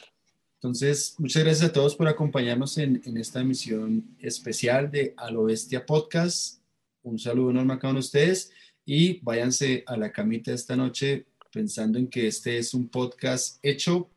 Entonces, 0.55 1.15
muchas 1.19 1.45
gracias 1.45 1.71
a 1.71 1.73
todos 1.73 1.97
por 1.97 2.09
acompañarnos 2.09 2.79
en, 2.79 3.03
en 3.05 3.17
esta 3.17 3.41
emisión 3.41 4.17
especial 4.19 4.91
de 4.91 5.15
A 5.17 5.31
lo 5.31 5.45
Bestia 5.45 5.85
Podcast. 5.85 6.63
Un 7.03 7.19
saludo 7.19 7.51
enorme 7.51 7.75
a 7.75 7.79
cada 7.79 7.91
uno 7.93 8.01
de 8.01 8.07
ustedes 8.07 8.53
y 8.85 9.21
váyanse 9.21 9.85
a 9.87 9.97
la 9.97 10.13
camita 10.13 10.53
esta 10.53 10.77
noche 10.77 11.27
pensando 11.53 11.99
en 11.99 12.09
que 12.09 12.27
este 12.27 12.59
es 12.59 12.75
un 12.75 12.89
podcast 12.89 13.59
hecho. 13.63 14.11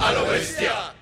¡A 0.00 0.12
lo 0.12 0.30
bestia! 0.30 0.94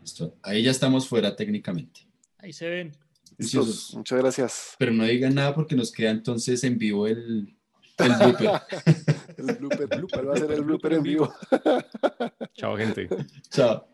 Listo, 0.00 0.36
Ahí 0.42 0.62
ya 0.62 0.70
estamos 0.70 1.08
fuera 1.08 1.34
técnicamente. 1.34 2.00
Ahí 2.38 2.52
se 2.52 2.68
ven. 2.68 2.92
Listos. 3.40 3.94
Muchas 3.94 4.18
gracias. 4.18 4.74
Pero 4.78 4.92
no 4.92 5.04
digan 5.04 5.34
nada 5.34 5.54
porque 5.54 5.74
nos 5.74 5.90
queda 5.90 6.10
entonces 6.10 6.62
en 6.64 6.78
vivo 6.78 7.06
el, 7.06 7.56
el 7.98 8.12
blooper. 8.18 8.50
El 9.40 9.56
blooper, 9.56 9.86
blooper 9.86 10.28
va 10.28 10.34
a 10.34 10.36
ser 10.36 10.52
el 10.52 10.62
blooper 10.62 10.92
en 10.92 11.02
vivo. 11.02 11.34
Chao 12.52 12.76
gente. 12.76 13.08
Chao. 13.48 13.88